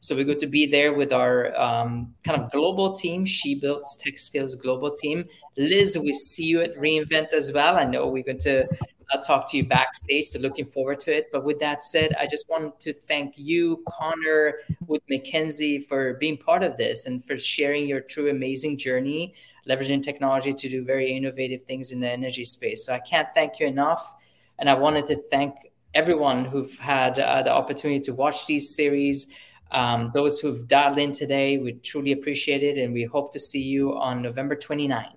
So 0.00 0.14
we're 0.14 0.24
going 0.24 0.38
to 0.38 0.46
be 0.46 0.66
there 0.66 0.92
with 0.94 1.12
our 1.12 1.58
um, 1.60 2.14
kind 2.24 2.40
of 2.40 2.50
global 2.52 2.92
team, 2.92 3.24
She 3.24 3.58
Builds 3.58 3.96
Tech 3.96 4.18
Skills 4.18 4.54
global 4.54 4.90
team. 4.90 5.24
Liz, 5.56 5.98
we 6.00 6.12
see 6.12 6.44
you 6.44 6.60
at 6.60 6.74
reInvent 6.76 7.32
as 7.32 7.52
well. 7.52 7.76
I 7.76 7.84
know 7.84 8.06
we're 8.06 8.22
going 8.22 8.38
to 8.40 8.66
uh, 9.12 9.18
talk 9.18 9.50
to 9.50 9.56
you 9.56 9.64
backstage, 9.64 10.26
so 10.26 10.40
looking 10.40 10.66
forward 10.66 11.00
to 11.00 11.16
it. 11.16 11.28
But 11.32 11.44
with 11.44 11.58
that 11.60 11.82
said, 11.82 12.14
I 12.18 12.26
just 12.26 12.48
want 12.48 12.80
to 12.80 12.92
thank 12.92 13.34
you, 13.36 13.84
Connor, 13.88 14.60
with 14.86 15.02
Mackenzie, 15.08 15.80
for 15.80 16.14
being 16.14 16.36
part 16.36 16.62
of 16.62 16.76
this 16.76 17.06
and 17.06 17.24
for 17.24 17.36
sharing 17.36 17.86
your 17.86 18.00
true 18.00 18.30
amazing 18.30 18.78
journey 18.78 19.34
leveraging 19.68 20.02
technology 20.02 20.52
to 20.52 20.68
do 20.68 20.84
very 20.84 21.12
innovative 21.12 21.62
things 21.62 21.92
in 21.92 22.00
the 22.00 22.10
energy 22.10 22.44
space. 22.44 22.86
So 22.86 22.94
I 22.94 23.00
can't 23.00 23.28
thank 23.34 23.58
you 23.58 23.66
enough. 23.66 24.14
And 24.58 24.70
I 24.70 24.74
wanted 24.74 25.06
to 25.06 25.16
thank 25.16 25.54
everyone 25.94 26.44
who've 26.44 26.78
had 26.78 27.18
uh, 27.18 27.42
the 27.42 27.52
opportunity 27.52 28.00
to 28.00 28.14
watch 28.14 28.46
these 28.46 28.74
series. 28.74 29.34
Um, 29.72 30.10
those 30.14 30.38
who've 30.38 30.66
dialed 30.68 30.98
in 30.98 31.12
today, 31.12 31.58
we 31.58 31.72
truly 31.72 32.12
appreciate 32.12 32.62
it. 32.62 32.78
And 32.78 32.94
we 32.94 33.04
hope 33.04 33.32
to 33.32 33.40
see 33.40 33.62
you 33.62 33.96
on 33.96 34.22
November 34.22 34.54
29th. 34.54 35.15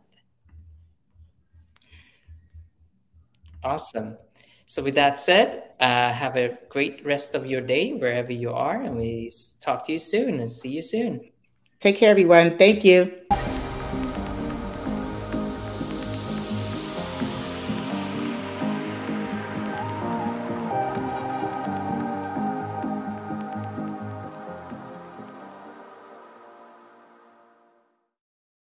Awesome. 3.64 4.18
So, 4.66 4.84
with 4.84 4.96
that 4.96 5.18
said, 5.18 5.64
uh, 5.80 6.14
have 6.14 6.36
a 6.36 6.58
great 6.70 7.04
rest 7.06 7.34
of 7.36 7.46
your 7.46 7.62
day 7.62 7.94
wherever 7.94 8.32
you 8.32 8.52
are. 8.52 8.82
And 8.82 8.98
we 8.98 9.30
talk 9.62 9.86
to 9.86 9.92
you 9.94 9.98
soon 9.98 10.40
and 10.40 10.50
see 10.50 10.70
you 10.70 10.84
soon. 10.84 11.32
Take 11.80 11.98
care, 11.98 12.12
everyone. 12.12 12.58
Thank 12.58 12.84
you. 12.86 13.12